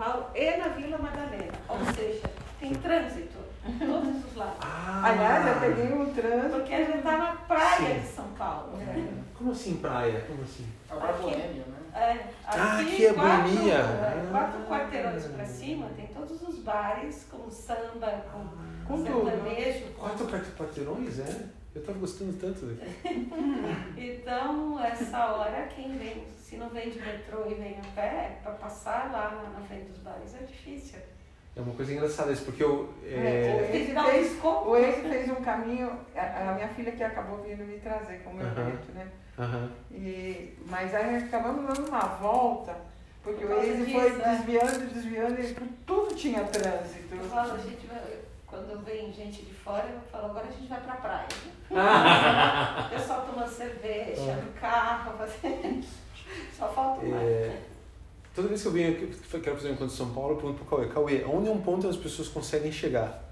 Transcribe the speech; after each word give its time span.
Paulo 0.00 0.26
e 0.34 0.56
na 0.56 0.68
Vila 0.68 0.96
Madalena. 0.96 1.52
Ou 1.68 1.78
seja, 1.94 2.22
tem 2.58 2.72
trânsito 2.72 3.36
todos 3.78 4.24
os 4.24 4.34
lados. 4.34 4.56
Ah, 4.62 5.02
Aliás, 5.04 5.46
eu 5.46 5.60
peguei 5.60 5.92
um 5.92 6.14
trânsito. 6.14 6.56
Porque 6.56 6.74
a 6.74 6.84
gente 6.84 6.96
está 6.98 7.16
na 7.18 7.32
praia 7.36 7.94
Sim. 7.94 8.00
de 8.00 8.06
São 8.06 8.24
Paulo. 8.38 8.78
É. 8.80 9.08
Como 9.36 9.52
assim 9.52 9.76
praia? 9.76 10.24
Como 10.26 10.42
assim? 10.42 10.66
Agora 10.88 11.12
boêmio, 11.12 11.64
né? 11.66 11.76
É, 11.94 12.26
Ah, 12.46 12.78
aqui 12.80 12.92
aqui 12.94 13.06
é 13.06 13.12
quatro, 13.12 13.42
boemia. 13.52 13.74
é, 13.74 14.28
quatro 14.30 14.60
Ah. 14.62 14.66
quarteirões 14.68 15.26
pra 15.26 15.44
cima 15.44 15.88
tem 15.96 16.06
todos 16.06 16.40
os 16.42 16.58
bares 16.60 17.26
com 17.30 17.50
samba, 17.50 18.24
com, 18.32 18.46
Com 18.86 19.04
tudo. 19.04 19.24
sertanejo. 19.30 19.84
com- 19.92 20.00
Quatro 20.08 20.26
quart- 20.28 20.56
quarteirões, 20.56 21.18
é? 21.18 21.44
Eu 21.74 21.82
tava 21.84 21.98
gostando 21.98 22.32
tanto 22.34 22.66
daqui. 22.66 22.90
Então, 23.96 24.82
essa 24.82 25.26
hora, 25.34 25.66
quem 25.74 25.96
vem, 25.96 26.24
se 26.38 26.56
não 26.56 26.68
vem 26.70 26.90
de 26.90 26.98
metrô 27.00 27.46
e 27.48 27.54
vem 27.54 27.78
a 27.78 27.94
pé, 27.94 28.38
para 28.42 28.52
passar 28.52 29.10
lá 29.12 29.50
na 29.56 29.60
frente 29.66 29.84
dos 29.90 29.98
bares 29.98 30.34
é 30.34 30.44
difícil. 30.44 30.98
É 31.56 31.60
uma 31.60 31.74
coisa 31.74 31.92
engraçada 31.92 32.32
isso, 32.32 32.44
porque 32.44 32.62
eu. 32.62 32.92
É, 33.04 33.88
É, 33.88 33.92
dar 33.92 34.04
um 34.06 34.10
fez-. 34.10 34.38
O 34.42 34.76
ex 34.76 34.96
fez 35.06 35.28
um 35.30 35.42
caminho, 35.42 35.92
a, 36.14 36.50
a 36.50 36.54
minha 36.54 36.68
filha 36.68 36.92
que 36.92 37.02
acabou 37.02 37.38
vindo 37.42 37.64
me 37.64 37.78
trazer 37.80 38.18
com 38.24 38.30
o 38.30 38.34
meu 38.34 38.46
neto, 38.46 38.92
né? 38.94 39.08
aham. 39.38 39.70
E, 39.90 40.56
mas 40.66 40.94
aí 40.94 41.16
acabamos 41.16 41.66
dando 41.66 41.88
uma 41.88 42.00
volta, 42.16 42.76
porque 43.22 43.44
Por 43.44 43.56
o 43.56 43.62
ex 43.62 43.78
disso, 43.84 43.98
foi 43.98 44.10
né? 44.10 44.36
desviando, 44.36 44.94
desviando, 44.94 45.40
e 45.40 45.54
tudo 45.86 46.14
tinha 46.14 46.44
trânsito. 46.44 47.14
Eu 47.14 47.24
falo, 47.24 47.52
a 47.54 47.58
gente 47.58 47.86
vai- 47.86 48.19
quando 48.50 48.84
vem 48.84 49.12
gente 49.12 49.42
de 49.42 49.54
fora, 49.54 49.88
eu 49.88 50.00
falo, 50.10 50.26
agora 50.26 50.48
a 50.48 50.50
gente 50.50 50.68
vai 50.68 50.80
pra 50.80 50.94
praia. 50.96 51.28
O 52.86 52.88
pessoal 52.90 53.24
tomando 53.24 53.48
cerveja, 53.48 54.34
no 54.34 54.52
carro, 54.60 55.16
fazendo. 55.16 55.86
Só 56.58 56.68
falta 56.68 57.06
o 57.06 57.08
mar. 57.08 57.22
É, 57.22 57.60
toda 58.34 58.48
vez 58.48 58.60
que 58.60 58.68
eu 58.68 58.72
venho 58.72 58.92
aqui, 58.92 59.16
eu 59.32 59.40
quero 59.40 59.56
fazer 59.56 59.68
um 59.68 59.72
encontro 59.72 59.94
em 59.94 59.96
São 59.96 60.10
Paulo, 60.10 60.32
eu 60.32 60.36
pergunto 60.36 60.64
pro 60.64 60.76
Cauê, 60.76 60.88
Cauê, 60.88 61.24
onde 61.24 61.48
é 61.48 61.52
um 61.52 61.60
ponto 61.60 61.86
onde 61.86 61.96
as 61.96 62.02
pessoas 62.02 62.28
conseguem 62.28 62.72
chegar? 62.72 63.30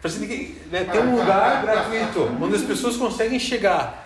Ter 0.00 0.10
que 0.10 0.68
né, 0.70 0.84
ter 0.84 1.00
um 1.00 1.16
lugar 1.16 1.62
gratuito, 1.62 2.22
onde 2.40 2.54
as 2.54 2.62
pessoas 2.62 2.96
conseguem 2.96 3.38
chegar. 3.38 4.05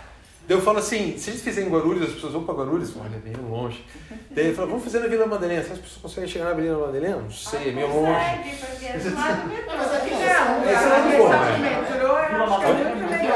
Daí 0.51 0.59
eu 0.59 0.63
falo 0.65 0.79
assim, 0.79 1.17
se 1.17 1.31
a 1.31 1.33
gente 1.33 1.45
fizer 1.45 1.63
em 1.63 1.69
Guarulhos, 1.69 2.09
as 2.09 2.15
pessoas 2.15 2.33
vão 2.33 2.43
para 2.43 2.55
Guarulhos, 2.55 2.93
olha, 2.97 3.15
é 3.15 3.21
meio 3.23 3.41
longe. 3.49 3.85
Daí 4.33 4.49
eu 4.49 4.55
falo, 4.57 4.67
vamos 4.71 4.83
fazer 4.83 4.99
na 4.99 5.07
Vila 5.07 5.25
Madalena. 5.25 5.63
Será 5.63 5.75
que 5.77 5.81
as 5.81 5.87
pessoas 5.87 6.03
conseguem 6.03 6.29
chegar 6.29 6.47
na 6.47 6.55
Vila 6.55 6.87
Madalena? 6.89 7.17
Não 7.19 7.31
sei, 7.31 7.69
é 7.69 7.73
meio 7.73 7.87
longe. 7.87 8.13
Consegue, 8.13 8.57
porque 8.57 8.87
é 8.87 8.99
do 8.99 9.15
lado 9.15 9.43
do 9.43 9.49
metrô. 9.49 9.73
Mas 9.77 9.93
aqui 9.95 10.11
Não, 10.11 10.19
não, 10.19 10.65
Esse 10.65 10.83
é 10.83 11.03
muito 11.03 11.19
bom, 11.19 11.29
questão 11.31 11.39
né? 11.39 11.59
de 11.61 11.67
é 11.67 11.79
muito 11.79 13.13
é 13.13 13.19
né? 13.21 13.31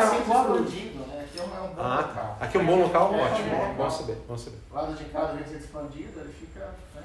É 1.36 1.40
um, 1.40 1.44
é 1.44 1.68
bom 1.68 1.74
Ah, 1.78 1.96
local. 1.98 2.14
tá. 2.14 2.36
Aqui 2.40 2.56
é 2.56 2.60
um 2.60 2.66
bom 2.66 2.76
local? 2.82 3.14
Ótimo. 3.14 3.74
Bom 3.76 3.90
saber, 3.90 4.16
bom 4.28 4.36
saber. 4.36 4.58
O 4.72 4.74
lado 4.74 4.94
de 4.94 5.04
casa, 5.04 5.36
de 5.36 5.48
ser 5.48 5.56
expandido, 5.58 6.18
ele 6.20 6.34
fica. 6.40 6.66
Né? 6.96 7.02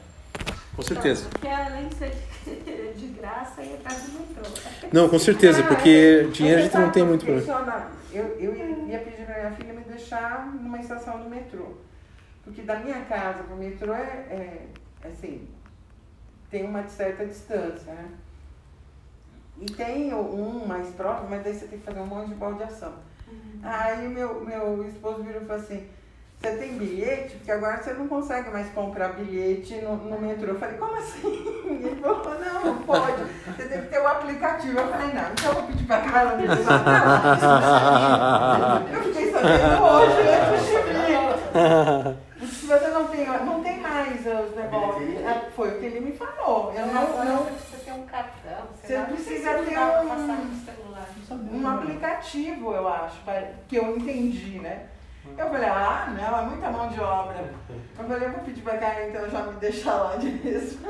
Com 0.76 0.82
certeza. 0.82 1.26
Porque 1.30 1.48
além 1.48 1.88
de 1.88 1.94
ser 1.96 2.12
de, 2.48 2.94
de 3.00 3.08
graça, 3.14 3.62
ia 3.62 3.76
estar 3.76 3.94
do 3.94 4.12
metrô. 4.14 4.90
Não, 4.92 5.08
com 5.08 5.20
certeza, 5.20 5.62
porque 5.62 6.28
dinheiro 6.34 6.62
a 6.62 6.64
gente 6.64 6.76
não 6.78 6.90
tem 6.90 7.04
muito 7.04 7.24
pra 7.28 7.36
problema. 7.36 7.99
Eu, 8.12 8.40
eu 8.40 8.56
ia, 8.56 8.66
ia 8.66 9.00
pedir 9.00 9.26
pra 9.26 9.40
minha 9.40 9.52
filha 9.52 9.74
me 9.74 9.84
deixar 9.84 10.48
numa 10.48 10.80
estação 10.80 11.20
do 11.22 11.30
metrô. 11.30 11.74
Porque 12.44 12.62
da 12.62 12.80
minha 12.80 13.06
casa 13.06 13.44
pro 13.44 13.56
metrô 13.56 13.94
é, 13.94 14.70
é 15.04 15.08
assim, 15.08 15.48
tem 16.50 16.66
uma 16.66 16.88
certa 16.88 17.26
distância, 17.26 17.94
né? 17.94 18.10
E 19.58 19.66
tem 19.66 20.14
um 20.14 20.66
mais 20.66 20.90
próximo, 20.96 21.30
mas 21.30 21.44
daí 21.44 21.54
você 21.54 21.68
tem 21.68 21.80
que 21.80 21.86
fazer 21.86 22.00
um 22.00 22.08
monte 22.08 22.30
de 22.30 22.36
baldeação. 22.36 22.94
Aí 23.62 24.08
o 24.08 24.10
meu, 24.10 24.44
meu 24.44 24.88
esposo 24.88 25.22
virou 25.22 25.42
e 25.42 25.46
falou 25.46 25.62
assim, 25.62 25.88
você 26.42 26.52
tem 26.56 26.78
bilhete? 26.78 27.36
Porque 27.36 27.52
agora 27.52 27.82
você 27.84 27.92
não 27.94 28.08
consegue 28.08 28.50
mais 28.50 28.70
comprar 28.72 29.10
bilhete 29.10 29.76
no, 29.82 29.98
no 29.98 30.20
metrô. 30.22 30.54
Eu 30.54 30.60
falei, 30.60 30.78
como 30.78 30.96
assim? 30.96 31.22
Ele 31.70 31.96
falou, 32.02 32.40
não, 32.40 32.66
não 32.66 32.78
pode. 32.84 33.24
Você 33.46 33.64
tem 33.68 33.82
que 33.82 33.88
ter 33.88 34.00
o 34.00 34.08
aplicativo. 34.08 34.80
Eu 34.80 34.88
falei, 34.88 35.08
não, 35.14 35.32
então 35.32 35.46
eu 35.48 35.54
vou 35.54 35.64
pedir 35.64 35.86
pra 35.86 36.00
Carla 36.02 36.36
me 36.38 36.48
levar. 36.48 36.80
Eu 38.94 39.04
fiquei 39.04 39.32
sabendo 39.32 39.84
hoje, 39.84 40.16
vir. 42.40 42.48
Se 42.48 42.66
você 42.68 42.88
não 42.88 43.08
tem, 43.08 43.26
não 43.28 43.62
tem 43.64 43.80
mais 43.82 44.20
os 44.26 44.56
negócios. 44.56 45.26
Ah, 45.28 45.42
Foi 45.56 45.70
o 45.70 45.80
que 45.80 45.86
ele 45.86 46.00
me 46.00 46.12
falou. 46.14 46.72
Eu 46.74 46.86
não, 46.88 47.26
não, 47.26 47.44
Você 47.46 47.78
tem 47.84 47.94
um 47.94 48.04
cartão, 48.06 48.68
Você 48.82 48.98
precisa 48.98 49.54
ter 49.56 49.78
um- 49.78 51.62
um 51.62 51.68
aplicativo, 51.68 52.74
eu 52.74 52.88
acho, 52.88 53.18
que 53.68 53.76
eu 53.76 53.98
entendi, 53.98 54.60
né? 54.60 54.84
Eu 55.38 55.50
falei, 55.50 55.70
ah, 55.70 56.14
não, 56.16 56.40
é 56.40 56.46
muita 56.50 56.72
mão 56.72 56.90
de 56.90 57.00
obra. 57.00 57.54
Eu 57.98 58.06
falei, 58.06 58.28
eu 58.28 58.32
vou 58.34 58.44
pedir 58.44 58.62
pra 58.62 58.78
Carla 58.78 59.08
então 59.08 59.30
já 59.30 59.44
me 59.44 59.60
deixar 59.60 59.96
lá 59.96 60.16
de 60.16 60.30
mesmo. 60.30 60.88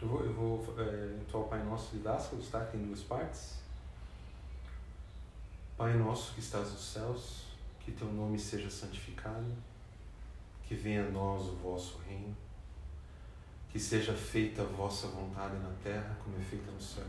Eu 0.00 0.08
vou, 0.08 0.24
eu 0.24 0.32
vou 0.32 0.74
é, 0.78 1.16
entoar 1.20 1.44
o 1.44 1.48
Pai 1.48 1.62
Nosso 1.62 1.96
de 1.96 2.02
Dascalos, 2.02 2.48
tá? 2.48 2.60
Tem 2.60 2.82
duas 2.82 3.00
partes. 3.02 3.62
Pai 5.76 5.94
Nosso 5.94 6.34
que 6.34 6.40
estás 6.40 6.70
nos 6.72 6.92
céus, 6.92 7.44
que 7.80 7.92
teu 7.92 8.06
nome 8.06 8.38
seja 8.38 8.70
santificado, 8.70 9.52
que 10.64 10.74
venha 10.74 11.06
a 11.06 11.10
nós 11.10 11.44
o 11.48 11.56
vosso 11.56 11.98
reino, 12.06 12.36
que 13.72 13.80
seja 13.80 14.12
feita 14.12 14.62
a 14.62 14.66
vossa 14.66 15.08
vontade 15.08 15.56
na 15.56 15.70
terra 15.82 16.16
como 16.22 16.36
é 16.36 16.40
feita 16.40 16.70
no 16.70 16.80
céu. 16.80 17.06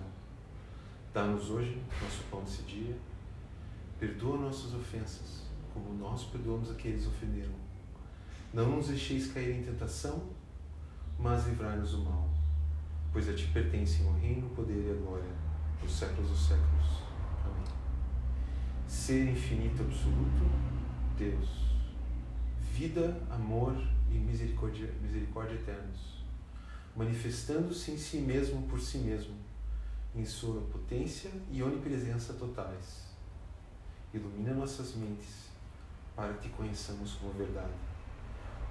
Dá-nos 1.13 1.49
hoje 1.49 1.79
nosso 2.01 2.23
pão 2.31 2.41
desse 2.43 2.63
dia, 2.63 2.95
perdoa 3.99 4.37
nossas 4.37 4.73
ofensas, 4.73 5.43
como 5.73 5.93
nós 5.93 6.23
perdoamos 6.23 6.71
a 6.71 6.73
que 6.75 6.89
ofenderam. 6.89 7.53
Não 8.53 8.77
nos 8.77 8.87
deixeis 8.87 9.31
cair 9.31 9.59
em 9.59 9.63
tentação, 9.63 10.29
mas 11.19 11.45
livrai-nos 11.47 11.91
do 11.91 11.99
mal 11.99 12.33
pois 13.13 13.29
a 13.29 13.33
ti 13.33 13.47
pertencem 13.53 14.07
o 14.07 14.13
reino, 14.13 14.47
o 14.47 14.49
poder 14.49 14.87
e 14.87 14.91
a 14.91 15.05
glória, 15.05 15.29
por 15.79 15.87
séculos 15.87 16.31
dos 16.31 16.47
séculos. 16.47 17.03
Amém. 17.45 17.63
Ser 18.87 19.29
infinito 19.29 19.83
absoluto, 19.83 20.49
Deus, 21.15 21.77
vida, 22.73 23.21
amor 23.29 23.75
e 24.09 24.15
misericórdia, 24.15 24.91
misericórdia 24.99 25.53
eternos, 25.53 26.12
manifestando-se 26.95 27.91
em 27.91 27.97
si 27.97 28.17
mesmo 28.17 28.67
por 28.67 28.79
si 28.79 28.99
mesmo, 28.99 29.35
em 30.15 30.25
sua 30.25 30.61
potência 30.61 31.31
e 31.51 31.63
onipresença 31.63 32.33
totais. 32.33 33.03
Ilumina 34.13 34.53
nossas 34.53 34.93
mentes 34.95 35.49
para 36.15 36.33
que 36.33 36.49
conheçamos 36.49 37.13
como 37.15 37.33
verdade. 37.33 37.73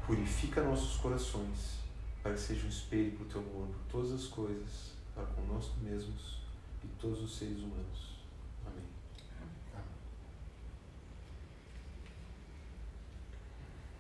Purifica 0.07 0.63
nossos 0.63 0.97
corações 0.99 1.79
para 2.23 2.35
que 2.35 2.41
seja 2.41 2.65
um 2.65 2.69
espelho 2.69 3.13
para 3.13 3.25
o 3.25 3.29
teu 3.29 3.41
amor 3.41 3.67
por 3.67 3.83
todas 3.91 4.13
as 4.13 4.27
coisas, 4.27 4.93
para 5.15 5.25
conosco 5.27 5.77
mesmos 5.81 6.41
e 6.85 6.87
todos 7.01 7.21
os 7.23 7.37
seres 7.37 7.59
humanos. 7.59 8.19
Amém. 8.65 8.85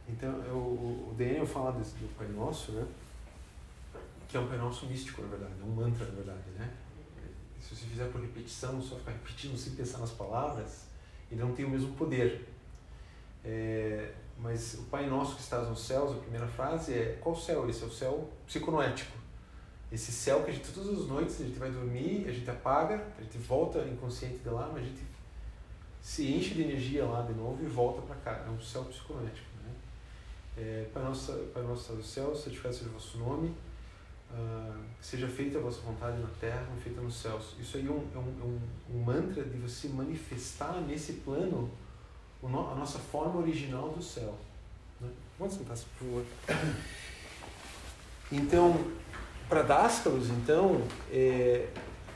Então, 0.09 0.33
o 0.33 1.15
Daniel 1.19 1.47
fala 1.47 1.72
do 1.72 2.16
Pai 2.16 2.28
Nosso, 2.28 2.72
né? 2.72 2.87
Que 4.32 4.38
é 4.38 4.41
um 4.41 4.47
Pai 4.47 4.56
Nosso 4.56 4.87
místico, 4.87 5.20
na 5.20 5.28
verdade, 5.28 5.53
é 5.60 5.62
um 5.62 5.75
mantra, 5.75 6.06
na 6.06 6.12
verdade, 6.12 6.41
né? 6.56 6.72
Se 7.60 7.76
você 7.76 7.84
fizer 7.84 8.10
por 8.10 8.19
repetição, 8.19 8.81
só 8.81 8.97
ficar 8.97 9.12
repetindo 9.12 9.59
sem 9.59 9.75
pensar 9.75 9.98
nas 9.98 10.10
palavras, 10.10 10.87
ele 11.31 11.43
não 11.43 11.53
tem 11.53 11.66
o 11.66 11.69
mesmo 11.69 11.93
poder. 11.97 12.48
É, 13.44 14.10
mas 14.38 14.72
o 14.72 14.84
Pai 14.84 15.06
Nosso 15.06 15.37
que 15.37 15.42
estás 15.42 15.69
nos 15.69 15.81
céus, 15.81 16.12
a 16.12 16.21
primeira 16.21 16.48
frase 16.48 16.94
é 16.94 17.19
qual 17.21 17.37
céu? 17.37 17.69
Esse 17.69 17.82
é 17.82 17.87
o 17.87 17.91
céu 17.91 18.31
psiconoético. 18.47 19.12
Esse 19.92 20.10
céu 20.10 20.42
que 20.44 20.50
a 20.50 20.54
gente 20.54 20.72
todas 20.72 20.98
as 20.98 21.06
noites 21.06 21.38
a 21.38 21.44
gente 21.44 21.59
vai 21.59 21.71
dormir, 21.71 22.26
a 22.26 22.32
gente 22.32 22.48
apaga, 22.48 23.06
a 23.19 23.22
gente 23.22 23.37
volta 23.37 23.87
inconsciente 23.87 24.38
de 24.38 24.48
lá, 24.48 24.71
mas 24.72 24.82
a 24.82 24.87
gente 24.87 25.03
se 26.01 26.33
enche 26.33 26.54
de 26.54 26.62
energia 26.62 27.04
lá 27.04 27.21
de 27.21 27.34
novo 27.34 27.62
e 27.62 27.66
volta 27.66 28.01
para 28.01 28.16
cá. 28.16 28.45
É 28.47 28.51
um 28.51 28.59
céu 28.59 28.83
psiconético. 28.84 29.47
Né? 29.62 29.74
É, 30.56 30.86
Pai 30.91 31.03
Nosso, 31.03 31.33
Pai 31.53 31.62
Nosso 31.62 31.92
nos 31.92 32.06
céus, 32.06 32.42
santificado 32.42 32.74
seja 32.74 32.89
o 32.89 32.92
vosso 32.95 33.18
nome, 33.18 33.54
ah, 34.32 34.76
seja 35.00 35.28
feita 35.28 35.58
a 35.58 35.60
vossa 35.60 35.80
vontade 35.82 36.18
na 36.18 36.28
terra, 36.40 36.64
como 36.66 36.80
feita 36.80 37.00
nos 37.00 37.14
céus. 37.14 37.54
Isso 37.60 37.76
aí 37.76 37.86
é 37.86 37.90
um, 37.90 38.06
é 38.14 38.18
um, 38.18 38.34
é 38.40 38.44
um, 38.44 38.60
um 38.96 39.04
mantra 39.04 39.44
de 39.44 39.58
você 39.58 39.88
manifestar 39.88 40.80
nesse 40.80 41.14
plano 41.14 41.70
a 42.42 42.74
nossa 42.74 42.98
forma 42.98 43.40
original 43.40 43.90
do 43.90 44.02
céu. 44.02 44.34
Né? 45.00 45.08
Vamos 45.38 45.54
sentar, 45.54 45.76
por 45.76 46.06
favor. 46.06 46.24
Então, 48.34 48.82
para 49.46 49.60
Dascalos, 49.62 50.30
então, 50.30 50.80
é, 51.10 51.68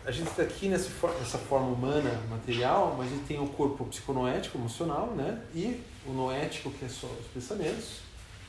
a 0.06 0.10
gente 0.10 0.28
está 0.30 0.42
aqui 0.42 0.66
nessa, 0.66 0.88
nessa 1.18 1.36
forma 1.36 1.66
humana, 1.66 2.22
material, 2.30 2.94
mas 2.96 3.08
a 3.08 3.10
gente 3.10 3.26
tem 3.26 3.38
o 3.38 3.48
corpo 3.48 3.84
psiconoético, 3.84 4.56
emocional, 4.56 5.08
né? 5.08 5.42
E 5.54 5.82
o 6.06 6.12
noético, 6.12 6.70
que 6.70 6.86
é 6.86 6.88
só 6.88 7.06
os 7.06 7.26
pensamentos. 7.26 7.98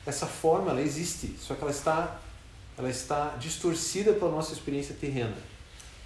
Essa 0.06 0.26
forma, 0.26 0.70
ela 0.70 0.80
existe, 0.80 1.36
só 1.38 1.54
que 1.54 1.60
ela 1.60 1.70
está, 1.70 2.18
ela 2.78 2.88
está 2.88 3.30
distorcida 3.40 4.12
pela 4.12 4.30
nossa 4.30 4.52
experiência 4.52 4.94
terrena. 4.94 5.36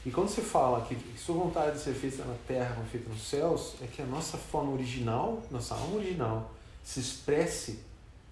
E 0.04 0.10
quando 0.10 0.28
você 0.28 0.40
fala 0.40 0.84
que, 0.84 0.94
que 0.94 1.20
sua 1.20 1.36
vontade 1.36 1.76
de 1.76 1.82
ser 1.82 1.92
feita 1.92 2.24
na 2.24 2.34
terra 2.48 2.74
como 2.74 2.86
feita 2.86 3.08
nos 3.10 3.22
céus, 3.22 3.74
é 3.82 3.86
que 3.86 4.00
a 4.00 4.06
nossa 4.06 4.38
forma 4.38 4.72
original, 4.72 5.42
nossa 5.50 5.74
alma 5.74 5.96
original, 5.96 6.50
se 6.82 6.98
expresse 6.98 7.80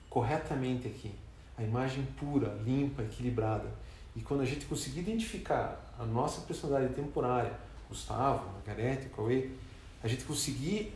corretamente 0.08 0.88
aqui. 0.88 1.12
A 1.56 1.62
imagem 1.62 2.04
pura, 2.18 2.58
limpa, 2.64 3.02
equilibrada. 3.02 3.70
E 4.16 4.20
quando 4.20 4.40
a 4.40 4.46
gente 4.46 4.64
conseguir 4.64 5.00
identificar 5.00 5.94
a 5.98 6.04
nossa 6.04 6.40
personalidade 6.40 6.94
temporária, 6.94 7.52
Gustavo, 7.88 8.50
Margarete, 8.54 9.10
Cauê, 9.14 9.50
a 10.02 10.08
gente 10.08 10.24
conseguir 10.24 10.92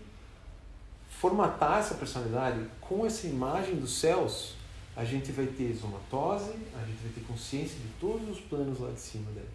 formatar 1.20 1.78
essa 1.78 1.94
personalidade 1.94 2.66
com 2.80 3.04
essa 3.06 3.26
imagem 3.26 3.76
dos 3.76 3.98
céus, 4.00 4.54
a 4.96 5.04
gente 5.04 5.32
vai 5.32 5.46
ter 5.46 5.76
somatose, 5.76 6.50
a 6.50 6.86
gente 6.86 7.02
vai 7.02 7.12
ter 7.14 7.20
consciência 7.26 7.76
de 7.76 7.88
todos 8.00 8.28
os 8.28 8.40
planos 8.40 8.78
lá 8.78 8.90
de 8.90 9.00
cima 9.00 9.30
dele. 9.32 9.48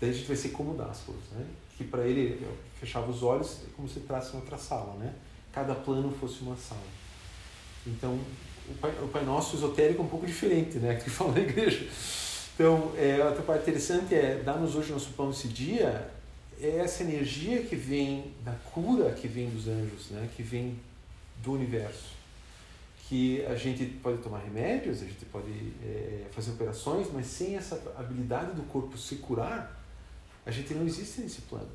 Daí 0.00 0.10
a 0.10 0.12
gente 0.12 0.26
vai 0.26 0.36
ser 0.36 0.50
como 0.50 0.74
Dasclos, 0.74 1.30
né? 1.32 1.44
Que 1.76 1.84
para 1.84 2.06
ele, 2.06 2.46
fechava 2.78 3.10
os 3.10 3.22
olhos 3.22 3.60
é 3.64 3.70
como 3.76 3.88
se 3.88 3.98
entrasse 3.98 4.34
em 4.34 4.40
outra 4.40 4.58
sala, 4.58 4.94
né? 4.94 5.14
Cada 5.52 5.74
plano 5.74 6.12
fosse 6.12 6.42
uma 6.42 6.56
sala. 6.56 6.80
Então, 7.86 8.18
o 8.68 8.74
Pai, 8.74 8.92
o 9.02 9.08
pai 9.08 9.24
Nosso 9.24 9.56
esotérico 9.56 10.02
é 10.02 10.04
um 10.04 10.08
pouco 10.08 10.26
diferente, 10.26 10.78
né? 10.78 10.94
Que 10.96 11.10
fala 11.10 11.32
na 11.32 11.40
igreja. 11.40 11.88
Então, 12.54 12.92
é, 12.96 13.24
outra 13.24 13.42
parte 13.42 13.62
interessante 13.62 14.14
é, 14.14 14.42
dar-nos 14.44 14.76
hoje 14.76 14.92
nosso 14.92 15.10
pão 15.10 15.30
esse 15.30 15.48
dia, 15.48 16.08
é 16.60 16.76
essa 16.76 17.02
energia 17.02 17.62
que 17.62 17.74
vem 17.74 18.32
da 18.44 18.52
cura 18.72 19.10
que 19.12 19.26
vem 19.26 19.50
dos 19.50 19.66
anjos, 19.66 20.10
né? 20.10 20.28
Que 20.36 20.42
vem 20.42 20.78
do 21.42 21.52
universo. 21.52 22.21
Que 23.12 23.44
a 23.44 23.54
gente 23.54 23.84
pode 24.02 24.22
tomar 24.22 24.38
remédios, 24.38 25.02
a 25.02 25.04
gente 25.04 25.26
pode 25.26 25.50
é, 25.84 26.24
fazer 26.30 26.52
operações, 26.52 27.08
mas 27.12 27.26
sem 27.26 27.56
essa 27.56 27.74
habilidade 27.94 28.52
do 28.52 28.62
corpo 28.62 28.96
se 28.96 29.16
curar, 29.16 29.78
a 30.46 30.50
gente 30.50 30.72
não 30.72 30.86
existe 30.86 31.20
nesse 31.20 31.42
plano. 31.42 31.68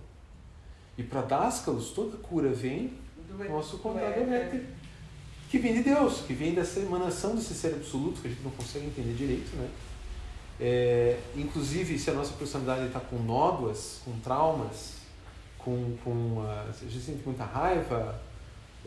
E 0.98 1.04
para 1.04 1.22
Dáscalos, 1.22 1.92
toda 1.92 2.18
cura 2.18 2.50
vem 2.50 2.92
do 3.30 3.44
nosso 3.50 3.78
contato 3.78 4.19
que 5.51 5.60
vem 5.60 5.75
de 5.75 5.84
Deus, 5.84 6.22
que 6.22 6.34
vem 6.34 6.56
dessa 6.56 6.80
emanação 6.80 7.36
desse 7.36 7.54
ser 7.54 7.75
absoluto 7.75 8.19
que 8.19 8.30
a 8.30 8.31
gente 8.31 8.42
não 8.42 8.50
consegue 8.50 8.88
entender 8.88 9.13
direito, 9.13 9.56
né? 9.57 9.69
É, 10.60 11.19
inclusive, 11.36 12.00
se 12.00 12.10
a 12.10 12.13
nossa 12.13 12.34
personalidade 12.34 12.88
está 12.88 13.00
com 13.00 13.18
nódoas, 13.18 14.01
com 14.04 14.19
traumas, 14.22 14.95
com, 15.60 15.95
com 16.04 16.39
uh, 16.39 16.68
a 16.68 16.72
gente 16.72 17.00
sente 17.00 17.22
muita 17.24 17.45
raiva, 17.45 18.19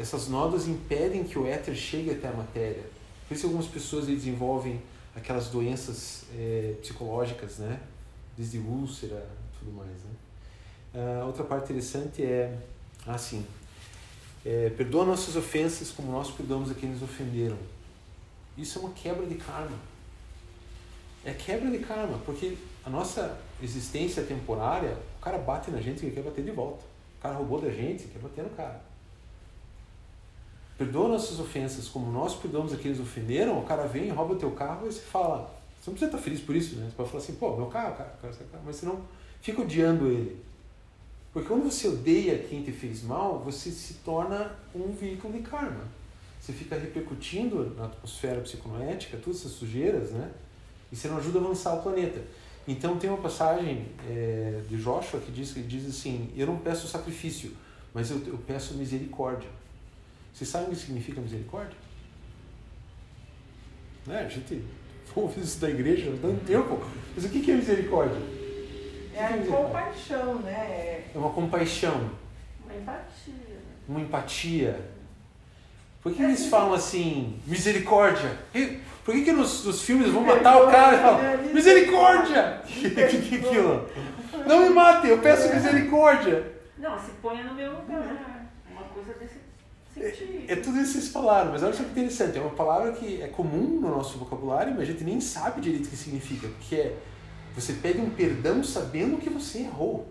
essas 0.01 0.29
nódoas 0.29 0.67
impedem 0.67 1.25
que 1.25 1.39
o 1.39 1.47
éter 1.47 1.75
chegue 1.75 2.11
até 2.11 2.29
a 2.29 2.33
matéria. 2.33 2.85
Por 3.29 3.35
isso 3.35 3.47
algumas 3.47 3.67
pessoas 3.67 4.07
desenvolvem 4.07 4.81
aquelas 5.15 5.49
doenças 5.49 6.25
é, 6.35 6.75
psicológicas, 6.81 7.59
né? 7.59 7.79
Desde 8.37 8.59
úlcera, 8.59 9.27
tudo 9.59 9.73
mais. 9.73 9.91
Né? 9.91 10.11
Uh, 10.95 11.27
outra 11.27 11.45
parte 11.45 11.65
interessante 11.65 12.25
é 12.25 12.59
assim: 13.07 13.45
é, 14.45 14.71
perdoa 14.71 15.05
nossas 15.05 15.37
ofensas 15.37 15.91
como 15.91 16.11
nós 16.11 16.31
perdoamos 16.31 16.71
a 16.71 16.75
quem 16.75 16.89
nos 16.89 17.03
ofenderam. 17.03 17.59
Isso 18.57 18.79
é 18.79 18.83
uma 18.83 18.93
quebra 18.93 19.27
de 19.27 19.35
karma. 19.35 19.79
É 21.23 21.35
quebra 21.35 21.71
de 21.71 21.79
karma, 21.81 22.19
porque 22.25 22.57
a 22.83 22.89
nossa 22.89 23.39
existência 23.63 24.23
temporária, 24.23 24.97
o 25.19 25.23
cara 25.23 25.37
bate 25.37 25.71
na 25.71 25.81
gente 25.81 26.07
e 26.07 26.11
quer 26.11 26.23
bater 26.23 26.43
de 26.43 26.51
volta. 26.51 26.83
O 27.19 27.23
cara 27.23 27.35
roubou 27.35 27.61
da 27.61 27.71
gente, 27.71 28.05
quer 28.05 28.19
bater 28.19 28.43
no 28.43 28.51
cara. 28.51 28.90
Perdoa 30.81 31.09
nossas 31.09 31.39
ofensas 31.39 31.89
como 31.89 32.11
nós 32.11 32.35
perdoamos 32.35 32.73
a 32.73 32.77
quem 32.79 32.91
nos 32.91 33.01
ofenderam. 33.01 33.59
O 33.59 33.67
cara 33.67 33.87
vem, 33.87 34.09
rouba 34.09 34.35
teu 34.37 34.51
carro 34.53 34.87
e 34.87 34.91
você 34.91 35.03
fala. 35.03 35.55
Você 35.79 35.91
não 35.91 35.93
precisa 35.93 36.07
estar 36.07 36.19
feliz 36.19 36.41
por 36.41 36.57
isso, 36.57 36.77
né? 36.77 36.87
Você 36.87 36.97
pode 36.97 37.11
falar 37.11 37.23
assim, 37.23 37.35
pô, 37.35 37.55
meu 37.55 37.67
carro, 37.67 37.97
cara, 37.99 38.17
mas 38.65 38.77
você 38.77 38.87
não 38.87 38.99
fica 39.43 39.61
odiando 39.61 40.07
ele. 40.07 40.43
Porque 41.35 41.47
quando 41.47 41.71
você 41.71 41.87
odeia 41.87 42.39
quem 42.39 42.63
te 42.63 42.73
fez 42.73 43.03
mal, 43.03 43.41
você 43.41 43.71
se 43.71 43.93
torna 44.03 44.57
um 44.75 44.91
veículo 44.91 45.35
de 45.35 45.41
karma. 45.41 45.85
Você 46.41 46.55
fica 46.55 46.77
repercutindo 46.77 47.75
na 47.77 47.85
atmosfera 47.85 48.41
psiconoética 48.41 49.19
todas 49.23 49.41
essas 49.41 49.53
sujeiras, 49.53 50.13
né? 50.13 50.31
E 50.91 50.97
você 50.97 51.09
não 51.09 51.19
ajuda 51.19 51.41
a 51.41 51.43
avançar 51.43 51.75
o 51.75 51.83
planeta. 51.83 52.23
Então 52.67 52.97
tem 52.97 53.11
uma 53.11 53.21
passagem 53.21 53.85
é, 54.09 54.63
de 54.67 54.79
Joshua 54.79 55.21
que 55.21 55.31
diz, 55.31 55.53
que 55.53 55.61
diz 55.61 55.87
assim: 55.87 56.33
Eu 56.35 56.47
não 56.47 56.57
peço 56.57 56.89
sacrifício, 56.89 57.55
mas 57.93 58.11
eu, 58.11 58.17
eu 58.27 58.39
peço 58.39 58.73
misericórdia. 58.73 59.60
Vocês 60.33 60.49
sabem 60.49 60.69
o 60.69 60.71
que 60.71 60.77
significa 60.77 61.21
misericórdia? 61.21 61.77
Né? 64.07 64.21
A 64.21 64.29
gente 64.29 64.65
ouve 65.15 65.41
isso 65.41 65.61
da 65.61 65.69
igreja 65.69 66.13
há 66.13 66.21
tanto 66.21 66.45
tempo. 66.45 66.81
Mas 67.15 67.25
o 67.25 67.29
que 67.29 67.51
é 67.51 67.55
misericórdia? 67.55 68.17
É 69.15 69.25
a 69.25 69.39
compaixão, 69.39 70.35
né? 70.37 71.05
É 71.15 71.19
uma 71.19 71.31
compaixão. 71.31 72.11
Uma 72.65 72.75
empatia. 72.75 73.61
Uma 73.89 74.01
empatia. 74.01 74.81
Por 76.03 76.15
que 76.15 76.23
eles 76.23 76.47
falam 76.47 76.73
assim, 76.73 77.39
misericórdia? 77.47 78.39
Por 79.05 79.15
que, 79.15 79.23
que 79.23 79.33
nos, 79.33 79.65
nos 79.65 79.83
filmes 79.83 80.11
vão 80.11 80.23
matar 80.23 80.63
o 80.63 80.71
cara 80.71 80.97
e 80.97 81.01
falam, 81.01 81.53
misericórdia? 81.53 82.63
O 82.65 82.67
que, 82.67 82.89
que, 82.91 83.21
que 83.21 83.35
é 83.35 83.39
aquilo? 83.39 83.89
Não 84.47 84.63
me 84.63 84.71
mate, 84.71 85.09
eu 85.09 85.19
peço 85.19 85.53
misericórdia. 85.55 86.53
Não, 86.79 86.99
se 86.99 87.11
ponha 87.21 87.45
no 87.45 87.55
meu 87.55 87.73
lugar. 87.73 88.47
Uma 88.71 88.85
coisa 88.85 89.13
desse. 89.15 89.40
É, 89.97 90.53
é 90.53 90.57
tudo 90.57 90.79
isso 90.79 90.93
que 90.95 91.01
vocês 91.01 91.09
falaram, 91.09 91.53
mas 91.53 91.63
olha 91.63 91.73
só 91.73 91.83
que 91.83 91.91
interessante. 91.91 92.39
É 92.39 92.41
uma 92.41 92.55
palavra 92.55 92.93
que 92.93 93.21
é 93.21 93.29
comum 93.29 93.81
no 93.81 93.91
nosso 93.91 94.19
vocabulário, 94.19 94.73
mas 94.73 94.83
a 94.83 94.93
gente 94.93 95.05
nem 95.05 95.21
sabe 95.21 95.61
direito 95.61 95.87
o 95.87 95.91
que 95.91 95.97
significa. 95.97 96.49
Porque 96.49 96.77
é 96.77 96.97
você 97.55 97.75
pede 97.75 98.01
um 98.01 98.11
perdão 98.11 98.63
sabendo 98.63 99.19
que 99.19 99.29
você 99.29 99.61
errou. 99.61 100.07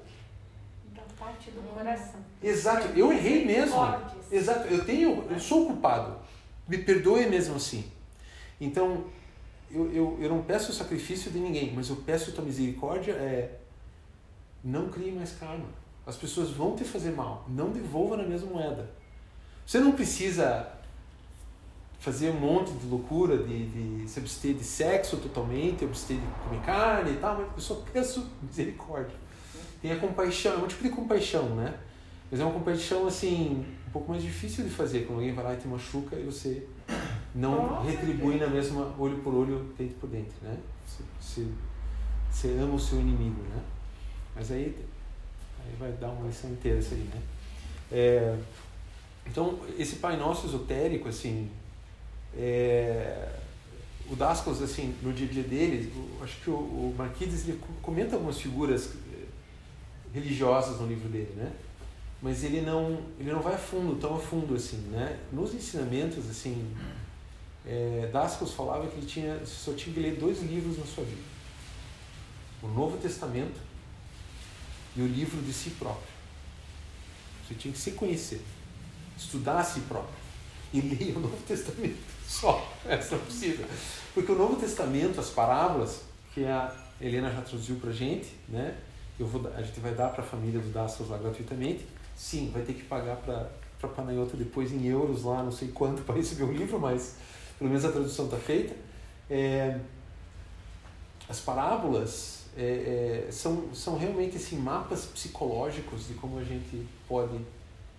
Da 0.94 1.02
parte 1.18 1.52
do 1.52 1.62
coração. 1.74 2.20
Exato, 2.44 2.88
eu 2.98 3.12
errei 3.12 3.46
mesmo. 3.46 3.78
Exato, 4.32 4.68
eu 4.68 4.84
tenho, 4.86 5.26
eu 5.30 5.40
sou 5.40 5.66
culpado. 5.66 6.18
Me 6.68 6.78
perdoe 6.78 7.28
mesmo 7.28 7.56
assim. 7.56 7.86
Então, 8.60 9.06
eu, 9.72 9.92
eu, 9.92 10.18
eu 10.20 10.30
não 10.30 10.44
peço 10.44 10.72
o 10.72 10.76
sacrifício 10.76 11.32
de 11.32 11.40
ninguém, 11.40 11.74
mas 11.74 11.90
eu 11.90 11.96
peço 11.98 12.32
a 12.32 12.34
tua 12.34 12.44
misericórdia 12.44 13.14
é 13.14 13.58
não 14.64 14.90
crie 14.90 15.12
mais 15.12 15.32
karma. 15.32 15.66
As 16.06 16.18
pessoas 16.18 16.50
vão 16.50 16.76
te 16.76 16.84
fazer 16.84 17.12
mal, 17.12 17.46
não 17.48 17.72
devolva 17.72 18.18
na 18.18 18.24
mesma 18.24 18.52
moeda. 18.52 18.90
Você 19.70 19.80
não 19.80 19.92
precisa 19.92 20.68
fazer 22.00 22.32
um 22.32 22.40
monte 22.40 22.72
de 22.72 22.88
loucura, 22.88 23.38
de, 23.38 23.68
de 23.68 24.10
se 24.10 24.20
abster 24.20 24.56
de 24.56 24.64
sexo 24.64 25.18
totalmente, 25.18 25.86
abster 25.86 26.18
de 26.18 26.26
comer 26.44 26.60
carne 26.64 27.12
e 27.12 27.18
tal, 27.18 27.38
mas 27.38 27.50
eu 27.54 27.62
só 27.62 27.76
peço 27.94 28.28
misericórdia. 28.42 29.16
Tem 29.80 29.92
a 29.92 30.00
compaixão, 30.00 30.54
é 30.54 30.58
um 30.58 30.68
tipo 30.68 30.82
de 30.82 30.90
compaixão, 30.90 31.56
né? 31.56 31.78
Mas 32.32 32.40
é 32.40 32.44
uma 32.44 32.54
compaixão, 32.54 33.06
assim, 33.06 33.64
um 33.88 33.92
pouco 33.92 34.10
mais 34.10 34.24
difícil 34.24 34.64
de 34.64 34.72
fazer, 34.72 35.06
quando 35.06 35.20
alguém 35.20 35.36
vai 35.36 35.46
lá 35.46 35.54
e 35.54 35.58
te 35.58 35.68
machuca 35.68 36.16
e 36.16 36.24
você 36.24 36.66
não 37.36 37.84
retribui 37.84 38.40
na 38.40 38.48
mesma 38.48 38.92
olho 38.98 39.20
por 39.20 39.36
olho, 39.36 39.72
dente 39.78 39.94
por 39.94 40.10
dente, 40.10 40.34
né? 40.42 40.58
Você, 40.84 41.04
você, 41.22 41.48
você 42.32 42.48
ama 42.60 42.74
o 42.74 42.80
seu 42.80 43.00
inimigo, 43.00 43.44
né? 43.44 43.62
Mas 44.36 44.52
aí, 44.52 44.76
aí 45.64 45.76
vai 45.78 45.92
dar 45.92 46.10
uma 46.10 46.26
lição 46.26 46.50
inteira 46.50 46.80
isso 46.80 46.96
aí, 46.96 47.08
né? 47.14 47.22
É, 47.92 48.36
então, 49.30 49.60
esse 49.78 49.98
Pai 49.98 50.18
Nosso 50.18 50.48
esotérico, 50.48 51.08
assim, 51.08 51.50
é, 52.36 53.30
o 54.10 54.16
Dascos, 54.16 54.62
assim, 54.62 54.96
no 55.04 55.14
dia 55.14 55.28
a 55.28 55.32
dia 55.32 55.44
dele, 55.44 55.94
acho 56.24 56.42
que 56.42 56.50
o, 56.50 56.56
o 56.56 56.96
Marquides 56.98 57.48
ele 57.48 57.62
comenta 57.82 58.16
algumas 58.16 58.40
figuras 58.40 58.96
eh, 59.14 59.26
religiosas 60.12 60.80
no 60.80 60.88
livro 60.88 61.08
dele, 61.10 61.32
né? 61.36 61.52
Mas 62.22 62.44
ele 62.44 62.62
não, 62.62 63.00
ele 63.20 63.32
não 63.32 63.40
vai 63.40 63.54
a 63.54 63.58
fundo, 63.58 63.96
tão 63.96 64.16
a 64.16 64.20
fundo 64.20 64.56
assim, 64.56 64.78
né? 64.92 65.20
Nos 65.32 65.54
ensinamentos, 65.54 66.28
assim, 66.28 66.76
é, 67.66 68.10
Dascos 68.12 68.54
falava 68.54 68.88
que 68.88 68.98
ele 68.98 69.06
tinha, 69.06 69.46
só 69.46 69.74
tinha 69.74 69.94
que 69.94 70.00
ler 70.00 70.16
dois 70.16 70.42
livros 70.42 70.78
na 70.78 70.86
sua 70.86 71.04
vida: 71.04 71.22
o 72.64 72.68
Novo 72.68 72.98
Testamento 72.98 73.60
e 74.96 75.02
o 75.02 75.08
livro 75.08 75.40
de 75.42 75.54
si 75.54 75.70
próprio. 75.72 76.10
Você 77.48 77.54
tinha 77.54 77.72
que 77.72 77.80
se 77.80 77.92
conhecer, 77.92 78.42
estudar 79.20 79.60
a 79.60 79.64
si 79.64 79.82
próprio 79.82 80.16
e 80.74 80.82
ler 80.82 81.18
o 81.18 81.20
Novo 81.20 81.38
Testamento. 81.48 81.98
Só, 82.26 82.72
essa 82.86 83.16
não 83.16 83.24
precisa. 83.26 83.66
Porque 84.14 84.32
o 84.32 84.36
Novo 84.36 84.56
Testamento, 84.56 85.20
as 85.20 85.30
parábolas, 85.30 86.02
que 86.34 86.46
a 86.46 86.74
Helena 87.02 87.30
já 87.32 87.42
traduziu 87.42 87.76
para 87.78 87.92
gente, 87.92 88.30
né? 88.48 88.78
Eu 89.20 89.28
vou, 89.28 89.52
a 89.54 89.62
gente 89.62 89.80
vai 89.80 89.94
dar 89.94 90.10
para 90.10 90.24
a 90.24 90.26
família 90.26 90.60
do 90.60 90.70
Dassos 90.70 91.10
lá 91.10 91.18
gratuitamente. 91.18 91.86
Sim, 92.16 92.52
vai 92.54 92.62
ter 92.62 92.74
que 92.74 92.84
pagar 92.84 93.18
para 93.18 93.90
Panayota 93.90 94.38
depois 94.38 94.72
em 94.72 94.86
euros 94.86 95.24
lá, 95.24 95.44
não 95.44 95.52
sei 95.52 95.70
quanto, 95.70 96.04
para 96.06 96.16
receber 96.16 96.44
o 96.44 96.52
livro, 96.52 96.80
mas 96.80 97.16
pelo 97.58 97.70
menos 97.70 97.84
a 97.84 97.92
tradução 97.92 98.26
está 98.26 98.38
feita. 98.38 98.76
É, 99.30 99.80
as 101.28 101.40
parábolas 101.40 102.46
é, 102.56 103.26
é, 103.28 103.32
são, 103.32 103.74
são 103.74 103.98
realmente 103.98 104.38
assim, 104.38 104.58
mapas 104.58 105.06
psicológicos 105.06 106.08
de 106.08 106.14
como 106.16 106.40
a 106.40 106.44
gente 106.44 106.88
pode 107.08 107.40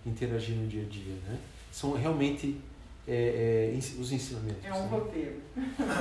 interagir 0.05 0.55
no 0.55 0.67
dia 0.67 0.83
a 0.83 0.85
dia. 0.85 1.13
Né? 1.27 1.39
São 1.71 1.93
realmente 1.93 2.59
é, 3.07 3.73
é, 3.73 3.99
os 3.99 4.11
ensinamentos. 4.11 4.63
É 4.63 4.73
um 4.73 4.83
né? 4.83 4.87
roteiro. 4.89 5.41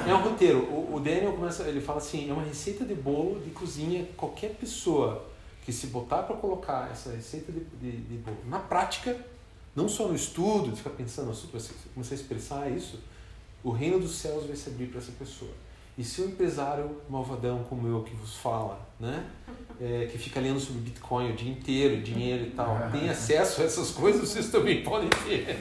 É 0.09 0.15
um 0.15 0.23
roteiro. 0.23 0.59
O, 0.65 0.97
o, 0.97 1.01
Daniel 1.01 1.33
começa, 1.33 1.65
ele 1.65 1.81
fala 1.81 1.99
assim, 1.99 2.29
é 2.29 2.33
uma 2.33 2.43
receita 2.43 2.85
de 2.85 2.95
bolo 2.95 3.41
de 3.41 3.51
cozinha 3.51 4.07
qualquer 4.17 4.55
pessoa 4.55 5.27
que 5.65 5.73
se 5.73 5.89
botar 5.89 6.23
para 6.23 6.37
colocar 6.37 6.91
essa 6.91 7.11
receita 7.13 7.53
de, 7.53 7.61
de, 7.61 7.97
de 7.97 8.17
bolo 8.19 8.39
na 8.47 8.59
prática, 8.59 9.17
não 9.75 9.89
só 9.89 10.09
no 10.09 10.15
estudo, 10.15 10.71
de 10.71 10.77
ficar 10.77 10.91
pensando, 10.91 11.33
você 11.33 11.73
começar 11.95 12.15
a 12.15 12.17
expressar 12.17 12.71
isso, 12.71 12.99
o 13.63 13.71
reino 13.71 13.99
dos 14.01 14.17
céus 14.17 14.47
vai 14.47 14.57
se 14.57 14.69
abrir 14.69 14.87
para 14.87 14.99
essa 14.99 15.13
pessoa. 15.13 15.53
E 16.01 16.03
se 16.03 16.23
o 16.23 16.29
empresário 16.29 16.97
malvadão 17.11 17.63
como 17.65 17.87
eu 17.87 18.03
que 18.03 18.17
vos 18.17 18.35
fala, 18.37 18.81
né, 18.99 19.23
é, 19.79 20.09
que 20.11 20.17
fica 20.17 20.41
lendo 20.41 20.59
sobre 20.59 20.81
Bitcoin 20.81 21.31
o 21.31 21.37
dia 21.37 21.53
inteiro, 21.53 22.01
dinheiro 22.01 22.47
e 22.47 22.51
tal, 22.53 22.91
tem 22.91 23.11
acesso 23.11 23.61
a 23.61 23.67
essas 23.67 23.91
coisas, 23.91 24.27
vocês 24.27 24.49
também 24.49 24.83
podem 24.83 25.11
ter. 25.11 25.59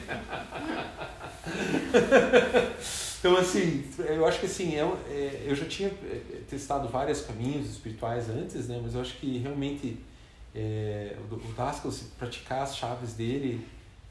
então, 3.20 3.36
assim, 3.36 3.84
eu 3.98 4.24
acho 4.26 4.40
que 4.40 4.46
assim, 4.46 4.76
é, 4.76 4.82
é, 5.10 5.44
eu 5.46 5.54
já 5.54 5.66
tinha 5.66 5.90
é, 5.90 6.40
testado 6.48 6.88
vários 6.88 7.20
caminhos 7.20 7.68
espirituais 7.68 8.30
antes, 8.30 8.66
né, 8.66 8.80
mas 8.82 8.94
eu 8.94 9.02
acho 9.02 9.18
que 9.18 9.36
realmente 9.36 9.98
é, 10.54 11.18
o, 11.30 11.34
o 11.34 11.52
Daskal, 11.54 11.92
se 11.92 12.04
praticar 12.18 12.62
as 12.62 12.78
chaves 12.78 13.12
dele, 13.12 13.68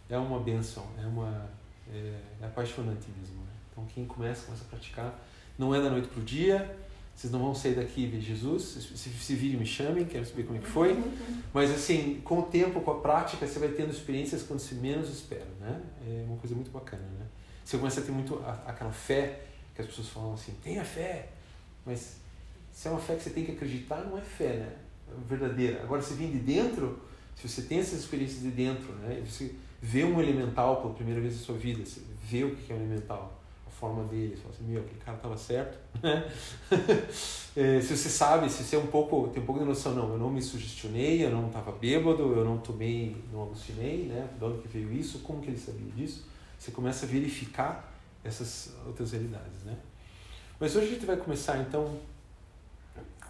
é 0.07 0.17
uma 0.19 0.39
benção, 0.39 0.85
é, 1.01 1.07
uma, 1.07 1.49
é, 1.91 2.13
é 2.39 2.45
apaixonante 2.45 3.07
mesmo. 3.19 3.37
Né? 3.37 3.51
Então, 3.71 3.83
quem 3.95 4.05
começa, 4.05 4.45
começa 4.45 4.63
a 4.63 4.67
praticar, 4.67 5.19
não 5.59 5.75
é 5.75 5.81
da 5.81 5.89
noite 5.89 6.07
para 6.07 6.21
o 6.21 6.23
dia, 6.23 6.75
vocês 7.13 7.33
não 7.33 7.39
vão 7.41 7.53
sair 7.53 7.75
daqui 7.75 8.03
e 8.03 8.07
ver 8.07 8.21
Jesus. 8.21 8.63
Se, 8.95 9.09
se 9.09 9.35
virem, 9.35 9.59
me 9.59 9.65
chamem, 9.65 10.05
quero 10.05 10.25
saber 10.25 10.43
como 10.43 10.57
é 10.57 10.61
que 10.61 10.69
foi. 10.69 10.97
Mas, 11.53 11.69
assim, 11.69 12.21
com 12.23 12.39
o 12.39 12.43
tempo, 12.43 12.79
com 12.79 12.91
a 12.91 12.99
prática, 13.01 13.45
você 13.45 13.59
vai 13.59 13.67
tendo 13.67 13.91
experiências 13.91 14.41
quando 14.41 14.61
você 14.61 14.73
menos 14.75 15.09
espera, 15.09 15.45
né? 15.59 15.81
É 16.07 16.23
uma 16.25 16.37
coisa 16.37 16.55
muito 16.55 16.71
bacana, 16.71 17.03
né? 17.19 17.25
Você 17.65 17.77
começa 17.77 17.99
a 17.99 18.03
ter 18.03 18.13
muito 18.13 18.41
aquela 18.65 18.93
fé 18.93 19.41
que 19.75 19.81
as 19.81 19.87
pessoas 19.87 20.07
falam 20.07 20.33
assim, 20.33 20.53
tenha 20.63 20.85
fé. 20.85 21.27
Mas 21.85 22.15
se 22.71 22.87
é 22.87 22.91
uma 22.91 23.01
fé 23.01 23.17
que 23.17 23.23
você 23.23 23.31
tem 23.31 23.43
que 23.43 23.51
acreditar, 23.51 23.97
não 24.05 24.17
é 24.17 24.21
fé, 24.21 24.53
né? 24.53 24.71
É 25.11 25.27
verdadeira. 25.27 25.83
Agora, 25.83 26.01
se 26.01 26.13
vem 26.13 26.31
de 26.31 26.39
dentro, 26.39 27.01
se 27.35 27.49
você 27.49 27.63
tem 27.63 27.79
essas 27.79 27.99
experiências 27.99 28.41
de 28.41 28.51
dentro, 28.51 28.93
né? 28.93 29.21
Você 29.27 29.53
vê 29.81 30.05
um 30.05 30.21
elemental 30.21 30.81
pela 30.81 30.93
primeira 30.93 31.19
vez 31.19 31.35
na 31.35 31.41
sua 31.41 31.57
vida, 31.57 31.85
você 31.85 31.99
vê 32.23 32.45
o 32.45 32.55
que 32.55 32.71
é 32.71 32.75
um 32.75 32.79
elemental 32.79 33.38
forma 33.79 34.03
dele, 34.03 34.35
você 34.35 34.41
fala 34.41 34.53
assim, 34.55 34.63
meu, 34.65 34.81
aquele 34.81 34.99
cara 34.99 35.17
estava 35.17 35.37
certo, 35.37 35.79
né? 36.03 36.29
é, 37.55 37.81
se 37.81 37.95
você 37.95 38.09
sabe, 38.09 38.49
se 38.49 38.63
você 38.63 38.75
é 38.75 38.79
um 38.79 38.87
pouco, 38.87 39.29
tem 39.29 39.41
um 39.41 39.45
pouco 39.45 39.61
de 39.61 39.67
noção, 39.67 39.93
não, 39.93 40.09
eu 40.09 40.17
não 40.17 40.29
me 40.29 40.41
sugestionei, 40.41 41.25
eu 41.25 41.31
não 41.31 41.47
estava 41.47 41.71
bêbado, 41.71 42.21
eu 42.21 42.43
não 42.43 42.57
tomei, 42.57 43.15
não 43.31 43.43
alucinei, 43.43 44.07
né? 44.07 44.29
De 44.37 44.43
onde 44.43 44.61
que 44.61 44.67
veio 44.67 44.91
isso, 44.91 45.19
como 45.19 45.41
que 45.41 45.49
ele 45.49 45.57
sabia 45.57 45.91
disso? 45.93 46.25
Você 46.57 46.71
começa 46.71 47.05
a 47.05 47.09
verificar 47.09 47.93
essas 48.23 48.73
outras 48.85 49.11
realidades, 49.11 49.63
né? 49.63 49.77
Mas 50.59 50.75
hoje 50.75 50.87
a 50.87 50.89
gente 50.89 51.05
vai 51.05 51.15
começar, 51.15 51.57
então, 51.59 51.97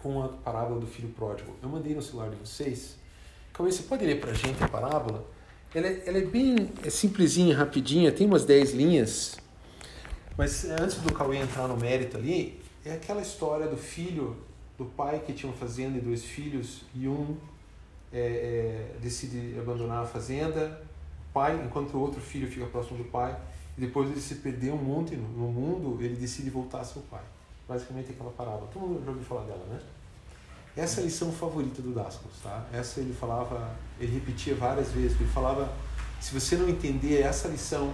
com 0.02 0.22
a 0.22 0.28
parábola 0.28 0.80
do 0.80 0.86
filho 0.86 1.10
pródigo. 1.10 1.54
Eu 1.62 1.68
mandei 1.68 1.94
no 1.94 2.02
celular 2.02 2.28
de 2.28 2.36
vocês. 2.36 2.96
Cauê, 3.52 3.70
você 3.70 3.84
pode 3.84 4.04
ler 4.04 4.20
para 4.20 4.32
a 4.32 4.34
gente 4.34 4.62
a 4.64 4.68
parábola? 4.68 5.24
Ela 5.72 5.86
é, 5.86 6.02
ela 6.06 6.18
é 6.18 6.22
bem 6.22 6.70
é 6.84 6.90
simplesinha, 6.90 7.56
rapidinha, 7.56 8.10
tem 8.10 8.26
umas 8.26 8.44
10 8.44 8.72
linhas. 8.72 9.36
Mas 10.40 10.64
eh, 10.64 10.74
antes 10.80 10.96
do 10.96 11.12
Cauê 11.12 11.36
entrar 11.36 11.68
no 11.68 11.76
mérito 11.76 12.16
ali, 12.16 12.58
é 12.82 12.94
aquela 12.94 13.20
história 13.20 13.66
do 13.66 13.76
filho, 13.76 14.34
do 14.78 14.86
pai 14.86 15.18
que 15.18 15.34
tinha 15.34 15.52
uma 15.52 15.58
fazenda 15.58 15.98
e 15.98 16.00
dois 16.00 16.24
filhos, 16.24 16.80
e 16.94 17.06
um 17.06 17.36
é, 18.10 18.20
é, 18.20 18.96
decide 19.02 19.54
abandonar 19.58 20.02
a 20.02 20.06
fazenda, 20.06 20.80
o 21.28 21.32
pai, 21.34 21.62
enquanto 21.62 21.92
o 21.92 22.00
outro 22.00 22.22
filho 22.22 22.50
fica 22.50 22.64
próximo 22.64 22.96
do 22.96 23.04
pai, 23.04 23.38
e 23.76 23.82
depois 23.82 24.10
ele 24.10 24.18
se 24.18 24.36
perdeu 24.36 24.72
um 24.72 24.82
monte 24.82 25.14
no, 25.14 25.48
mundo, 25.48 26.02
ele 26.02 26.16
decide 26.16 26.48
voltar 26.48 26.84
seu 26.84 27.02
pai. 27.02 27.22
Basicamente 27.68 28.12
aquela 28.12 28.30
parábola. 28.30 28.66
Todo 28.72 28.86
mundo 28.86 29.04
já 29.04 29.10
ouviu 29.10 29.24
falar 29.26 29.42
dela, 29.42 29.66
né? 29.68 29.78
Essa 30.74 31.00
é 31.00 31.02
a 31.02 31.04
lição 31.04 31.30
favorita 31.30 31.82
do 31.82 31.92
Dascos, 31.92 32.40
tá? 32.42 32.64
Essa 32.72 33.00
ele 33.00 33.12
falava, 33.12 33.76
ele 34.00 34.14
repetia 34.14 34.54
várias 34.54 34.90
vezes, 34.90 35.20
ele 35.20 35.28
falava, 35.28 35.70
se 36.18 36.32
você 36.32 36.56
não 36.56 36.66
entender 36.66 37.20
essa 37.20 37.46
lição, 37.46 37.92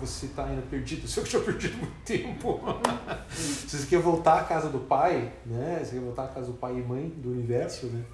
você 0.00 0.26
está 0.26 0.44
ainda 0.44 0.62
perdido. 0.62 1.06
Se 1.08 1.20
eu 1.20 1.26
já 1.26 1.40
perdi 1.40 1.68
muito 1.70 2.04
tempo. 2.04 2.60
Se 3.30 3.78
você 3.78 3.86
quer 3.86 4.00
voltar 4.00 4.40
à 4.40 4.44
casa 4.44 4.68
do 4.68 4.80
pai, 4.80 5.32
né? 5.46 5.78
Se 5.80 5.90
você 5.90 5.96
quer 5.96 6.04
voltar 6.04 6.24
à 6.24 6.28
casa 6.28 6.46
do 6.48 6.54
pai 6.54 6.78
e 6.78 6.82
mãe 6.82 7.08
do 7.08 7.30
universo, 7.30 7.86
né? 7.86 8.04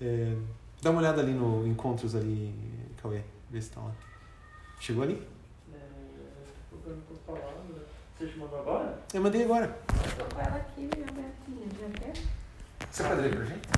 É, 0.00 0.36
dá 0.82 0.90
uma 0.90 1.00
olhada 1.00 1.20
ali 1.22 1.32
no 1.32 1.66
Encontros 1.66 2.14
ali, 2.14 2.54
Cauê. 3.00 3.22
Vê 3.50 3.60
se 3.60 3.68
está 3.68 3.80
lá. 3.80 3.92
Chegou 4.80 5.02
ali? 5.02 5.22
É, 5.72 5.78
você 8.18 8.26
te 8.26 8.38
mandou 8.38 8.60
agora? 8.60 8.98
Eu 9.12 9.22
mandei 9.22 9.44
agora. 9.44 9.78
Estou 10.06 10.26
com 10.26 10.40
ela 10.40 10.56
aqui. 10.56 10.88
Já 11.80 11.88
quer? 12.00 12.12
Você 12.90 13.02
pode 13.02 13.20
ler 13.20 13.36
pra 13.36 13.44
gente? 13.44 13.68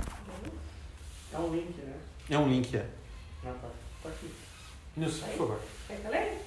É 1.33 1.39
um 1.39 1.53
link, 1.53 1.79
né? 1.83 1.97
É 2.31 2.39
um 2.39 2.49
link, 2.49 2.77
é. 2.77 2.87
Ah, 3.45 3.55
tá. 3.61 3.69
Tá 4.03 4.09
aqui. 4.09 4.33
Nilson, 4.97 5.27
por 5.27 5.37
favor. 5.37 5.61
Quer 5.87 5.97
que 6.01 6.07
eu 6.07 6.11
leia? 6.11 6.39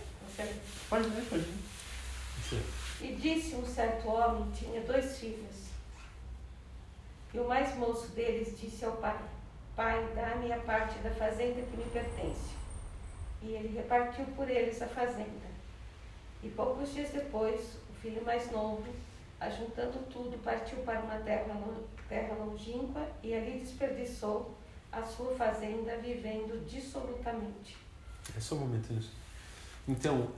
Pode 0.89 1.07
ler, 1.09 1.25
pode 1.29 1.43
ler. 1.43 2.63
E 3.01 3.15
disse 3.15 3.55
um 3.55 3.65
certo 3.65 4.07
homem, 4.07 4.51
tinha 4.51 4.81
dois 4.81 5.17
filhos. 5.19 5.71
E 7.33 7.39
o 7.39 7.47
mais 7.47 7.75
moço 7.77 8.07
deles 8.09 8.59
disse 8.59 8.83
ao 8.83 8.97
pai: 8.97 9.17
Pai, 9.75 10.05
dá-me 10.13 10.51
a 10.51 10.59
parte 10.59 10.99
da 10.99 11.09
fazenda 11.11 11.61
que 11.61 11.77
me 11.77 11.85
pertence. 11.85 12.51
E 13.41 13.53
ele 13.53 13.75
repartiu 13.75 14.25
por 14.35 14.49
eles 14.49 14.81
a 14.81 14.87
fazenda. 14.87 15.49
E 16.43 16.49
poucos 16.49 16.93
dias 16.93 17.09
depois, 17.11 17.59
o 17.89 17.93
filho 18.01 18.23
mais 18.23 18.51
novo, 18.51 18.83
ajuntando 19.39 19.99
tudo, 20.11 20.37
partiu 20.43 20.79
para 20.79 20.99
uma 20.99 21.17
terra, 21.19 21.55
terra 22.07 22.35
longínqua 22.35 23.07
e 23.23 23.33
ali 23.33 23.59
desperdiçou 23.59 24.55
a 24.91 25.01
sua 25.03 25.33
fazenda, 25.35 25.97
vivendo 25.97 26.65
dissolutamente. 26.67 27.77
É 28.35 28.39
só 28.39 28.55
um 28.55 28.59
momento, 28.59 28.93
isso. 28.93 29.20
Então, 29.87 30.29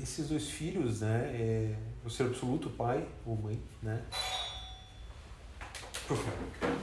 esses 0.00 0.28
dois 0.28 0.50
filhos, 0.50 1.00
né, 1.00 1.30
é, 1.32 1.74
o 2.04 2.10
ser 2.10 2.24
absoluto, 2.24 2.70
pai 2.70 3.06
ou 3.24 3.36
mãe, 3.36 3.60
né? 3.82 4.02
Por 6.06 6.16
favor. 6.16 6.80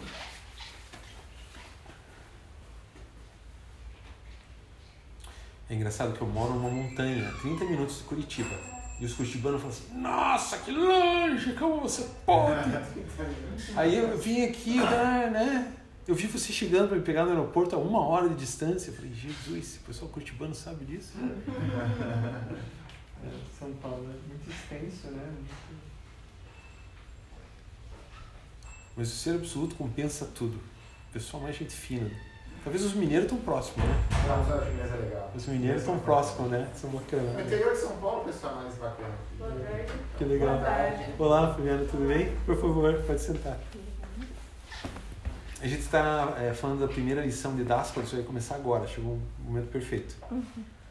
É 5.69 5.75
engraçado 5.75 6.13
que 6.13 6.21
eu 6.21 6.27
moro 6.27 6.53
numa 6.53 6.69
montanha, 6.69 7.29
30 7.41 7.65
minutos 7.65 7.97
de 7.97 8.03
Curitiba. 8.03 8.55
E 8.99 9.05
os 9.05 9.13
curitibanos 9.13 9.61
falam 9.61 9.75
assim, 9.75 10.01
nossa, 10.01 10.57
que 10.59 10.71
longe, 10.71 11.53
como 11.53 11.81
você 11.81 12.09
pode? 12.25 12.71
Aí 13.77 13.95
eu 13.95 14.17
vim 14.17 14.45
aqui, 14.45 14.77
né? 14.77 15.71
Eu 16.07 16.15
vi 16.15 16.25
você 16.25 16.51
chegando 16.53 16.87
para 16.87 16.97
me 16.97 17.03
pegar 17.03 17.25
no 17.25 17.31
aeroporto 17.31 17.75
a 17.75 17.79
uma 17.79 17.99
hora 17.99 18.29
de 18.29 18.35
distância. 18.35 18.91
Eu 18.91 18.95
falei, 18.95 19.11
Jesus, 19.13 19.75
o 19.75 19.79
pessoal 19.87 20.09
curitibano 20.09 20.55
sabe 20.55 20.85
disso? 20.85 21.11
é, 21.19 21.23
São 23.59 23.73
Paulo 23.73 24.05
é 24.05 24.15
muito 24.29 24.49
extenso, 24.49 25.07
né? 25.07 25.33
Mas 28.95 29.11
o 29.11 29.15
ser 29.15 29.35
absoluto 29.35 29.75
compensa 29.75 30.25
tudo. 30.33 30.55
O 31.09 31.13
pessoal 31.13 31.43
mais 31.43 31.57
gente 31.57 31.73
fina. 31.73 32.09
Talvez 32.63 32.85
os 32.85 32.93
mineiros 32.93 33.25
estão 33.25 33.39
próximos, 33.39 33.85
né? 33.85 34.03
Não, 34.27 34.41
os 34.41 34.47
mineiros 34.67 34.93
é 34.93 34.97
legal. 34.97 35.31
Os 35.35 35.45
mineiros 35.45 35.81
estão 35.81 35.99
próximos, 35.99 36.49
né? 36.49 36.71
São 36.73 36.89
bacanas. 36.89 37.33
No 37.33 37.41
interior 37.41 37.73
de 37.73 37.79
São 37.79 37.97
Paulo, 37.97 38.21
o 38.21 38.25
pessoal 38.25 38.55
mais 38.55 38.75
bacana. 38.75 39.13
Boa 39.37 39.51
tarde. 39.51 39.91
Que 40.17 40.23
legal. 40.23 40.55
Boa 40.55 40.61
tarde. 40.61 41.05
Olá, 41.19 41.53
Fabiana, 41.53 41.85
tudo 41.85 42.07
bem? 42.07 42.33
Por 42.45 42.55
favor, 42.55 43.03
pode 43.05 43.21
sentar. 43.21 43.59
A 45.59 45.67
gente 45.67 45.81
está 45.81 46.35
é, 46.39 46.53
falando 46.53 46.81
da 46.81 46.87
primeira 46.87 47.25
lição 47.25 47.55
de 47.55 47.63
Daskal, 47.63 48.03
isso 48.03 48.15
vai 48.15 48.23
começar 48.23 48.55
agora, 48.55 48.87
chegou 48.87 49.13
um 49.13 49.43
momento 49.43 49.69
perfeito. 49.71 50.15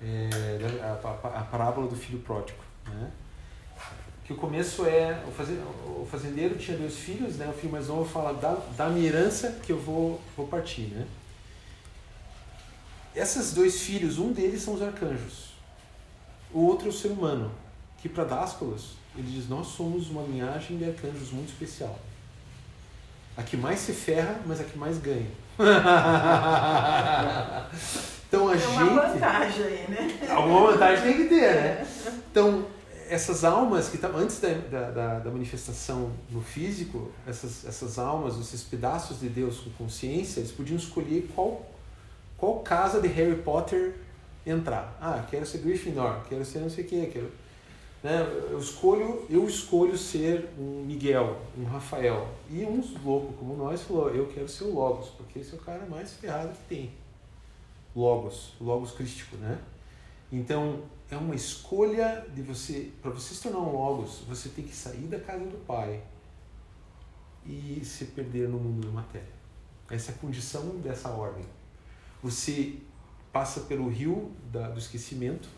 É, 0.02 0.58
a, 0.82 1.08
a, 1.08 1.40
a, 1.40 1.44
parábola 1.44 1.86
do 1.86 1.94
filho 1.94 2.18
pródigo. 2.18 2.58
Né? 2.86 3.10
Que 4.24 4.32
o 4.32 4.36
começo 4.36 4.84
é: 4.84 5.22
o, 5.24 6.02
o 6.02 6.08
fazendeiro 6.10 6.56
tinha 6.58 6.76
dois 6.76 6.96
filhos, 6.96 7.36
né? 7.36 7.48
o 7.48 7.52
filho 7.52 7.70
mais 7.70 7.86
novo 7.86 8.04
fala: 8.04 8.32
dá, 8.34 8.58
dá 8.76 8.88
minha 8.88 9.06
herança 9.06 9.52
que 9.62 9.70
eu 9.70 9.78
vou, 9.78 10.20
vou 10.36 10.48
partir. 10.48 10.88
Né? 10.88 11.06
Esses 13.14 13.52
dois 13.52 13.80
filhos, 13.80 14.18
um 14.18 14.32
deles 14.32 14.62
são 14.62 14.74
os 14.74 14.82
arcanjos, 14.82 15.54
o 16.52 16.60
outro 16.60 16.88
é 16.88 16.90
o 16.90 16.92
ser 16.92 17.08
humano, 17.08 17.52
que 17.98 18.08
para 18.08 18.24
Dáscolos, 18.24 18.96
ele 19.16 19.30
diz: 19.30 19.48
nós 19.48 19.68
somos 19.68 20.10
uma 20.10 20.22
linhagem 20.22 20.76
de 20.76 20.84
arcanjos 20.84 21.30
muito 21.30 21.50
especial. 21.50 21.96
A 23.36 23.42
que 23.42 23.56
mais 23.56 23.80
se 23.80 23.92
ferra, 23.92 24.40
mas 24.46 24.60
a 24.60 24.64
que 24.64 24.78
mais 24.78 24.98
ganha. 24.98 25.26
então 28.28 28.48
a 28.48 28.54
é 28.54 28.58
gente. 28.58 28.68
uma 28.68 29.06
vantagem 29.06 29.64
aí, 29.64 29.86
né? 29.88 30.18
Alguma 30.30 30.72
vantagem 30.72 31.04
tem 31.04 31.16
que 31.16 31.24
ter, 31.28 31.54
né? 31.54 31.86
Então, 32.30 32.66
essas 33.08 33.44
almas 33.44 33.88
que 33.88 33.96
estavam 33.96 34.20
antes 34.20 34.38
da, 34.40 34.50
da, 34.90 35.18
da, 35.20 35.30
manifestação 35.30 36.12
no 36.30 36.42
físico, 36.42 37.10
essas, 37.26 37.64
essas 37.64 37.98
almas, 37.98 38.38
esses 38.38 38.62
pedaços 38.62 39.20
de 39.20 39.30
Deus 39.30 39.60
com 39.60 39.70
consciência, 39.70 40.40
eles 40.40 40.52
podiam 40.52 40.76
escolher 40.76 41.30
qual, 41.34 41.64
qual 42.36 42.58
casa 42.60 43.00
de 43.00 43.08
Harry 43.08 43.36
Potter 43.36 43.94
entrar. 44.46 44.96
Ah, 45.00 45.24
quero 45.30 45.46
ser 45.46 45.58
Gryffindor, 45.58 46.20
quero 46.28 46.44
ser 46.44 46.58
não 46.58 46.68
sei 46.68 46.84
o 46.84 46.86
que, 46.86 47.06
quero. 47.06 47.32
Né? 48.02 48.20
Eu 48.50 48.58
escolho, 48.58 49.26
eu 49.28 49.48
escolho 49.48 49.96
ser 49.96 50.48
um 50.58 50.84
Miguel, 50.84 51.40
um 51.56 51.64
Rafael. 51.64 52.28
E 52.50 52.64
uns 52.64 52.92
loucos 53.02 53.36
como 53.36 53.56
nós 53.56 53.82
falou, 53.82 54.10
eu 54.10 54.26
quero 54.28 54.48
ser 54.48 54.64
o 54.64 54.74
Logos, 54.74 55.08
porque 55.10 55.38
esse 55.40 55.54
é 55.54 55.56
o 55.56 55.60
cara 55.60 55.84
mais 55.86 56.12
ferrado 56.14 56.52
que 56.52 56.68
tem. 56.68 56.92
Logos, 57.94 58.52
Logos 58.60 58.92
crístico, 58.92 59.36
né? 59.36 59.58
Então, 60.30 60.82
é 61.10 61.16
uma 61.16 61.34
escolha 61.34 62.26
de 62.34 62.42
você, 62.42 62.90
para 63.00 63.10
você 63.10 63.34
se 63.34 63.42
tornar 63.42 63.60
um 63.60 63.72
Logos, 63.72 64.22
você 64.28 64.48
tem 64.48 64.64
que 64.64 64.74
sair 64.74 65.06
da 65.06 65.18
casa 65.18 65.44
do 65.44 65.64
Pai 65.64 66.02
e 67.44 67.80
se 67.84 68.06
perder 68.06 68.48
no 68.48 68.58
mundo 68.58 68.86
da 68.86 68.92
matéria. 68.92 69.36
Essa 69.88 70.10
é 70.10 70.14
a 70.14 70.18
condição 70.18 70.78
dessa 70.80 71.08
ordem. 71.10 71.44
Você 72.22 72.78
passa 73.32 73.60
pelo 73.60 73.88
rio 73.88 74.32
da, 74.50 74.68
do 74.68 74.78
esquecimento, 74.78 75.48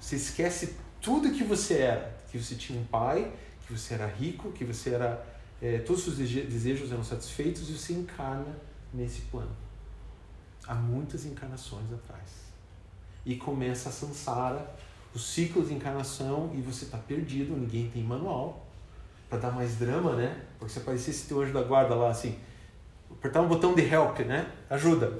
você 0.00 0.16
esquece 0.16 0.76
tudo 1.00 1.30
que 1.30 1.44
você 1.44 1.78
era, 1.78 2.16
que 2.30 2.38
você 2.38 2.54
tinha 2.54 2.78
um 2.78 2.84
pai, 2.84 3.32
que 3.66 3.72
você 3.72 3.94
era 3.94 4.06
rico, 4.06 4.52
que 4.52 4.64
você 4.64 4.90
era 4.90 5.24
é, 5.62 5.78
todos 5.78 6.06
os 6.06 6.16
desejos 6.16 6.90
eram 6.90 7.04
satisfeitos 7.04 7.68
e 7.68 7.72
você 7.72 7.92
encarna 7.92 8.56
nesse 8.92 9.22
plano. 9.22 9.54
Há 10.66 10.74
muitas 10.74 11.24
encarnações 11.24 11.92
atrás. 11.92 12.50
E 13.26 13.36
começa 13.36 13.90
a 13.90 13.92
samsara, 13.92 14.74
os 15.14 15.26
ciclos 15.26 15.68
de 15.68 15.74
encarnação 15.74 16.50
e 16.54 16.60
você 16.60 16.84
está 16.84 16.96
perdido, 16.96 17.54
ninguém 17.56 17.90
tem 17.90 18.02
manual 18.02 18.66
para 19.28 19.38
dar 19.38 19.50
mais 19.50 19.76
drama, 19.76 20.14
né? 20.16 20.40
Porque 20.58 20.72
se 20.72 20.78
aparecesse 20.78 21.26
teu 21.26 21.40
anjo 21.40 21.52
da 21.52 21.62
guarda 21.62 21.94
lá 21.94 22.10
assim, 22.10 22.36
apertar 23.10 23.42
um 23.42 23.48
botão 23.48 23.74
de 23.74 23.82
help, 23.82 24.20
né? 24.20 24.50
Ajuda. 24.68 25.12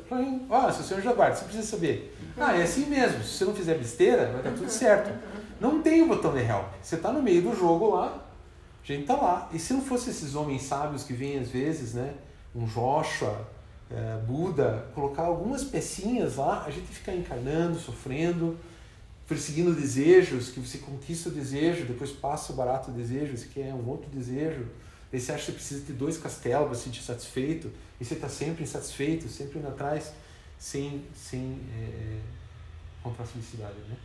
Ó, 0.48 0.68
oh, 0.68 0.72
seu 0.72 0.96
anjo 0.96 1.08
da 1.08 1.14
guarda, 1.14 1.36
você 1.36 1.44
precisa 1.44 1.66
saber. 1.66 2.16
Ah, 2.36 2.56
é 2.56 2.62
assim 2.62 2.86
mesmo. 2.86 3.22
Se 3.22 3.38
você 3.38 3.44
não 3.44 3.54
fizer 3.54 3.74
besteira, 3.74 4.32
vai 4.32 4.42
dar 4.42 4.52
tudo 4.52 4.70
certo. 4.70 5.10
Não 5.60 5.82
tem 5.82 6.02
o 6.02 6.08
botão 6.08 6.32
de 6.32 6.40
help. 6.40 6.72
Você 6.82 6.94
está 6.96 7.12
no 7.12 7.22
meio 7.22 7.42
do 7.42 7.54
jogo 7.54 7.94
lá, 7.94 8.26
a 8.82 8.86
gente 8.86 9.02
está 9.02 9.14
lá. 9.14 9.48
E 9.52 9.58
se 9.58 9.74
não 9.74 9.82
fosse 9.82 10.08
esses 10.08 10.34
homens 10.34 10.62
sábios 10.62 11.04
que 11.04 11.12
vêm 11.12 11.38
às 11.38 11.50
vezes, 11.50 11.92
né? 11.92 12.14
Um 12.54 12.64
Joshua, 12.64 13.46
é, 13.90 14.16
Buda, 14.26 14.88
colocar 14.94 15.24
algumas 15.24 15.62
pecinhas 15.62 16.36
lá, 16.36 16.64
a 16.64 16.70
gente 16.70 16.86
fica 16.86 17.12
encarnando, 17.12 17.78
sofrendo, 17.78 18.58
perseguindo 19.28 19.74
desejos, 19.74 20.48
que 20.48 20.58
você 20.58 20.78
conquista 20.78 21.28
o 21.28 21.32
desejo, 21.32 21.84
depois 21.84 22.10
passa 22.10 22.52
o 22.52 22.56
barato 22.56 22.90
desejo, 22.90 23.36
você 23.36 23.46
quer 23.46 23.74
um 23.74 23.86
outro 23.88 24.10
desejo. 24.10 24.66
Daí 25.12 25.20
você 25.20 25.32
acha 25.32 25.46
que 25.46 25.52
precisa 25.52 25.84
ter 25.84 25.92
dois 25.92 26.16
castelos 26.16 26.66
para 26.66 26.74
se 26.74 26.84
sentir 26.84 27.02
satisfeito, 27.02 27.70
e 28.00 28.04
você 28.04 28.14
está 28.14 28.28
sempre 28.28 28.62
insatisfeito, 28.62 29.28
sempre 29.28 29.58
indo 29.58 29.68
atrás, 29.68 30.12
sem, 30.58 31.04
sem 31.14 31.60
é, 31.76 32.20
encontrar 33.00 33.26
felicidade, 33.26 33.78
né? 33.88 33.96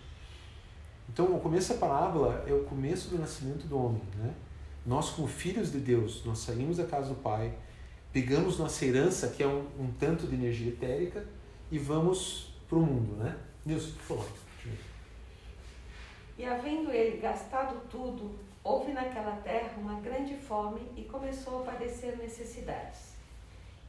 Então, 1.10 1.36
o 1.36 1.40
começo 1.40 1.74
da 1.74 1.80
parábola 1.80 2.44
é 2.48 2.54
o 2.54 2.64
começo 2.64 3.10
do 3.10 3.18
nascimento 3.18 3.68
do 3.68 3.78
homem. 3.78 4.02
Né? 4.18 4.34
Nós, 4.86 5.12
como 5.12 5.28
filhos 5.28 5.72
de 5.72 5.80
Deus, 5.80 6.24
nós 6.26 6.40
saímos 6.40 6.78
da 6.78 6.86
casa 6.86 7.10
do 7.10 7.16
Pai, 7.16 7.54
pegamos 8.12 8.58
nossa 8.58 8.86
herança, 8.86 9.30
que 9.30 9.44
é 9.44 9.48
um, 9.48 9.66
um 9.80 9.92
tanto 10.00 10.28
de 10.28 10.36
energia 10.36 10.70
etérica, 10.70 11.26
e 11.72 11.78
vamos 11.78 12.54
para 12.68 12.78
o 12.78 12.82
mundo. 12.82 13.16
Né? 13.16 13.36
Nilson, 13.66 13.92
por 13.92 14.18
favor. 14.18 14.46
E 16.38 16.44
havendo 16.44 16.92
ele 16.92 17.18
gastado 17.18 17.82
tudo, 17.90 18.38
houve 18.62 18.92
naquela 18.92 19.38
terra 19.38 19.72
uma 19.78 20.02
grande 20.02 20.36
fome 20.36 20.82
e 20.98 21.04
começou 21.04 21.62
a 21.62 21.72
padecer 21.72 22.18
necessidades. 22.18 23.16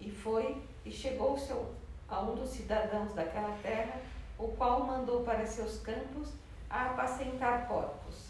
E 0.00 0.10
foi 0.10 0.62
e 0.84 0.90
chegou 0.92 1.36
seu, 1.36 1.74
a 2.08 2.20
um 2.20 2.36
dos 2.36 2.50
cidadãos 2.50 3.12
daquela 3.14 3.56
terra, 3.62 4.00
o 4.38 4.48
qual 4.48 4.86
mandou 4.86 5.22
para 5.22 5.44
seus 5.44 5.80
campos 5.80 6.28
a 6.68 6.86
apacentar 6.86 7.66
porcos. 7.66 8.26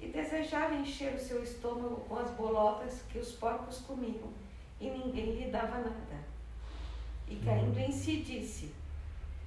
E 0.00 0.08
desejava 0.08 0.74
encher 0.74 1.14
o 1.14 1.18
seu 1.18 1.42
estômago 1.42 1.96
com 2.08 2.16
as 2.16 2.30
bolotas 2.30 3.02
que 3.10 3.18
os 3.18 3.32
porcos 3.32 3.78
comiam, 3.78 4.32
e 4.80 4.88
ninguém 4.90 5.34
lhe 5.34 5.50
dava 5.50 5.78
nada. 5.78 6.18
E 7.28 7.36
caindo 7.36 7.78
em 7.78 7.90
si 7.90 8.18
disse: 8.18 8.72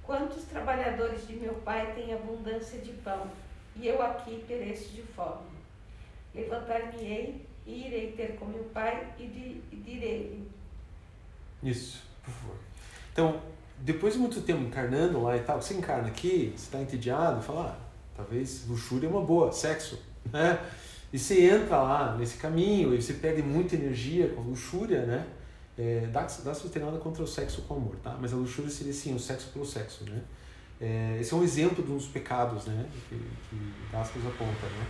Quantos 0.02 0.44
trabalhadores 0.44 1.26
de 1.26 1.34
meu 1.36 1.54
pai 1.54 1.94
têm 1.94 2.12
abundância 2.12 2.78
de 2.80 2.92
pão, 2.92 3.30
e 3.76 3.86
eu 3.86 4.02
aqui 4.02 4.44
pereço 4.46 4.90
de 4.90 5.02
fome? 5.02 5.50
Levantar-me-ei 6.34 7.46
e 7.66 7.86
irei 7.86 8.12
ter 8.12 8.36
com 8.36 8.46
meu 8.46 8.64
pai 8.64 9.12
e, 9.18 9.26
direi-lhe. 9.72 10.50
Isso, 11.62 12.02
por 12.24 12.32
favor. 12.32 12.56
Então, 13.12 13.40
depois 13.78 14.14
de 14.14 14.20
muito 14.20 14.40
tempo 14.42 14.62
encarnando 14.62 15.22
lá 15.22 15.36
e 15.36 15.40
tal, 15.40 15.60
você 15.60 15.74
encarna 15.74 16.08
aqui, 16.08 16.52
você 16.56 16.64
está 16.64 16.80
entediado, 16.80 17.42
fala, 17.42 17.76
ah, 17.78 17.81
Talvez 18.22 18.64
luxúria 18.68 19.06
é 19.06 19.10
uma 19.10 19.22
boa, 19.22 19.50
sexo, 19.52 19.98
né? 20.32 20.58
E 21.12 21.18
você 21.18 21.50
entra 21.50 21.76
lá 21.82 22.16
nesse 22.16 22.38
caminho 22.38 22.94
e 22.94 23.02
você 23.02 23.14
perde 23.14 23.42
muita 23.42 23.74
energia 23.74 24.28
com 24.28 24.42
luxúria, 24.42 25.04
né? 25.04 25.26
É, 25.76 26.08
dá, 26.12 26.22
dá 26.22 26.54
tem 26.54 26.82
nada 26.82 26.98
contra 26.98 27.22
o 27.22 27.26
sexo 27.26 27.62
com 27.62 27.74
amor, 27.74 27.96
tá? 27.96 28.16
Mas 28.20 28.32
a 28.32 28.36
luxúria 28.36 28.70
seria 28.70 28.92
sim 28.92 29.14
o 29.14 29.18
sexo 29.18 29.48
pelo 29.52 29.66
sexo, 29.66 30.04
né? 30.04 30.22
É, 30.80 31.18
esse 31.20 31.32
é 31.32 31.36
um 31.36 31.42
exemplo 31.42 31.84
de 31.84 31.92
uns 31.92 32.06
pecados, 32.06 32.66
né? 32.66 32.86
Que, 33.08 33.16
que 33.16 33.72
Dascos 33.90 34.24
aponta, 34.26 34.66
né? 34.66 34.86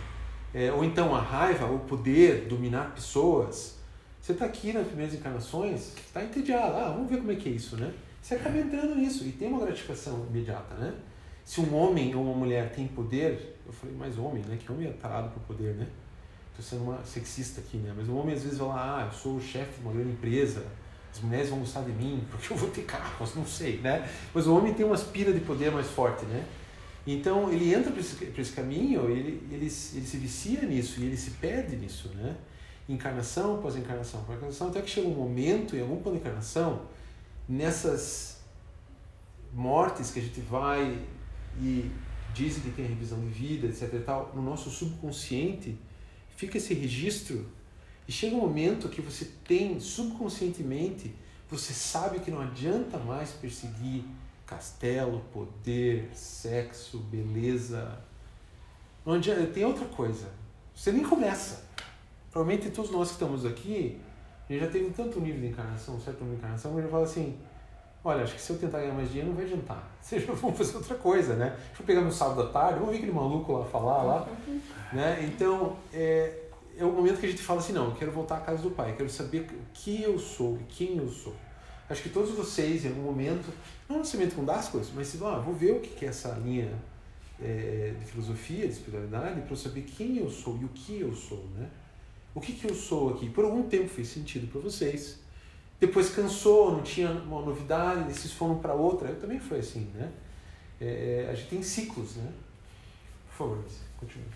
É, 0.53 0.71
ou 0.71 0.83
então 0.83 1.13
a 1.15 1.19
raiva, 1.19 1.65
o 1.65 1.79
poder 1.79 2.45
dominar 2.47 2.93
pessoas. 2.93 3.77
Você 4.21 4.31
está 4.31 4.45
aqui 4.45 4.71
nas 4.71 4.87
primeiras 4.87 5.13
encarnações, 5.13 5.93
está 5.97 6.23
entediado. 6.23 6.77
Ah, 6.77 6.89
vamos 6.89 7.09
ver 7.09 7.17
como 7.17 7.31
é 7.31 7.35
que 7.35 7.49
é 7.49 7.51
isso, 7.51 7.75
né? 7.77 7.93
Você 8.21 8.35
acaba 8.35 8.57
entrando 8.57 8.95
nisso 8.95 9.25
e 9.25 9.31
tem 9.33 9.49
uma 9.49 9.59
gratificação 9.59 10.25
imediata, 10.29 10.75
né? 10.75 10.93
Se 11.45 11.59
um 11.61 11.75
homem 11.75 12.15
ou 12.15 12.23
uma 12.23 12.33
mulher 12.33 12.71
tem 12.71 12.87
poder, 12.87 13.59
eu 13.65 13.73
falei 13.73 13.95
mais 13.95 14.17
homem, 14.17 14.43
né? 14.47 14.57
Que 14.57 14.71
homem 14.71 14.87
é 14.87 14.91
tarado 14.91 15.29
por 15.29 15.41
poder, 15.41 15.75
né? 15.75 15.87
Estou 16.51 16.63
sendo 16.63 16.89
uma 16.89 17.03
sexista 17.03 17.59
aqui, 17.61 17.77
né? 17.77 17.93
Mas 17.95 18.07
o 18.07 18.15
homem 18.15 18.35
às 18.35 18.43
vezes 18.43 18.59
fala, 18.59 18.99
ah, 18.99 19.05
eu 19.05 19.11
sou 19.11 19.37
o 19.37 19.41
chefe 19.41 19.79
de 19.79 19.81
uma 19.81 19.93
grande 19.93 20.11
empresa, 20.11 20.65
as 21.11 21.19
mulheres 21.19 21.49
vão 21.49 21.59
gostar 21.59 21.81
de 21.81 21.91
mim 21.91 22.25
porque 22.29 22.51
eu 22.51 22.57
vou 22.57 22.69
ter 22.69 22.83
carros, 22.83 23.35
não 23.35 23.45
sei, 23.45 23.77
né? 23.77 24.09
Mas 24.33 24.47
o 24.47 24.55
homem 24.55 24.73
tem 24.73 24.85
uma 24.85 24.95
aspira 24.95 25.31
de 25.33 25.39
poder 25.41 25.71
mais 25.71 25.87
forte, 25.87 26.25
né? 26.25 26.45
Então 27.05 27.51
ele 27.51 27.73
entra 27.73 27.91
para 27.91 27.99
esse, 27.99 28.33
esse, 28.37 28.51
caminho, 28.53 29.09
ele, 29.09 29.45
ele, 29.51 29.65
ele 29.65 29.69
se 29.69 30.17
vicia 30.17 30.61
nisso 30.61 31.01
e 31.01 31.05
ele 31.05 31.17
se 31.17 31.31
perde 31.31 31.75
nisso, 31.75 32.09
né? 32.15 32.35
Encarnação 32.87 33.55
após 33.55 33.75
encarnação 33.75 34.21
após 34.21 34.37
encarnação, 34.37 34.69
até 34.69 34.81
que 34.81 34.89
chega 34.89 35.07
um 35.07 35.15
momento, 35.15 35.75
em 35.75 35.81
algum 35.81 35.97
ponto 35.97 36.13
de 36.13 36.19
encarnação, 36.19 36.83
nessas 37.47 38.41
mortes 39.53 40.11
que 40.11 40.19
a 40.19 40.21
gente 40.21 40.41
vai 40.41 40.99
e 41.59 41.91
dizem 42.33 42.63
que 42.63 42.71
tem 42.71 42.85
revisão 42.85 43.19
de 43.19 43.27
vida, 43.27 43.67
etc 43.67 43.93
e 43.93 43.99
tal, 43.99 44.31
no 44.35 44.41
nosso 44.41 44.69
subconsciente 44.69 45.77
fica 46.35 46.57
esse 46.57 46.73
registro 46.73 47.45
e 48.07 48.11
chega 48.11 48.35
um 48.35 48.39
momento 48.39 48.89
que 48.89 49.01
você 49.01 49.25
tem 49.45 49.79
subconscientemente, 49.79 51.13
você 51.49 51.73
sabe 51.73 52.19
que 52.19 52.31
não 52.31 52.41
adianta 52.41 52.97
mais 52.97 53.31
perseguir 53.31 54.03
castelo, 54.45 55.21
poder, 55.31 56.09
sexo, 56.13 56.97
beleza. 56.99 57.99
Não 59.05 59.13
adianta, 59.13 59.45
tem 59.47 59.63
outra 59.63 59.85
coisa. 59.85 60.27
Você 60.75 60.91
nem 60.91 61.03
começa. 61.03 61.65
Provavelmente 62.31 62.71
todos 62.71 62.91
nós 62.91 63.09
que 63.09 63.13
estamos 63.13 63.45
aqui, 63.45 63.99
já 64.49 64.67
teve 64.67 64.89
tanto 64.91 65.19
nível 65.21 65.41
de 65.41 65.47
encarnação, 65.47 65.99
certo 65.99 66.21
nível 66.21 66.35
de 66.35 66.39
encarnação, 66.39 66.73
que 66.73 66.79
a 66.79 66.81
gente 66.81 66.91
fala 66.91 67.03
assim, 67.03 67.37
olha, 68.03 68.23
acho 68.23 68.35
que 68.35 68.41
se 68.41 68.51
eu 68.51 68.57
tentar 68.57 68.79
ganhar 68.79 68.93
mais 68.93 69.07
dinheiro 69.07 69.29
não 69.29 69.35
vai 69.35 69.45
adiantar. 69.45 69.91
Seja, 70.01 70.31
vamos 70.33 70.57
fazer 70.57 70.75
outra 70.75 70.95
coisa, 70.95 71.35
né? 71.35 71.55
Deixa 71.67 71.81
eu 71.81 71.85
pegar 71.85 72.01
meu 72.01 72.11
sábado 72.11 72.41
à 72.41 72.47
tarde, 72.47 72.75
vamos 72.79 72.91
ver 72.91 72.97
aquele 72.97 73.11
maluco 73.13 73.53
lá 73.53 73.65
falar 73.65 74.03
lá. 74.03 74.27
né? 74.91 75.23
Então, 75.23 75.77
é, 75.93 76.43
é 76.77 76.83
o 76.83 76.91
momento 76.91 77.19
que 77.19 77.25
a 77.25 77.29
gente 77.29 77.41
fala 77.41 77.59
assim, 77.59 77.73
não, 77.73 77.85
eu 77.85 77.95
quero 77.95 78.11
voltar 78.11 78.37
à 78.37 78.41
casa 78.41 78.61
do 78.61 78.71
pai, 78.71 78.93
quero 78.95 79.09
saber 79.09 79.41
o 79.41 79.73
que 79.73 80.03
eu 80.03 80.19
sou 80.19 80.57
e 80.57 80.63
quem 80.63 80.97
eu 80.97 81.09
sou. 81.09 81.33
Acho 81.89 82.01
que 82.01 82.09
todos 82.09 82.31
vocês, 82.31 82.85
em 82.85 82.89
algum 82.89 83.03
momento, 83.03 83.53
não 83.87 83.99
necessariamente 83.99 84.35
com 84.35 84.45
das 84.45 84.69
coisas, 84.69 84.91
mas 84.95 85.07
se 85.07 85.17
ah, 85.23 85.37
vou 85.37 85.53
ver 85.53 85.73
o 85.73 85.79
que 85.79 86.05
é 86.05 86.09
essa 86.09 86.29
linha 86.43 86.71
é, 87.41 87.93
de 87.99 88.05
filosofia, 88.05 88.65
de 88.67 88.73
espiritualidade, 88.73 89.41
para 89.41 89.51
eu 89.51 89.57
saber 89.57 89.81
quem 89.81 90.17
eu 90.17 90.29
sou 90.29 90.57
e 90.61 90.65
o 90.65 90.69
que 90.69 91.01
eu 91.01 91.13
sou, 91.13 91.45
né? 91.55 91.69
O 92.33 92.41
que, 92.41 92.53
que 92.53 92.65
eu 92.65 92.73
sou 92.73 93.13
aqui? 93.13 93.29
Por 93.29 93.45
algum 93.45 93.63
tempo 93.63 93.87
fez 93.87 94.07
sentido 94.07 94.47
para 94.47 94.59
vocês 94.59 95.19
depois 95.85 96.15
cansou, 96.15 96.71
não 96.71 96.81
tinha 96.81 97.09
uma 97.11 97.41
novidade, 97.41 98.09
esses 98.09 98.31
foram 98.31 98.59
para 98.59 98.73
outra. 98.73 99.09
Eu 99.09 99.19
também 99.19 99.37
foi 99.37 99.59
assim, 99.59 99.91
né? 99.93 100.13
É, 100.79 101.25
é, 101.25 101.29
a 101.29 101.33
gente 101.35 101.49
tem 101.49 101.61
ciclos, 101.61 102.15
né? 102.15 102.31
Por 103.27 103.33
favor, 103.35 103.65
continue. 103.99 104.27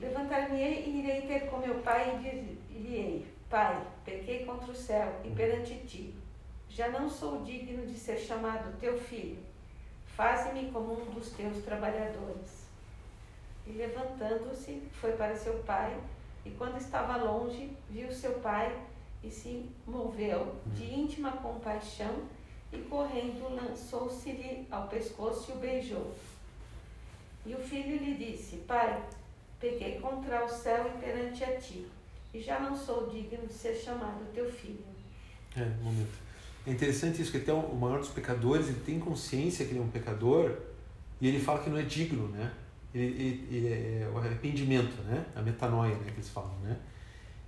Levantar-me-ei 0.00 0.84
e 0.86 1.00
irei 1.00 1.22
ter 1.22 1.50
com 1.50 1.58
meu 1.58 1.80
pai 1.80 2.16
e 2.16 2.78
direi: 2.78 3.26
Pai, 3.50 3.84
pequei 4.04 4.44
contra 4.44 4.70
o 4.70 4.76
céu 4.76 5.20
e 5.24 5.30
perante 5.30 5.74
ti. 5.86 6.14
Já 6.70 6.90
não 6.90 7.10
sou 7.10 7.42
digno 7.42 7.84
de 7.86 7.98
ser 7.98 8.18
chamado 8.18 8.78
teu 8.78 8.96
filho. 8.96 9.38
Faze-me 10.06 10.70
como 10.70 10.92
um 10.92 11.10
dos 11.10 11.30
teus 11.30 11.64
trabalhadores. 11.64 12.68
E 13.66 13.72
levantando-se, 13.72 14.80
foi 14.92 15.12
para 15.12 15.34
seu 15.34 15.54
pai 15.64 15.98
e 16.48 16.56
quando 16.56 16.78
estava 16.78 17.16
longe, 17.16 17.70
viu 17.90 18.10
seu 18.10 18.32
pai 18.40 18.74
e 19.22 19.30
se 19.30 19.68
moveu 19.86 20.56
de 20.66 20.84
hum. 20.84 21.00
íntima 21.00 21.32
compaixão 21.32 22.22
e 22.72 22.78
correndo 22.78 23.54
lançou-se-lhe 23.54 24.66
ao 24.70 24.88
pescoço 24.88 25.50
e 25.50 25.54
o 25.54 25.58
beijou. 25.58 26.14
E 27.44 27.54
o 27.54 27.58
filho 27.58 27.98
lhe 27.98 28.14
disse: 28.14 28.56
Pai, 28.66 29.02
pequei 29.60 29.98
contra 30.00 30.44
o 30.44 30.48
céu 30.48 30.90
e 30.94 30.98
perante 31.00 31.44
a 31.44 31.58
ti, 31.58 31.86
e 32.32 32.40
já 32.40 32.58
não 32.60 32.76
sou 32.76 33.08
digno 33.08 33.46
de 33.46 33.52
ser 33.52 33.74
chamado 33.74 34.32
teu 34.34 34.50
filho. 34.50 34.84
É, 35.56 35.62
um 35.62 35.84
momento. 35.84 36.28
É 36.66 36.70
interessante 36.70 37.22
isso, 37.22 37.30
que 37.30 37.38
até 37.38 37.52
o 37.52 37.74
maior 37.74 37.98
dos 37.98 38.10
pecadores, 38.10 38.68
ele 38.68 38.80
tem 38.80 38.98
consciência 38.98 39.64
que 39.64 39.72
ele 39.72 39.80
é 39.80 39.82
um 39.82 39.90
pecador 39.90 40.56
e 41.20 41.26
ele 41.26 41.40
fala 41.40 41.62
que 41.62 41.70
não 41.70 41.78
é 41.78 41.82
digno, 41.82 42.28
né? 42.28 42.52
Ele, 42.94 43.04
ele, 43.04 43.48
ele 43.50 43.68
é 43.68 44.10
o 44.12 44.18
arrependimento, 44.18 45.02
né? 45.02 45.26
A 45.34 45.42
metanoia, 45.42 45.94
né? 45.96 46.04
Que 46.04 46.16
eles 46.16 46.28
falam, 46.30 46.56
né? 46.60 46.76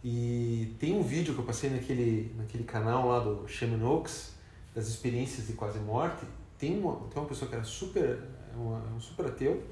E 0.03 0.75
tem 0.79 0.97
um 0.97 1.03
vídeo 1.03 1.35
que 1.35 1.41
eu 1.41 1.45
passei 1.45 1.71
naquele, 1.71 2.35
naquele 2.37 2.65
canal 2.65 3.09
lá 3.09 3.19
do 3.21 3.47
Shaman 3.47 3.85
Oaks, 3.85 4.35
das 4.75 4.89
experiências 4.89 5.47
de 5.47 5.53
quase 5.53 5.79
morte. 5.79 6.25
Tem 6.59 6.79
uma, 6.79 6.97
tem 7.09 7.21
uma 7.21 7.29
pessoa 7.29 7.49
que 7.49 7.55
era 7.55 7.65
super, 7.65 8.23
uma, 8.55 8.79
um 8.95 9.01
super 9.01 9.27
ateu 9.27 9.63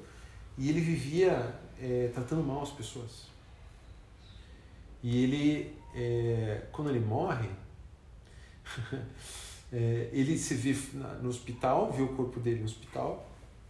e 0.57 0.69
ele 0.69 0.81
vivia 0.81 1.55
é, 1.79 2.11
tratando 2.13 2.43
mal 2.43 2.61
as 2.61 2.71
pessoas. 2.71 3.27
E 5.01 5.23
ele, 5.23 5.73
é, 5.95 6.63
quando 6.71 6.89
ele 6.89 6.99
morre, 6.99 7.49
é, 9.71 10.09
ele 10.11 10.37
se 10.37 10.53
vê 10.55 10.75
no 11.21 11.29
hospital, 11.29 11.91
vê 11.91 12.03
o 12.03 12.09
corpo 12.09 12.39
dele 12.39 12.59
no 12.59 12.65
hospital, 12.65 13.28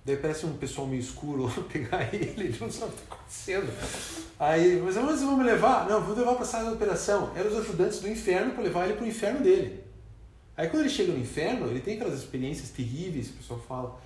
daí 0.10 0.18
parece 0.18 0.46
um 0.46 0.58
pessoal 0.58 0.88
meio 0.88 1.00
escuro 1.00 1.50
pegar 1.72 2.14
ele, 2.14 2.34
ele 2.38 2.58
não 2.60 2.70
sabe 2.70 2.92
o 2.92 2.96
que 2.96 3.04
está 3.04 3.16
acontecendo. 3.16 3.72
Aí, 4.40 4.82
mas 4.84 4.98
onde 4.98 5.08
vocês 5.08 5.22
vão 5.22 5.38
me 5.38 5.44
levar? 5.44 5.88
Não, 5.88 6.02
vou 6.02 6.16
levar 6.16 6.34
para 6.34 6.44
a 6.44 6.48
sala 6.48 6.70
de 6.70 6.76
operação. 6.76 7.32
Eram 7.36 7.52
os 7.52 7.58
ajudantes 7.58 8.00
do 8.00 8.10
inferno 8.10 8.54
para 8.54 8.64
levar 8.64 8.86
ele 8.86 8.96
para 8.96 9.06
o 9.06 9.08
inferno 9.08 9.42
dele. 9.42 9.84
Aí 10.58 10.68
quando 10.68 10.82
ele 10.82 10.90
chega 10.90 11.14
no 11.14 11.20
inferno, 11.20 11.68
ele 11.68 11.80
tem 11.80 11.96
aquelas 11.96 12.20
experiências 12.20 12.70
terríveis, 12.70 13.30
o 13.30 13.34
pessoal 13.34 13.60
fala, 13.60 14.00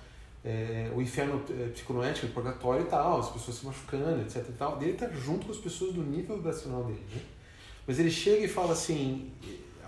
é, 0.44 0.90
o 0.94 1.00
inferno 1.00 1.42
é, 1.50 2.26
purgatório 2.28 2.84
e 2.84 2.88
tal, 2.88 3.20
as 3.20 3.30
pessoas 3.30 3.56
se 3.56 3.66
machucando, 3.66 4.22
etc 4.22 4.44
e 4.48 4.52
tal. 4.52 4.80
Ele 4.80 4.92
está 4.92 5.08
junto 5.08 5.46
com 5.46 5.52
as 5.52 5.58
pessoas 5.58 5.94
do 5.94 6.02
nível 6.02 6.36
vibracional 6.36 6.84
dele, 6.84 7.02
né? 7.12 7.20
Mas 7.86 7.98
ele 7.98 8.10
chega 8.10 8.44
e 8.44 8.48
fala 8.48 8.72
assim, 8.72 9.30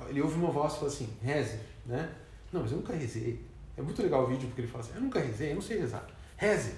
ele 0.08 0.20
ouve 0.20 0.36
uma 0.36 0.50
voz 0.50 0.74
e 0.74 0.76
fala 0.76 0.88
assim, 0.88 1.08
reze, 1.22 1.58
né? 1.84 2.10
Não, 2.52 2.62
mas 2.62 2.72
eu 2.72 2.78
nunca 2.78 2.94
rezei. 2.94 3.40
É 3.76 3.82
muito 3.82 4.02
legal 4.02 4.24
o 4.24 4.26
vídeo 4.26 4.48
porque 4.48 4.62
ele 4.62 4.68
fala 4.68 4.82
assim, 4.82 4.94
eu 4.94 5.00
nunca 5.00 5.20
rezei, 5.20 5.50
eu 5.50 5.54
não 5.54 5.62
sei 5.62 5.78
rezar. 5.78 6.06
Reze. 6.36 6.74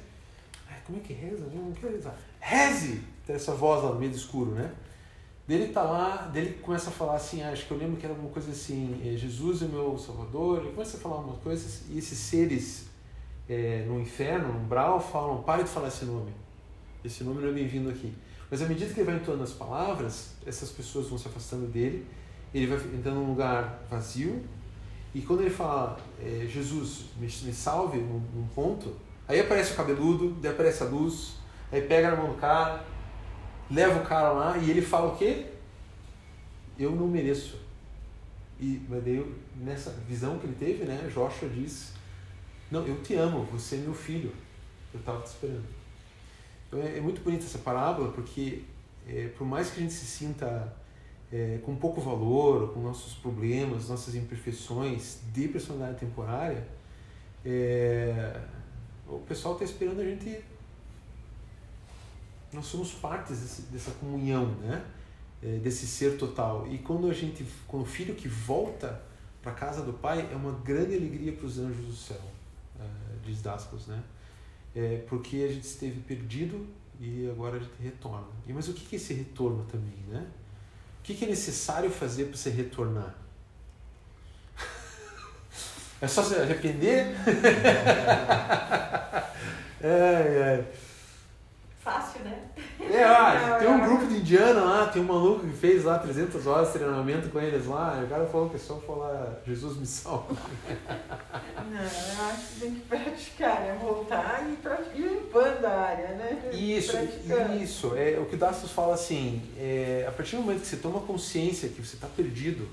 Ai, 0.69 0.79
como 0.85 0.99
é 0.99 1.01
que 1.01 1.13
reza? 1.13 1.45
Eu 1.45 1.61
não 1.61 1.73
quero 1.73 1.93
rezar. 1.93 2.17
Reze! 2.41 3.03
Tem 3.27 3.37
essa 3.37 3.55
voz 3.55 3.85
lá 3.85 3.93
no 3.93 3.99
meio 3.99 4.11
do 4.11 4.17
escuro, 4.17 4.51
né? 4.53 4.73
Dele 5.47 5.73
tá 5.73 5.83
lá, 5.83 6.27
dele 6.27 6.59
começa 6.61 6.91
a 6.91 6.93
falar 6.93 7.17
assim, 7.17 7.43
ah, 7.43 7.51
acho 7.51 7.67
que 7.67 7.71
eu 7.71 7.79
lembro 7.79 7.97
que 7.97 8.05
era 8.05 8.15
uma 8.15 8.29
coisa 8.29 8.51
assim, 8.51 9.01
é, 9.03 9.17
Jesus 9.17 9.63
é 9.63 9.67
meu 9.67 9.97
Salvador, 9.97 10.61
ele 10.61 10.73
começa 10.73 10.99
a 10.99 11.01
falar 11.01 11.17
umas 11.21 11.39
coisas 11.39 11.85
e 11.89 11.99
esses 11.99 12.19
seres 12.19 12.89
é, 13.49 13.85
no 13.87 13.99
inferno, 13.99 14.53
no 14.53 14.61
umbral, 14.61 15.01
falam, 15.01 15.43
pare 15.43 15.63
de 15.63 15.71
falar 15.71 15.89
esse 15.89 16.05
nome. 16.05 16.33
Esse 17.03 17.25
nome 17.25 17.41
não 17.41 17.49
é 17.49 17.53
bem-vindo 17.53 17.89
aqui. 17.89 18.13
Mas 18.51 18.61
à 18.61 18.67
medida 18.67 18.93
que 18.93 19.01
ele 19.01 19.07
vai 19.07 19.17
entoando 19.17 19.43
as 19.43 19.53
palavras, 19.53 20.35
essas 20.47 20.71
pessoas 20.71 21.09
vão 21.09 21.17
se 21.17 21.29
afastando 21.29 21.67
dele, 21.67 22.07
ele 22.53 22.67
vai 22.67 22.79
entrando 22.79 23.17
num 23.17 23.29
lugar 23.29 23.85
vazio, 23.91 24.45
e 25.15 25.23
quando 25.23 25.41
ele 25.41 25.51
fala, 25.51 25.99
é, 26.21 26.47
Jesus, 26.47 27.07
me, 27.17 27.27
me 27.27 27.53
salve, 27.53 27.99
num, 27.99 28.21
num, 28.35 28.47
ponto, 28.55 28.95
aí 29.27 29.41
aparece 29.41 29.73
o 29.73 29.77
cabeludo, 29.77 30.31
daí 30.41 30.53
aparece 30.53 30.83
a 30.83 30.87
luz, 30.87 31.37
aí 31.73 31.83
pega 31.83 32.11
na 32.11 32.17
mão 32.17 32.33
do 32.33 32.39
cara, 32.39 32.85
leva 33.71 34.01
o 34.01 34.07
cara 34.07 34.31
lá, 34.31 34.59
e 34.59 34.71
ele 34.71 34.83
fala 34.83 35.13
o 35.13 35.17
quê? 35.17 35.47
Eu 36.79 36.93
não 36.93 37.09
mereço. 37.09 37.59
E 38.61 38.83
mas 38.89 39.03
daí, 39.03 39.25
nessa 39.57 39.91
visão 40.07 40.39
que 40.39 40.47
ele 40.47 40.57
teve, 40.57 40.85
né, 40.85 41.09
Joshua 41.13 41.49
diz, 41.49 41.93
não, 42.71 42.87
eu 42.87 43.01
te 43.03 43.15
amo, 43.15 43.45
você 43.45 43.77
é 43.77 43.79
meu 43.79 43.95
filho, 43.95 44.33
eu 44.93 45.01
estava 45.01 45.23
te 45.23 45.27
esperando. 45.27 45.65
Então 46.67 46.81
é, 46.81 46.99
é, 46.99 47.01
muito 47.01 47.23
bonita 47.23 47.45
essa 47.45 47.59
parábola, 47.59 48.13
porque 48.13 48.63
é, 49.07 49.29
por 49.39 49.47
mais 49.47 49.71
que 49.71 49.79
a 49.79 49.83
gente 49.83 49.95
se 49.95 50.05
sinta 50.05 50.77
é, 51.33 51.59
com 51.63 51.77
pouco 51.77 52.01
valor, 52.01 52.73
com 52.73 52.81
nossos 52.81 53.15
problemas, 53.15 53.89
nossas 53.89 54.15
imperfeições 54.15 55.19
de 55.33 55.49
personalidade 55.49 56.01
temporária, 56.01 56.67
é, 57.45 58.41
o 59.07 59.19
pessoal 59.21 59.55
está 59.55 59.65
esperando 59.65 60.01
a 60.01 60.05
gente. 60.05 60.43
Nós 62.53 62.67
somos 62.67 62.93
partes 62.93 63.41
desse, 63.41 63.63
dessa 63.63 63.91
comunhão, 63.93 64.47
né? 64.57 64.85
É, 65.43 65.59
desse 65.59 65.87
ser 65.87 66.17
total. 66.17 66.67
E 66.69 66.79
quando 66.79 67.09
a 67.09 67.15
gente, 67.15 67.47
quando 67.67 67.83
o 67.83 67.87
filho 67.87 68.15
que 68.15 68.27
volta 68.27 69.01
para 69.41 69.53
casa 69.53 69.83
do 69.83 69.93
pai, 69.93 70.29
é 70.33 70.35
uma 70.35 70.53
grande 70.53 70.97
alegria 70.97 71.33
para 71.33 71.47
os 71.47 71.59
anjos 71.59 71.87
do 71.87 71.93
céu, 71.93 72.21
é, 72.81 72.85
diz 73.25 73.41
Dascos, 73.41 73.87
né? 73.87 74.03
É, 74.75 75.05
porque 75.09 75.37
a 75.49 75.53
gente 75.53 75.65
esteve 75.65 76.01
perdido 76.01 76.67
e 77.01 77.29
agora 77.31 77.57
a 77.57 77.61
gente 77.61 77.81
retorna. 77.81 78.27
E 78.47 78.53
mas 78.53 78.69
o 78.69 78.75
que 78.75 78.97
é 78.97 78.99
esse 78.99 79.15
retorno 79.15 79.65
também, 79.65 79.99
né? 80.09 80.27
Que, 81.03 81.15
que 81.15 81.25
é 81.25 81.29
necessário 81.29 81.91
fazer 81.91 82.25
para 82.27 82.37
você 82.37 82.51
retornar? 82.51 83.15
É 86.01 86.07
só 86.07 86.23
se 86.23 86.37
arrepender? 86.37 87.07
é, 89.83 89.89
é. 89.89 90.65
Fácil, 93.07 93.49
né? 93.49 93.57
É, 93.57 93.59
tem 93.59 93.69
um 93.69 93.81
grupo 93.81 94.07
de 94.07 94.17
indiana 94.17 94.61
lá, 94.61 94.87
tem 94.87 95.03
um 95.03 95.07
maluco 95.07 95.47
que 95.47 95.53
fez 95.53 95.85
lá 95.85 95.99
300 95.99 96.47
horas 96.47 96.69
de 96.69 96.75
treinamento 96.75 97.29
com 97.29 97.41
eles 97.41 97.67
lá, 97.67 97.99
e 98.01 98.05
o 98.05 98.09
cara 98.09 98.27
falou 98.27 98.49
que 98.49 98.57
é 98.57 98.59
só 98.59 98.77
falar 98.77 99.41
Jesus 99.47 99.77
me 99.77 99.87
salva. 99.87 100.37
Não, 101.71 101.81
eu 101.81 102.31
acho 102.31 102.47
que 102.55 102.61
tem 102.61 102.75
que 102.75 102.81
praticar, 102.81 103.61
né? 103.61 103.79
Voltar 103.81 104.47
e 104.47 104.99
ir 104.99 105.03
limpando 105.03 105.65
a 105.65 105.71
área, 105.71 106.09
né? 106.09 106.51
Isso, 106.53 106.97
isso. 107.63 107.95
É, 107.97 108.19
o 108.19 108.27
que 108.27 108.35
o 108.35 108.39
Dastos 108.39 108.71
fala 108.71 108.95
assim, 108.95 109.43
é, 109.59 110.05
a 110.09 110.13
partir 110.13 110.37
do 110.37 110.43
momento 110.43 110.61
que 110.61 110.67
você 110.67 110.77
toma 110.77 111.01
consciência 111.01 111.69
que 111.69 111.85
você 111.85 111.95
está 111.95 112.07
perdido, 112.07 112.69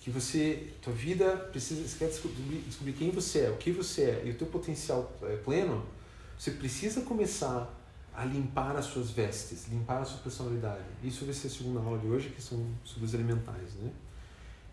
que 0.00 0.10
você, 0.10 0.68
tua 0.80 0.92
vida 0.92 1.30
precisa, 1.50 1.86
você 1.86 1.98
quer 1.98 2.06
descobrir, 2.06 2.62
descobrir 2.66 2.92
quem 2.92 3.10
você 3.10 3.40
é, 3.40 3.50
o 3.50 3.56
que 3.56 3.72
você 3.72 4.02
é 4.02 4.22
e 4.24 4.30
o 4.30 4.34
teu 4.34 4.46
potencial 4.46 5.10
é 5.24 5.36
pleno, 5.36 5.84
você 6.38 6.52
precisa 6.52 7.00
começar 7.00 7.68
a 8.16 8.24
limpar 8.24 8.74
as 8.76 8.86
suas 8.86 9.10
vestes, 9.10 9.68
limpar 9.68 10.00
a 10.00 10.04
sua 10.04 10.18
personalidade. 10.20 10.84
Isso 11.04 11.26
vai 11.26 11.34
ser 11.34 11.48
a 11.48 11.50
segunda 11.50 11.80
aula 11.80 11.98
de 11.98 12.06
hoje, 12.06 12.30
que 12.30 12.40
são 12.40 12.66
sobre 12.82 13.04
os 13.04 13.12
elementais, 13.12 13.74
né? 13.74 13.90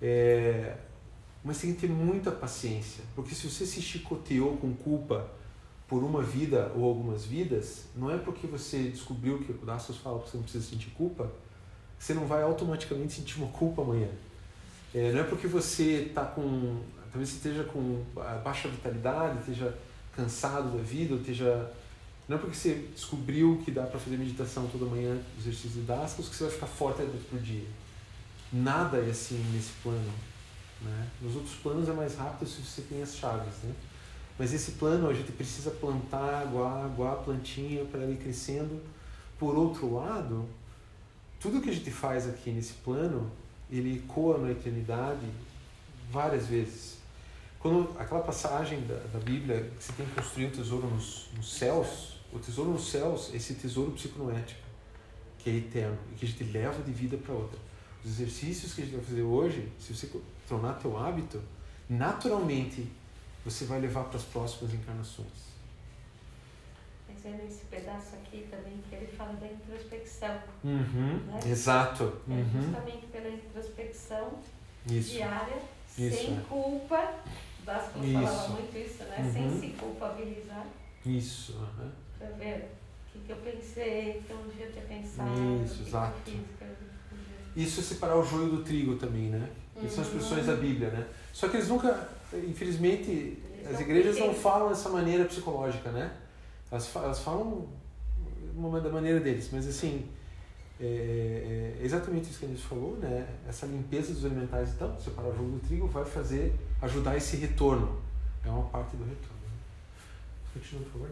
É, 0.01 0.77
mas 1.43 1.59
tem 1.59 1.73
que 1.73 1.81
ter 1.81 1.89
muita 1.89 2.31
paciência, 2.31 3.03
porque 3.13 3.35
se 3.35 3.49
você 3.49 3.65
se 3.65 3.81
chicoteou 3.81 4.55
com 4.57 4.73
culpa 4.73 5.29
por 5.89 6.01
uma 6.03 6.23
vida 6.23 6.71
ou 6.73 6.85
algumas 6.85 7.25
vidas, 7.25 7.85
não 7.95 8.09
é 8.09 8.17
porque 8.17 8.47
você 8.47 8.83
descobriu 8.83 9.39
que 9.39 9.51
o 9.51 9.55
Dastos 9.65 9.97
fala 9.97 10.19
que 10.21 10.29
você 10.29 10.37
não 10.37 10.43
precisa 10.43 10.65
sentir 10.65 10.91
culpa, 10.91 11.29
que 11.99 12.03
você 12.03 12.13
não 12.13 12.25
vai 12.25 12.43
automaticamente 12.43 13.13
sentir 13.13 13.37
uma 13.37 13.51
culpa 13.51 13.81
amanhã. 13.81 14.07
É, 14.95 15.11
não 15.11 15.19
é 15.19 15.23
porque 15.23 15.47
você 15.47 16.05
está 16.07 16.23
com. 16.23 16.79
talvez 17.11 17.29
você 17.29 17.35
esteja 17.35 17.65
com 17.65 18.03
baixa 18.41 18.69
vitalidade, 18.69 19.39
esteja 19.39 19.77
cansado 20.15 20.77
da 20.77 20.81
vida, 20.81 21.13
ou 21.13 21.19
esteja 21.19 21.69
não 22.33 22.39
é 22.39 22.41
porque 22.41 22.57
você 22.57 22.87
descobriu 22.95 23.61
que 23.63 23.69
dá 23.69 23.83
para 23.83 23.99
fazer 23.99 24.17
meditação 24.17 24.67
toda 24.67 24.85
manhã, 24.85 25.21
exercícios 25.37 25.73
didáticos, 25.73 26.27
que 26.27 26.35
você 26.35 26.45
vai 26.45 26.53
ficar 26.53 26.65
forte 26.65 27.03
a 27.03 27.05
por 27.29 27.39
dia. 27.39 27.67
Nada 28.51 28.97
é 28.97 29.11
assim 29.11 29.37
nesse 29.53 29.71
plano. 29.83 30.11
Né? 30.81 31.07
Nos 31.21 31.35
outros 31.35 31.53
planos 31.57 31.87
é 31.87 31.93
mais 31.93 32.15
rápido 32.15 32.49
se 32.49 32.59
você 32.63 32.81
tem 32.81 33.03
as 33.03 33.15
chaves. 33.15 33.53
Né? 33.61 33.71
Mas 34.39 34.51
esse 34.51 34.71
plano 34.71 35.07
a 35.07 35.13
gente 35.13 35.31
precisa 35.31 35.69
plantar, 35.69 36.41
aguar, 36.41 36.85
aguar 36.85 37.13
a 37.13 37.17
plantinha 37.17 37.85
para 37.85 38.03
ir 38.05 38.17
crescendo. 38.17 38.81
Por 39.37 39.55
outro 39.55 39.93
lado, 39.93 40.47
tudo 41.39 41.61
que 41.61 41.69
a 41.69 41.73
gente 41.73 41.91
faz 41.91 42.27
aqui 42.27 42.49
nesse 42.49 42.73
plano, 42.73 43.29
ele 43.69 43.97
ecoa 43.97 44.39
na 44.39 44.49
eternidade 44.49 45.27
várias 46.11 46.47
vezes. 46.47 46.97
Quando 47.59 47.95
aquela 47.99 48.21
passagem 48.21 48.81
da, 48.87 48.95
da 49.13 49.19
Bíblia 49.19 49.69
que 49.77 49.83
você 49.83 49.93
tem 49.93 50.05
que 50.07 50.15
construir 50.15 50.47
um 50.47 50.49
tesouro 50.49 50.87
nos, 50.87 51.27
nos 51.37 51.53
céus, 51.53 52.12
o 52.33 52.39
tesouro 52.39 52.71
nos 52.71 52.89
céus 52.89 53.31
é 53.33 53.37
esse 53.37 53.55
tesouro 53.55 53.91
psiconoético, 53.91 54.61
que 55.37 55.49
é 55.49 55.53
eterno 55.53 55.97
e 56.11 56.15
que 56.15 56.25
a 56.25 56.27
gente 56.27 56.43
leva 56.45 56.81
de 56.81 56.91
vida 56.91 57.17
para 57.17 57.33
outra. 57.33 57.59
Os 58.03 58.11
exercícios 58.11 58.73
que 58.73 58.81
a 58.81 58.85
gente 58.85 58.95
vai 58.95 59.05
fazer 59.05 59.21
hoje, 59.21 59.71
se 59.79 59.93
você 59.93 60.09
tornar 60.47 60.73
teu 60.73 60.97
hábito, 60.97 61.41
naturalmente 61.89 62.87
você 63.45 63.65
vai 63.65 63.79
levar 63.79 64.05
para 64.05 64.17
as 64.17 64.23
próximas 64.23 64.73
encarnações. 64.73 65.53
Mas 67.07 67.25
é 67.25 67.29
nesse 67.43 67.65
pedaço 67.65 68.15
aqui 68.15 68.47
também 68.49 68.79
que 68.89 68.95
ele 68.95 69.07
fala 69.07 69.33
da 69.33 69.47
introspecção. 69.47 70.39
Uhum, 70.63 71.19
né? 71.27 71.39
Exato. 71.45 72.17
É 72.27 72.31
uhum. 72.31 72.61
justamente 72.61 73.05
pela 73.07 73.29
introspecção 73.29 74.39
isso. 74.89 75.11
diária, 75.11 75.61
isso, 75.97 76.17
sem 76.17 76.37
é. 76.37 76.41
culpa. 76.49 77.13
Dasco 77.65 77.99
falava 77.99 78.47
muito 78.49 78.77
isso, 78.77 79.03
né? 79.03 79.17
Uhum. 79.19 79.33
Sem 79.33 79.59
se 79.59 79.77
culpabilizar. 79.77 80.67
Isso. 81.05 81.53
Uhum. 81.53 81.91
Pra 82.23 82.37
ver 82.37 82.71
o 83.07 83.11
que, 83.11 83.19
que 83.25 83.31
eu 83.31 83.37
pensei, 83.37 84.23
que 84.25 84.31
eu 84.31 84.37
não 84.37 84.47
devia 84.47 84.67
ter 84.67 84.81
pensado. 84.81 85.29
Isso, 85.65 85.75
que 85.75 85.89
exato. 85.89 86.13
Que 86.23 87.61
Isso 87.61 87.79
é 87.81 87.83
separar 87.83 88.17
o 88.17 88.23
joio 88.23 88.49
do 88.49 88.63
trigo 88.63 88.95
também, 88.95 89.29
né? 89.29 89.49
Uhum. 89.75 89.89
São 89.89 90.03
expressões 90.03 90.45
da 90.45 90.55
Bíblia, 90.55 90.89
né? 90.89 91.05
Só 91.33 91.49
que 91.49 91.57
eles 91.57 91.67
nunca, 91.67 92.09
infelizmente, 92.33 93.11
eles 93.11 93.75
as 93.75 93.81
igrejas 93.81 94.17
não 94.19 94.33
falam 94.33 94.69
dessa 94.69 94.89
maneira 94.89 95.25
psicológica, 95.25 95.91
né? 95.91 96.15
Elas, 96.71 96.95
elas 96.95 97.19
falam 97.19 97.67
uma 98.55 98.79
da 98.79 98.89
maneira 98.89 99.19
deles, 99.19 99.49
mas 99.51 99.67
assim, 99.67 100.07
é, 100.79 100.85
é, 100.85 101.81
é 101.81 101.85
exatamente 101.85 102.29
isso 102.29 102.39
que 102.39 102.45
a 102.45 102.49
gente 102.49 102.61
falou, 102.61 102.97
né? 102.97 103.27
Essa 103.47 103.65
limpeza 103.65 104.13
dos 104.13 104.23
elementais, 104.23 104.73
então, 104.73 104.97
separar 104.99 105.29
o 105.29 105.35
jogo 105.35 105.51
do 105.51 105.67
trigo 105.67 105.87
vai 105.87 106.05
fazer, 106.05 106.55
ajudar 106.81 107.17
esse 107.17 107.35
retorno. 107.35 108.01
É 108.45 108.49
uma 108.49 108.63
parte 108.69 108.95
do 108.95 109.03
retorno. 109.03 109.43
Continua, 110.53 110.83
por 110.83 110.91
favor. 110.91 111.09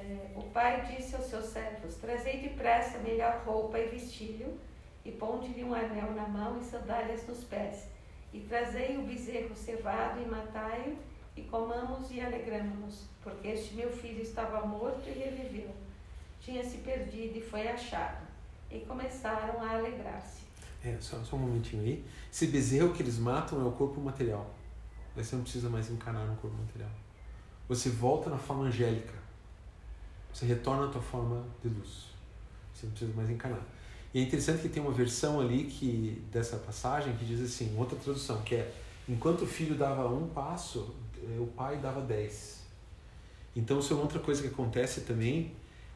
É, 0.00 0.30
o 0.34 0.42
pai 0.44 0.86
disse 0.86 1.14
aos 1.14 1.26
seus 1.26 1.46
servos: 1.46 1.96
Trazei 1.96 2.40
depressa 2.40 2.98
melhor 2.98 3.42
roupa 3.44 3.78
e 3.78 3.88
vestilho, 3.88 4.58
e 5.04 5.12
ponde-lhe 5.12 5.62
um 5.62 5.74
anel 5.74 6.12
na 6.12 6.26
mão 6.26 6.58
e 6.58 6.64
sandálias 6.64 7.26
nos 7.26 7.44
pés. 7.44 7.86
E 8.32 8.40
trazei 8.40 8.96
o 8.96 9.02
bezerro 9.02 9.54
cevado 9.54 10.22
e 10.22 10.26
matai-o, 10.26 10.96
e 11.36 11.42
comamos 11.42 12.10
e 12.10 12.20
alegramos-nos, 12.20 13.04
porque 13.22 13.48
este 13.48 13.74
meu 13.74 13.90
filho 13.92 14.22
estava 14.22 14.66
morto 14.66 15.06
e 15.06 15.12
reviveu. 15.12 15.70
Tinha 16.40 16.64
se 16.64 16.78
perdido 16.78 17.38
e 17.38 17.42
foi 17.42 17.68
achado. 17.68 18.26
E 18.70 18.80
começaram 18.80 19.62
a 19.62 19.76
alegrar-se. 19.76 20.44
É, 20.82 20.96
só, 20.98 21.22
só 21.22 21.36
um 21.36 21.40
momentinho 21.40 21.82
aí. 21.82 22.04
Esse 22.32 22.46
bezerro 22.46 22.94
que 22.94 23.02
eles 23.02 23.18
matam 23.18 23.60
é 23.60 23.64
o 23.64 23.72
corpo 23.72 24.00
material. 24.00 24.48
Você 25.14 25.36
não 25.36 25.42
precisa 25.42 25.68
mais 25.68 25.90
encarnar 25.90 26.24
no 26.26 26.36
corpo 26.36 26.56
material. 26.56 26.90
Você 27.68 27.90
volta 27.90 28.30
na 28.30 28.38
forma 28.38 28.64
angélica. 28.64 29.19
Você 30.32 30.46
retorna 30.46 30.86
à 30.86 30.88
tua 30.88 31.02
forma 31.02 31.44
de 31.62 31.68
luz. 31.68 32.10
Você 32.72 32.86
não 32.86 32.92
precisa 32.92 33.12
mais 33.14 33.30
encarnar. 33.30 33.62
E 34.12 34.20
é 34.20 34.22
interessante 34.22 34.62
que 34.62 34.68
tem 34.68 34.82
uma 34.82 34.92
versão 34.92 35.40
ali 35.40 35.64
que 35.64 36.22
dessa 36.32 36.56
passagem 36.56 37.16
que 37.16 37.24
diz 37.24 37.40
assim, 37.40 37.74
outra 37.78 37.96
tradução, 37.96 38.42
que 38.42 38.56
é 38.56 38.72
enquanto 39.08 39.42
o 39.42 39.46
filho 39.46 39.76
dava 39.76 40.08
um 40.08 40.28
passo, 40.28 40.94
eh, 41.16 41.38
o 41.38 41.46
pai 41.46 41.78
dava 41.78 42.00
dez. 42.00 42.60
Então, 43.54 43.80
isso 43.80 43.92
é 43.92 43.96
outra 43.96 44.18
coisa 44.20 44.42
que 44.42 44.48
acontece 44.48 45.02
também. 45.02 45.52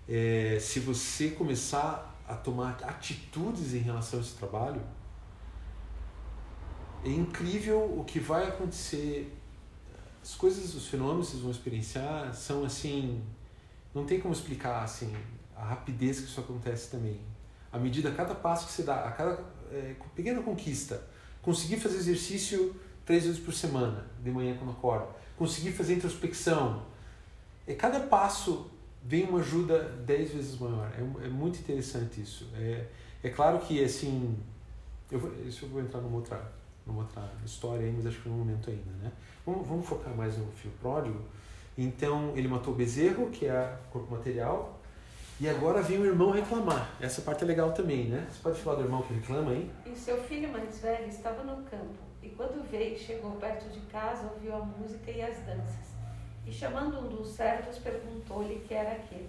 É, 0.08 0.58
se 0.60 0.80
você 0.80 1.30
começar 1.30 2.14
a 2.28 2.34
tomar 2.34 2.76
atitudes 2.82 3.74
em 3.74 3.78
relação 3.78 4.18
a 4.18 4.22
esse 4.22 4.34
trabalho, 4.34 4.80
é 7.04 7.08
incrível 7.08 7.98
o 7.98 8.04
que 8.04 8.18
vai 8.18 8.48
acontecer. 8.48 9.32
As 10.22 10.34
coisas, 10.34 10.74
os 10.74 10.88
fenômenos 10.88 11.26
que 11.26 11.32
vocês 11.32 11.42
vão 11.42 11.52
experienciar 11.52 12.34
são 12.34 12.64
assim, 12.64 13.22
não 13.94 14.04
tem 14.04 14.20
como 14.20 14.34
explicar 14.34 14.82
assim 14.82 15.14
a 15.56 15.64
rapidez 15.64 16.20
que 16.20 16.26
isso 16.26 16.40
acontece 16.40 16.90
também. 16.90 17.20
À 17.72 17.78
medida, 17.78 18.08
a 18.08 18.14
cada 18.14 18.34
passo 18.34 18.66
que 18.66 18.72
você 18.72 18.82
dá, 18.82 19.04
a 19.04 19.12
cada 19.12 19.40
é, 19.70 19.94
pequena 20.14 20.42
conquista, 20.42 21.02
conseguir 21.42 21.78
fazer 21.78 21.96
exercício 21.96 22.74
três 23.04 23.24
vezes 23.24 23.38
por 23.38 23.52
semana, 23.52 24.06
de 24.22 24.30
manhã 24.30 24.56
quando 24.56 24.70
acorda, 24.70 25.08
conseguir 25.36 25.72
fazer 25.72 25.94
introspecção, 25.94 26.84
é 27.66 27.74
cada 27.74 28.00
passo 28.00 28.70
vem 29.02 29.24
uma 29.24 29.40
ajuda 29.40 29.82
dez 30.06 30.32
vezes 30.32 30.58
maior. 30.58 30.90
É, 30.96 31.26
é 31.26 31.28
muito 31.28 31.58
interessante 31.58 32.20
isso. 32.20 32.48
É, 32.54 32.86
é 33.22 33.28
claro 33.28 33.58
que 33.58 33.82
assim, 33.82 34.36
eu 35.10 35.18
vou, 35.18 35.32
isso 35.46 35.66
eu 35.66 35.68
vou 35.68 35.80
entrar 35.80 36.00
numa 36.00 36.16
outra, 36.16 36.52
numa 36.86 37.02
outra 37.02 37.30
história 37.44 37.84
aí, 37.84 37.92
mas 37.92 38.06
acho 38.06 38.20
que 38.20 38.28
no 38.28 38.36
momento 38.36 38.70
ainda, 38.70 38.90
né? 39.02 39.12
Vamos, 39.44 39.66
vamos 39.66 39.86
focar 39.86 40.14
mais 40.14 40.38
no 40.38 40.46
filho 40.52 40.74
pródigo. 40.80 41.20
Então 41.76 42.32
ele 42.36 42.48
matou 42.48 42.72
o 42.72 42.76
bezerro, 42.76 43.30
que 43.30 43.46
é 43.46 43.76
o 43.88 43.92
corpo 43.92 44.12
material, 44.12 44.80
e 45.40 45.48
agora 45.48 45.82
vem 45.82 45.98
o 45.98 46.06
irmão 46.06 46.30
reclamar. 46.30 46.94
Essa 47.00 47.20
parte 47.22 47.42
é 47.42 47.46
legal 47.46 47.72
também, 47.72 48.06
né? 48.06 48.26
Você 48.30 48.40
pode 48.42 48.60
falar 48.60 48.76
do 48.76 48.84
irmão 48.84 49.02
que 49.02 49.14
reclama 49.14 49.50
aí? 49.50 49.70
E 49.84 49.96
seu 49.96 50.22
filho 50.22 50.48
mais 50.52 50.78
velho 50.80 51.08
estava 51.08 51.42
no 51.42 51.64
campo, 51.64 51.98
e 52.22 52.28
quando 52.30 52.64
veio, 52.70 52.96
chegou 52.96 53.32
perto 53.32 53.68
de 53.68 53.80
casa, 53.86 54.30
ouviu 54.32 54.54
a 54.54 54.60
música 54.60 55.10
e 55.10 55.20
as 55.20 55.36
danças. 55.40 55.94
E 56.46 56.52
chamando 56.52 57.00
um 57.00 57.08
dos 57.08 57.28
servos, 57.28 57.78
perguntou-lhe 57.78 58.60
que 58.66 58.74
era 58.74 58.92
aquilo. 58.92 59.28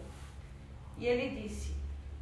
E 0.97 1.07
ele 1.07 1.41
disse: 1.41 1.73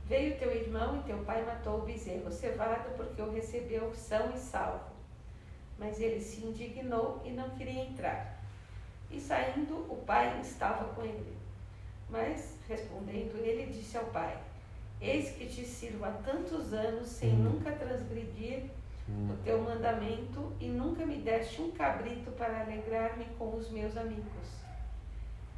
Veio 0.05 0.38
teu 0.38 0.51
irmão 0.51 0.97
e 0.97 1.03
teu 1.03 1.17
pai 1.19 1.43
matou 1.43 1.79
o 1.79 1.86
bezerro 1.86 2.31
cevado 2.31 2.89
porque 2.95 3.21
o 3.21 3.31
recebeu 3.31 3.93
são 3.93 4.31
e 4.33 4.38
salvo. 4.38 4.93
Mas 5.79 5.99
ele 5.99 6.21
se 6.21 6.45
indignou 6.45 7.21
e 7.25 7.31
não 7.31 7.49
queria 7.51 7.86
entrar. 7.86 8.42
E 9.13 9.19
saindo, 9.19 9.76
o 9.89 10.04
pai 10.08 10.41
estava 10.41 10.86
com 10.95 11.04
ele. 11.04 11.38
Mas, 12.10 12.58
respondendo, 12.67 13.38
ele 13.38 13.71
disse 13.71 13.95
ao 13.95 14.06
pai: 14.06 14.36
Eis 14.99 15.30
que 15.36 15.45
te 15.45 15.63
sirvo 15.63 16.04
há 16.04 16.12
tantos 16.12 16.73
anos 16.73 17.08
sem 17.08 17.32
hum. 17.34 17.43
nunca 17.43 17.71
transgredir 17.71 18.63
hum. 19.08 19.30
o 19.32 19.43
teu 19.43 19.62
mandamento 19.62 20.52
e 20.60 20.67
nunca 20.67 21.06
me 21.06 21.17
deste 21.17 21.62
um 21.62 21.69
cabrito 21.71 22.32
para 22.32 22.62
alegrar-me 22.62 23.26
com 23.38 23.56
os 23.56 23.69
meus 23.69 23.95
amigos. 23.95 24.63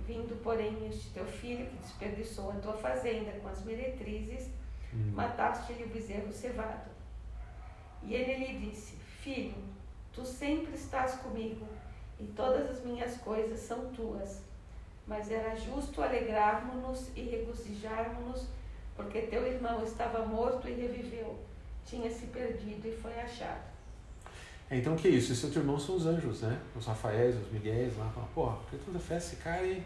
Vindo, 0.05 0.39
porém, 0.43 0.87
este 0.87 1.09
teu 1.11 1.25
filho, 1.25 1.65
que 1.65 1.77
desperdiçou 1.77 2.51
a 2.51 2.55
tua 2.55 2.73
fazenda 2.73 3.31
com 3.39 3.47
as 3.47 3.63
meretrizes, 3.63 4.49
hum. 4.93 5.13
mataste-lhe 5.13 5.85
o 5.85 5.89
bezerro 5.89 6.31
cevado. 6.31 6.89
E 8.03 8.13
ele 8.13 8.45
lhe 8.45 8.69
disse: 8.69 8.97
Filho, 9.21 9.55
tu 10.11 10.25
sempre 10.25 10.75
estás 10.75 11.15
comigo, 11.15 11.65
e 12.19 12.25
todas 12.35 12.69
as 12.69 12.83
minhas 12.83 13.17
coisas 13.17 13.59
são 13.59 13.85
tuas. 13.93 14.39
Mas 15.07 15.29
era 15.29 15.55
justo 15.55 16.01
alegrarmos-nos 16.01 17.09
e 17.15 17.21
regozijarmos-nos, 17.21 18.47
porque 18.95 19.21
teu 19.21 19.45
irmão 19.45 19.83
estava 19.83 20.25
morto 20.25 20.67
e 20.67 20.73
reviveu, 20.73 21.37
tinha 21.85 22.09
se 22.09 22.27
perdido 22.27 22.87
e 22.87 22.91
foi 22.91 23.13
achado. 23.19 23.75
É, 24.69 24.77
então, 24.77 24.95
que 24.95 25.07
isso? 25.07 25.31
Esses 25.31 25.41
teus 25.41 25.55
irmãos 25.57 25.85
são 25.85 25.95
os 25.95 26.07
anjos, 26.07 26.41
né? 26.41 26.59
Os 26.75 26.85
Rafaéis, 26.85 27.35
os 27.35 27.51
Miguéis 27.51 27.95
lá. 27.97 28.09
Falam, 28.09 28.29
porra, 28.33 28.55
por 28.55 28.71
que 28.71 28.85
toda 28.85 28.97
festa 28.97 29.33
esse 29.33 29.43
cara 29.43 29.61
aí? 29.61 29.83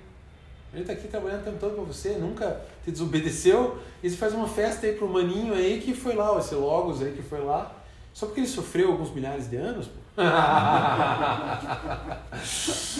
Ele 0.73 0.85
tá 0.85 0.93
aqui 0.93 1.07
trabalhando 1.07 1.41
o 1.41 1.43
tempo 1.45 1.59
todo 1.59 1.75
pra 1.75 1.83
você, 1.83 2.11
nunca 2.11 2.65
te 2.83 2.91
desobedeceu. 2.91 3.77
E 4.01 4.09
você 4.09 4.15
faz 4.15 4.33
uma 4.33 4.47
festa 4.47 4.85
aí 4.85 4.93
pro 4.93 5.09
maninho 5.09 5.53
aí 5.53 5.81
que 5.81 5.93
foi 5.93 6.15
lá, 6.15 6.37
esse 6.39 6.55
Logos 6.55 7.01
aí 7.01 7.11
que 7.11 7.21
foi 7.21 7.41
lá. 7.41 7.75
Só 8.13 8.27
porque 8.27 8.41
ele 8.41 8.47
sofreu 8.47 8.91
alguns 8.91 9.11
milhares 9.11 9.49
de 9.49 9.57
anos, 9.57 9.87
pô. 9.87 9.98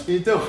Então, 0.08 0.42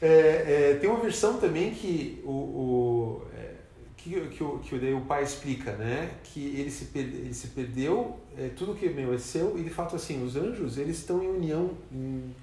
é, 0.00 0.08
é, 0.08 0.78
tem 0.80 0.90
uma 0.90 1.00
versão 1.00 1.38
também 1.38 1.72
que 1.72 2.22
o, 2.24 2.30
o 2.30 3.22
é, 3.34 3.54
que, 3.96 4.20
que, 4.28 4.42
o, 4.42 4.58
que 4.58 4.74
o, 4.74 4.98
o 4.98 5.00
pai 5.02 5.22
explica, 5.22 5.72
né? 5.76 6.10
Que 6.24 6.40
ele 6.40 6.70
se, 6.70 6.90
ele 6.94 7.32
se 7.32 7.48
perdeu, 7.48 8.18
é, 8.36 8.48
tudo 8.48 8.74
que 8.74 8.88
meu 8.88 9.14
é 9.14 9.18
seu, 9.18 9.58
e 9.58 9.62
de 9.62 9.70
fato 9.70 9.96
assim, 9.96 10.24
os 10.24 10.36
anjos 10.36 10.76
eles 10.78 10.98
estão 10.98 11.22
em 11.22 11.28
união, 11.28 11.70
em, 11.90 12.34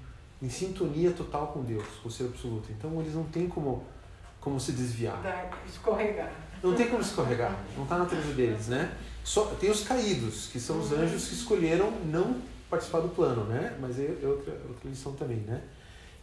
em 0.41 0.50
sintonia 0.50 1.12
total 1.12 1.47
com 1.47 1.62
Deus, 1.63 1.86
com 2.02 2.10
o 2.10 2.12
ser 2.12 2.26
absoluto. 2.26 2.69
Então 2.71 3.00
eles 3.00 3.13
não 3.13 3.26
têm 3.26 3.47
como 3.47 3.84
como 4.41 4.60
se 4.60 4.71
desviar. 4.71 5.21
Escorregar. 5.67 6.32
Não 6.63 6.74
tem 6.74 6.89
como 6.89 7.02
escorregar, 7.02 7.58
não 7.76 7.84
está 7.84 7.97
na 7.97 8.04
natureza 8.04 8.34
deles, 8.34 8.67
né? 8.67 8.91
Só, 9.24 9.45
tem 9.60 9.69
os 9.69 9.84
caídos, 9.84 10.47
que 10.47 10.60
são 10.60 10.80
os 10.80 10.91
anjos 10.91 11.28
que 11.28 11.36
escolheram 11.36 11.91
não 12.06 12.41
participar 12.71 13.01
do 13.01 13.10
plano, 13.10 13.43
né? 13.43 13.77
Mas 13.79 13.99
é 13.99 14.07
outra, 14.25 14.53
outra 14.67 14.89
lição 14.89 15.13
também, 15.13 15.38
né? 15.39 15.62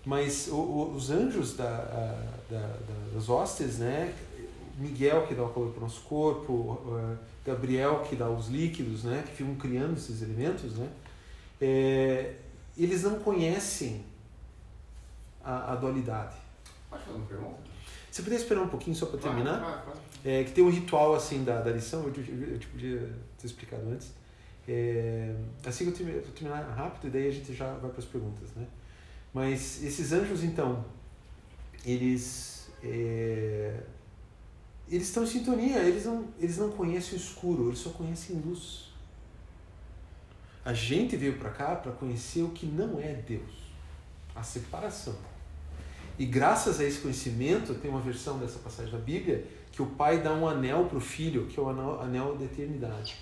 Mas 0.04 0.48
o, 0.48 0.56
o, 0.56 0.94
os 0.94 1.10
anjos 1.10 1.54
da, 1.54 1.68
a, 1.68 2.52
da, 2.52 2.76
das 3.14 3.28
hostes, 3.28 3.78
né? 3.78 4.14
Miguel 4.78 5.26
que 5.26 5.34
dá 5.34 5.42
o 5.42 5.48
calor 5.50 5.70
para 5.70 5.78
o 5.78 5.82
nosso 5.82 6.00
corpo, 6.02 6.80
Gabriel 7.44 8.04
que 8.08 8.16
dá 8.16 8.30
os 8.30 8.48
líquidos, 8.48 9.04
né? 9.04 9.22
Que 9.26 9.36
ficam 9.36 9.54
criando 9.56 9.96
esses 9.96 10.22
elementos, 10.22 10.76
né? 10.76 10.88
É, 11.60 12.36
eles 12.76 13.02
não 13.02 13.18
conhecem 13.18 14.04
a, 15.44 15.72
a 15.72 15.76
dualidade. 15.76 16.36
Pode 16.88 17.04
fazer 17.04 17.16
uma 17.16 17.26
pergunta? 17.26 17.58
Você 18.10 18.22
poderia 18.22 18.42
esperar 18.42 18.62
um 18.62 18.68
pouquinho 18.68 18.96
só 18.96 19.06
para 19.06 19.18
terminar? 19.18 19.86
É, 20.24 20.44
que 20.44 20.52
tem 20.52 20.64
um 20.64 20.70
ritual 20.70 21.14
assim 21.14 21.44
da, 21.44 21.60
da 21.60 21.70
lição, 21.70 22.02
eu, 22.02 22.12
eu, 22.16 22.52
eu 22.52 22.58
te 22.58 22.66
podia 22.68 23.12
ter 23.38 23.46
explicado 23.46 23.82
antes. 23.90 24.12
É, 24.70 25.34
assim 25.64 25.90
que 25.90 26.02
eu 26.02 26.22
terminar 26.34 26.60
rápido, 26.74 27.06
e 27.06 27.10
daí 27.10 27.28
a 27.28 27.30
gente 27.30 27.54
já 27.54 27.72
vai 27.74 27.90
para 27.90 28.00
as 28.00 28.04
perguntas, 28.04 28.50
né? 28.54 28.66
Mas 29.32 29.82
esses 29.82 30.12
anjos, 30.12 30.44
então, 30.44 30.84
eles 31.86 32.68
é, 32.82 33.80
eles 34.90 35.08
estão 35.08 35.24
em 35.24 35.26
sintonia, 35.26 35.78
eles 35.78 36.04
não, 36.04 36.26
eles 36.38 36.58
não 36.58 36.70
conhecem 36.70 37.14
o 37.14 37.16
escuro, 37.16 37.68
eles 37.68 37.78
só 37.78 37.90
conhecem 37.90 38.36
luz. 38.36 38.88
A 40.64 40.72
gente 40.72 41.16
veio 41.16 41.38
para 41.38 41.50
cá 41.50 41.76
para 41.76 41.92
conhecer 41.92 42.42
o 42.42 42.50
que 42.50 42.66
não 42.66 43.00
é 43.00 43.14
Deus, 43.14 43.70
a 44.34 44.42
separação. 44.42 45.16
E 46.18 46.26
graças 46.26 46.80
a 46.80 46.84
esse 46.84 47.00
conhecimento, 47.00 47.74
tem 47.74 47.90
uma 47.90 48.00
versão 48.00 48.38
dessa 48.38 48.58
passagem 48.58 48.92
da 48.92 48.98
Bíblia 48.98 49.46
que 49.70 49.80
o 49.80 49.86
pai 49.86 50.20
dá 50.20 50.32
um 50.32 50.48
anel 50.48 50.86
para 50.86 50.98
o 50.98 51.00
filho, 51.00 51.46
que 51.46 51.58
é 51.58 51.62
o 51.62 51.68
anel, 51.68 52.00
anel 52.00 52.36
da 52.36 52.44
eternidade. 52.44 53.16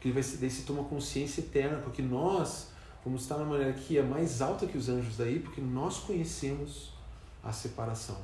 Que 0.00 0.10
vai, 0.10 0.22
daí 0.22 0.50
se 0.50 0.62
toma 0.62 0.84
consciência 0.84 1.40
eterna, 1.40 1.78
porque 1.78 2.02
nós 2.02 2.68
vamos 3.04 3.22
estar 3.22 3.36
numa 3.38 3.56
hierarquia 3.56 4.02
mais 4.02 4.40
alta 4.40 4.66
que 4.66 4.76
os 4.76 4.88
anjos 4.88 5.16
daí, 5.16 5.38
porque 5.38 5.60
nós 5.60 5.98
conhecemos 5.98 6.92
a 7.42 7.52
separação. 7.52 8.18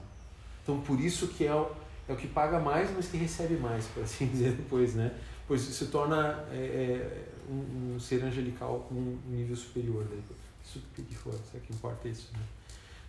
Então, 0.62 0.80
por 0.80 1.00
isso 1.00 1.28
que 1.28 1.46
é 1.46 1.54
o, 1.54 1.70
é 2.08 2.12
o 2.12 2.16
que 2.16 2.26
paga 2.26 2.58
mais, 2.58 2.90
mas 2.94 3.06
que 3.08 3.16
recebe 3.16 3.56
mais, 3.56 3.86
por 3.86 4.02
assim 4.02 4.26
dizer 4.32 4.52
depois, 4.52 4.94
né? 4.94 5.14
Pois 5.46 5.60
se 5.60 5.86
torna 5.86 6.44
é, 6.50 6.56
é, 6.56 7.28
um, 7.48 7.94
um, 7.94 8.00
ser 8.00 8.22
angelical 8.24 8.84
com 8.88 8.94
um 8.94 9.18
nível 9.28 9.54
superior. 9.54 10.04
Daí. 10.10 10.20
Isso 10.64 10.82
que 10.94 11.14
for, 11.14 11.32
isso 11.32 11.60
que 11.64 11.72
importa 11.72 12.08
é 12.08 12.10
isso, 12.10 12.30
né? 12.32 12.40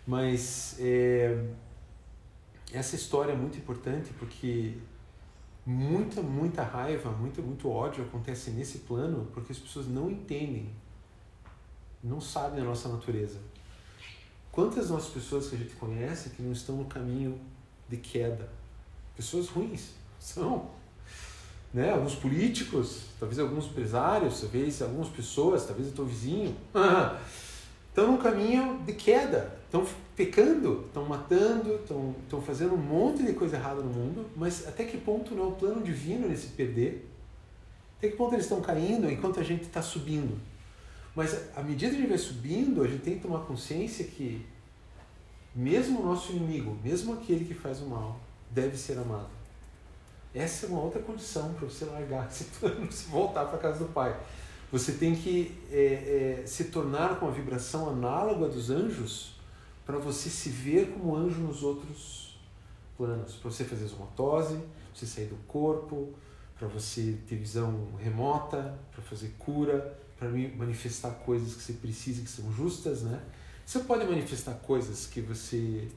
Mas 0.06 0.76
é, 0.78 1.44
essa 2.72 2.96
história 2.96 3.32
é 3.32 3.36
muito 3.36 3.58
importante 3.58 4.10
porque 4.18 4.74
muita, 5.68 6.22
muita 6.22 6.62
raiva, 6.62 7.10
muito, 7.10 7.42
muito 7.42 7.68
ódio 7.68 8.02
acontece 8.02 8.50
nesse 8.52 8.78
plano 8.78 9.28
porque 9.34 9.52
as 9.52 9.58
pessoas 9.58 9.86
não 9.86 10.10
entendem, 10.10 10.70
não 12.02 12.22
sabem 12.22 12.62
a 12.62 12.64
nossa 12.64 12.88
natureza. 12.88 13.38
Quantas 14.50 14.88
nossas 14.88 15.10
pessoas 15.10 15.48
que 15.48 15.56
a 15.56 15.58
gente 15.58 15.74
conhece 15.74 16.30
que 16.30 16.40
não 16.40 16.52
estão 16.52 16.76
no 16.76 16.86
caminho 16.86 17.38
de 17.86 17.98
queda? 17.98 18.48
Pessoas 19.14 19.48
ruins, 19.50 19.90
são. 20.18 20.70
Né? 21.74 21.92
Alguns 21.92 22.14
políticos, 22.14 23.02
talvez 23.20 23.38
alguns 23.38 23.66
empresários, 23.66 24.40
talvez 24.40 24.80
algumas 24.80 25.08
pessoas, 25.08 25.66
talvez 25.66 25.88
o 25.88 25.92
teu 25.92 26.06
vizinho, 26.06 26.56
estão 27.98 28.12
no 28.12 28.18
caminho 28.18 28.78
de 28.86 28.92
queda, 28.92 29.58
estão 29.64 29.84
pecando, 30.14 30.84
estão 30.86 31.04
matando, 31.04 31.74
estão, 31.74 32.14
estão 32.22 32.40
fazendo 32.40 32.74
um 32.74 32.78
monte 32.78 33.24
de 33.24 33.32
coisa 33.32 33.56
errada 33.56 33.82
no 33.82 33.90
mundo, 33.92 34.26
mas 34.36 34.68
até 34.68 34.84
que 34.84 34.96
ponto 34.96 35.34
não 35.34 35.44
é 35.44 35.46
o 35.48 35.52
plano 35.52 35.82
divino 35.82 36.26
eles 36.26 36.40
se 36.40 36.48
perder? 36.48 37.10
Até 37.98 38.08
que 38.08 38.16
ponto 38.16 38.34
eles 38.34 38.44
estão 38.44 38.60
caindo 38.60 39.10
enquanto 39.10 39.40
a 39.40 39.42
gente 39.42 39.64
está 39.64 39.82
subindo? 39.82 40.38
Mas 41.16 41.36
à 41.56 41.62
medida 41.62 41.90
que 41.90 41.96
a 41.96 42.00
gente 42.00 42.08
vai 42.10 42.18
subindo, 42.18 42.82
a 42.84 42.86
gente 42.86 43.02
tem 43.02 43.14
que 43.16 43.20
tomar 43.20 43.40
consciência 43.40 44.04
que 44.04 44.46
mesmo 45.52 46.00
o 46.00 46.06
nosso 46.06 46.30
inimigo, 46.30 46.78
mesmo 46.84 47.14
aquele 47.14 47.44
que 47.44 47.54
faz 47.54 47.80
o 47.80 47.86
mal, 47.86 48.20
deve 48.48 48.76
ser 48.76 48.96
amado. 48.96 49.30
Essa 50.32 50.66
é 50.66 50.68
uma 50.68 50.80
outra 50.80 51.02
condição 51.02 51.52
para 51.54 51.66
você 51.66 51.84
largar 51.84 52.28
esse 52.30 52.44
plano, 52.44 52.92
se 52.92 53.08
voltar 53.08 53.46
para 53.46 53.56
a 53.56 53.60
casa 53.60 53.80
do 53.80 53.92
Pai. 53.92 54.16
Você 54.70 54.92
tem 54.92 55.14
que 55.14 55.58
é, 55.70 56.42
é, 56.42 56.46
se 56.46 56.64
tornar 56.64 57.18
com 57.18 57.26
a 57.26 57.30
vibração 57.30 57.88
análoga 57.88 58.48
dos 58.48 58.68
anjos 58.68 59.34
para 59.86 59.96
você 59.96 60.28
se 60.28 60.50
ver 60.50 60.92
como 60.92 61.16
anjo 61.16 61.40
nos 61.40 61.62
outros 61.62 62.38
planos. 62.96 63.36
Para 63.36 63.50
você 63.50 63.64
fazer 63.64 63.86
esmatose, 63.86 64.56
para 64.56 64.94
você 64.94 65.06
sair 65.06 65.26
do 65.26 65.36
corpo, 65.46 66.12
para 66.58 66.68
você 66.68 67.16
ter 67.26 67.36
visão 67.36 67.88
remota, 67.98 68.78
para 68.92 69.02
fazer 69.02 69.34
cura, 69.38 69.98
para 70.18 70.28
manifestar 70.28 71.12
coisas 71.12 71.54
que 71.54 71.62
você 71.62 71.72
precisa 71.74 72.20
que 72.20 72.28
são 72.28 72.52
justas, 72.52 73.02
né? 73.02 73.22
Você 73.64 73.78
pode 73.80 74.04
manifestar 74.04 74.54
coisas 74.54 75.06
que 75.06 75.20
você 75.20 75.88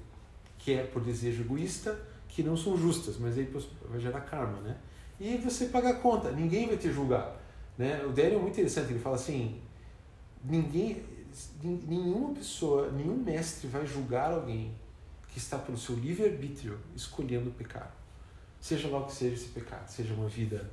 quer 0.59 0.91
por 0.91 1.01
desejo 1.01 1.41
egoísta, 1.41 1.99
que 2.27 2.43
não 2.43 2.55
são 2.55 2.77
justas, 2.77 3.17
mas 3.17 3.37
aí 3.37 3.51
vai 3.89 3.99
gerar 3.99 4.21
karma, 4.21 4.61
né? 4.61 4.77
E 5.19 5.37
você 5.37 5.65
paga 5.65 5.89
a 5.89 5.93
conta, 5.95 6.31
ninguém 6.31 6.67
vai 6.67 6.77
te 6.77 6.91
julgar, 6.91 7.40
né? 7.77 8.03
O 8.05 8.11
Délio 8.11 8.37
é 8.37 8.41
muito 8.41 8.53
interessante, 8.53 8.91
ele 8.91 8.99
fala 8.99 9.15
assim, 9.15 9.59
ninguém, 10.43 11.03
nenhuma 11.63 12.33
pessoa, 12.33 12.91
nenhum 12.91 13.17
mestre 13.17 13.67
vai 13.67 13.85
julgar 13.85 14.31
alguém 14.31 14.73
que 15.29 15.37
está 15.37 15.57
pelo 15.57 15.77
seu 15.77 15.95
livre-arbítrio 15.95 16.77
escolhendo 16.95 17.51
pecar. 17.51 17.95
Seja 18.59 18.87
lá 18.89 18.99
o 18.99 19.05
que 19.05 19.13
seja 19.13 19.35
esse 19.35 19.49
pecado, 19.49 19.87
seja 19.87 20.13
uma 20.13 20.27
vida 20.27 20.69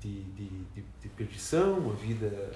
de, 0.00 0.22
de, 0.32 0.48
de, 0.74 0.84
de 1.00 1.08
perdição, 1.10 1.78
uma 1.78 1.94
vida 1.94 2.52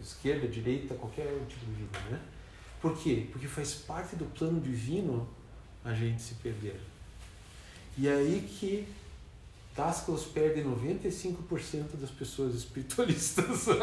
esquerda, 0.00 0.46
direita, 0.46 0.94
qualquer 0.94 1.26
tipo 1.48 1.66
de 1.66 1.72
vida, 1.72 1.98
né? 2.10 2.20
Por 2.80 2.96
quê? 2.96 3.28
Porque 3.32 3.48
faz 3.48 3.74
parte 3.74 4.14
do 4.16 4.26
plano 4.26 4.60
divino 4.60 5.28
a 5.84 5.92
gente 5.92 6.20
se 6.20 6.34
perder. 6.34 6.80
E 7.96 8.08
é 8.08 8.14
aí 8.14 8.46
que 8.48 8.86
Dascalos 9.74 10.24
perde 10.24 10.62
95% 10.62 11.96
das 12.00 12.10
pessoas 12.10 12.54
espiritualistas. 12.54 13.64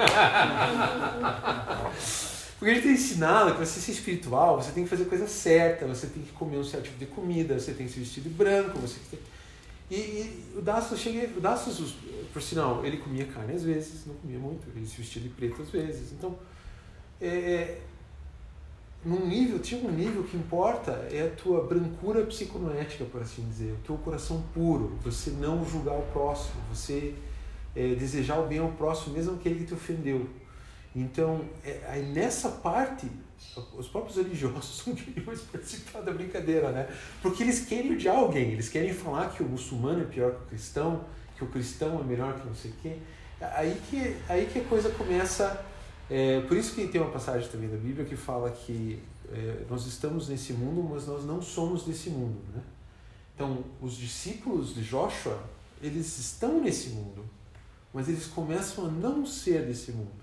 Porque 2.57 2.71
a 2.71 2.75
gente 2.75 2.83
tem 2.83 2.93
ensinado 2.93 3.53
que 3.53 3.59
você 3.59 3.79
ser 3.79 3.91
espiritual, 3.91 4.61
você 4.61 4.71
tem 4.71 4.83
que 4.83 4.89
fazer 4.89 5.03
a 5.03 5.07
coisa 5.07 5.27
certa, 5.27 5.87
você 5.87 6.05
tem 6.07 6.21
que 6.21 6.31
comer 6.31 6.57
um 6.57 6.63
certo 6.63 6.83
tipo 6.85 6.99
de 6.99 7.07
comida, 7.07 7.59
você 7.59 7.73
tem 7.73 7.87
que 7.87 7.93
se 7.93 7.99
vestir 7.99 8.21
de 8.21 8.29
branco, 8.29 8.77
você 8.77 8.99
tem... 9.09 9.19
E, 9.89 9.95
e 9.95 10.53
o 10.55 10.61
Dastos 10.61 10.99
chega, 10.99 11.27
o 11.35 11.41
Dastos, 11.41 11.95
por 12.31 12.41
sinal, 12.41 12.85
ele 12.85 12.97
comia 12.97 13.25
carne 13.25 13.55
às 13.55 13.63
vezes, 13.63 14.05
não 14.05 14.13
comia 14.13 14.37
muito, 14.39 14.67
ele 14.75 14.85
se 14.85 14.95
vestia 14.95 15.21
de 15.21 15.29
preto 15.29 15.61
às 15.61 15.69
vezes. 15.69 16.13
Então, 16.13 16.37
é, 17.19 17.27
é, 17.27 17.81
num 19.03 19.25
nível, 19.25 19.59
tinha 19.59 19.83
um 19.83 19.91
nível 19.91 20.23
que 20.23 20.37
importa 20.37 20.91
é 21.11 21.23
a 21.23 21.35
tua 21.35 21.65
brancura 21.65 22.23
psiconoética, 22.25 23.05
por 23.05 23.21
assim 23.21 23.43
dizer, 23.47 23.71
o 23.71 23.77
teu 23.85 23.97
coração 23.97 24.43
puro, 24.53 24.97
você 25.03 25.31
não 25.31 25.65
julgar 25.65 25.97
o 25.97 26.03
próximo, 26.13 26.61
você 26.71 27.15
é, 27.75 27.95
desejar 27.95 28.39
o 28.39 28.47
bem 28.47 28.59
ao 28.59 28.71
próximo, 28.73 29.15
mesmo 29.15 29.35
aquele 29.35 29.59
que 29.59 29.65
te 29.65 29.73
ofendeu. 29.73 30.29
Então, 30.95 31.45
é, 31.63 32.01
nessa 32.13 32.49
parte, 32.49 33.07
os 33.77 33.87
próprios 33.87 34.17
religiosos 34.17 34.85
não 34.85 34.93
queriam 34.93 35.25
mais 35.25 35.41
participar 35.41 36.01
da 36.01 36.11
brincadeira, 36.11 36.71
né? 36.71 36.87
Porque 37.21 37.43
eles 37.43 37.65
querem 37.65 37.93
odiar 37.93 38.17
alguém, 38.17 38.51
eles 38.51 38.69
querem 38.69 38.93
falar 38.93 39.29
que 39.29 39.41
o 39.41 39.47
muçulmano 39.47 40.01
é 40.01 40.05
pior 40.05 40.31
que 40.31 40.43
o 40.43 40.45
cristão, 40.47 41.05
que 41.37 41.43
o 41.43 41.47
cristão 41.47 41.99
é 41.99 42.03
melhor 42.03 42.39
que 42.39 42.45
não 42.45 42.53
sei 42.53 42.71
o 42.71 42.73
quê. 42.81 42.97
Aí 43.39 43.81
que, 43.89 44.15
aí 44.29 44.45
que 44.45 44.59
a 44.59 44.63
coisa 44.65 44.89
começa. 44.91 45.65
É, 46.13 46.41
por 46.41 46.57
isso 46.57 46.75
que 46.75 46.85
tem 46.89 46.99
uma 46.99 47.09
passagem 47.09 47.49
também 47.49 47.69
da 47.69 47.77
Bíblia 47.77 48.03
que 48.03 48.17
fala 48.17 48.51
que 48.51 49.01
é, 49.31 49.65
nós 49.69 49.85
estamos 49.85 50.27
nesse 50.27 50.51
mundo, 50.51 50.83
mas 50.83 51.07
nós 51.07 51.23
não 51.23 51.41
somos 51.41 51.85
desse 51.85 52.09
mundo, 52.09 52.37
né? 52.53 52.61
Então, 53.33 53.63
os 53.81 53.95
discípulos 53.95 54.75
de 54.75 54.83
Joshua, 54.83 55.41
eles 55.81 56.17
estão 56.17 56.59
nesse 56.59 56.89
mundo, 56.89 57.23
mas 57.93 58.09
eles 58.09 58.27
começam 58.27 58.87
a 58.87 58.89
não 58.89 59.25
ser 59.25 59.65
desse 59.65 59.93
mundo. 59.93 60.21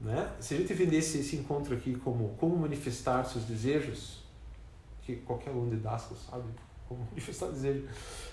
Né? 0.00 0.32
Se 0.38 0.54
a 0.54 0.58
gente 0.58 0.72
vendesse 0.72 1.18
esse 1.18 1.34
encontro 1.34 1.74
aqui 1.74 1.96
como 1.96 2.36
como 2.38 2.56
manifestar 2.56 3.24
seus 3.24 3.44
desejos, 3.46 4.20
que 5.02 5.16
qualquer 5.16 5.50
um 5.50 5.68
de 5.68 5.76
Dasco 5.76 6.14
sabe 6.14 6.44
como 6.88 7.04
manifestar 7.10 7.48
desejo, 7.48 7.86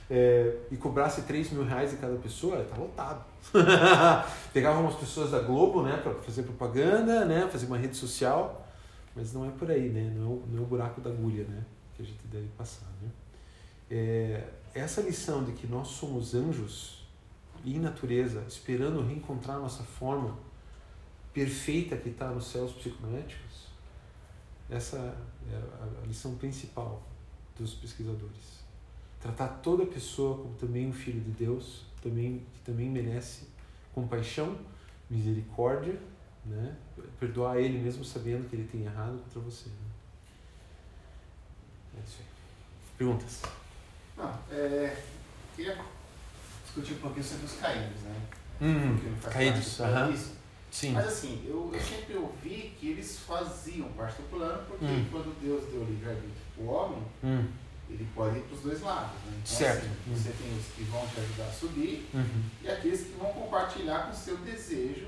é, 0.09 0.57
e 0.71 0.77
cobrasse 0.77 1.23
3 1.23 1.51
mil 1.51 1.65
reais 1.65 1.91
de 1.91 1.97
cada 1.97 2.15
pessoa, 2.17 2.63
tá 2.63 2.77
lotado. 2.77 3.23
Pegava 4.53 4.79
umas 4.79 4.95
pessoas 4.95 5.31
da 5.31 5.39
Globo 5.39 5.83
né, 5.83 5.97
para 5.97 6.13
fazer 6.15 6.43
propaganda, 6.43 7.25
né, 7.25 7.47
fazer 7.51 7.65
uma 7.65 7.77
rede 7.77 7.95
social, 7.95 8.67
mas 9.15 9.33
não 9.33 9.45
é 9.45 9.51
por 9.51 9.69
aí, 9.69 9.89
né, 9.89 10.13
não 10.15 10.23
é 10.23 10.27
o, 10.27 10.43
não 10.51 10.59
é 10.59 10.61
o 10.61 10.65
buraco 10.65 11.01
da 11.01 11.09
agulha 11.09 11.43
né, 11.45 11.63
que 11.95 12.03
a 12.03 12.05
gente 12.05 12.25
deve 12.27 12.47
passar. 12.57 12.87
Né? 13.01 13.09
É, 13.89 14.43
essa 14.73 15.01
lição 15.01 15.43
de 15.43 15.53
que 15.53 15.67
nós 15.67 15.87
somos 15.87 16.33
anjos 16.33 17.07
e 17.63 17.79
natureza, 17.79 18.43
esperando 18.47 19.01
reencontrar 19.01 19.59
nossa 19.59 19.83
forma 19.83 20.37
perfeita 21.33 21.95
que 21.95 22.09
está 22.09 22.27
nos 22.27 22.47
céus 22.47 22.71
psicométricos, 22.73 23.67
essa 24.69 24.97
é 24.97 25.55
a 25.55 26.07
lição 26.07 26.35
principal 26.35 27.01
dos 27.57 27.73
pesquisadores. 27.73 28.63
Tratar 29.19 29.47
toda 29.61 29.85
pessoa 29.85 30.37
como 30.37 30.53
também 30.55 30.87
um 30.87 30.93
filho 30.93 31.21
de 31.21 31.31
Deus, 31.31 31.85
também, 32.01 32.45
que 32.53 32.59
também 32.59 32.89
merece 32.89 33.47
compaixão, 33.93 34.57
misericórdia, 35.09 35.97
né? 36.45 36.75
perdoar 37.19 37.57
ele 37.57 37.77
mesmo 37.77 38.03
sabendo 38.03 38.49
que 38.49 38.55
ele 38.55 38.67
tem 38.67 38.83
errado 38.83 39.17
contra 39.23 39.39
você. 39.39 39.69
Né? 39.69 39.75
É 41.97 42.03
isso 42.05 42.17
aí. 42.19 42.25
Perguntas? 42.97 43.41
Não, 44.17 44.39
é, 44.51 44.97
queria 45.55 45.77
discutir 46.65 46.93
um 46.95 46.97
pouquinho 46.97 47.23
sobre 47.23 47.45
os 47.45 47.53
caídos, 47.53 48.01
né? 48.01 48.21
Hum, 48.61 48.97
caídos, 49.31 49.79
aham. 49.79 50.13
Sim. 50.69 50.93
Mas 50.93 51.05
assim, 51.05 51.45
eu, 51.47 51.69
eu 51.71 51.79
sempre 51.79 52.15
ouvi 52.15 52.75
que 52.79 52.89
eles 52.89 53.19
faziam 53.19 53.87
parte 53.89 54.21
do 54.23 54.29
plano, 54.29 54.65
porque 54.67 54.85
hum. 54.85 55.05
quando 55.11 55.39
Deus 55.39 55.65
deu 55.71 55.83
livre-arbítrio 55.83 56.42
o 56.57 56.65
homem, 56.65 57.03
hum. 57.23 57.45
ele 57.89 58.07
pode 58.15 58.37
ir 58.37 58.41
para 58.41 58.55
os 58.55 58.61
dois 58.61 58.81
lados. 58.81 59.11
Né? 59.25 59.41
Então, 59.43 59.57
certo. 59.57 59.85
Assim, 59.85 59.89
hum. 60.07 60.15
Você 60.15 60.29
tem 60.29 60.57
os 60.57 60.65
que 60.65 60.83
vão 60.83 61.07
te 61.07 61.19
ajudar 61.19 61.45
a 61.45 61.51
subir 61.51 62.09
uhum. 62.13 62.43
e 62.61 62.69
aqueles 62.69 63.01
que 63.01 63.13
vão 63.19 63.31
compartilhar 63.33 64.05
com 64.05 64.11
o 64.11 64.15
seu 64.15 64.37
desejo 64.37 65.07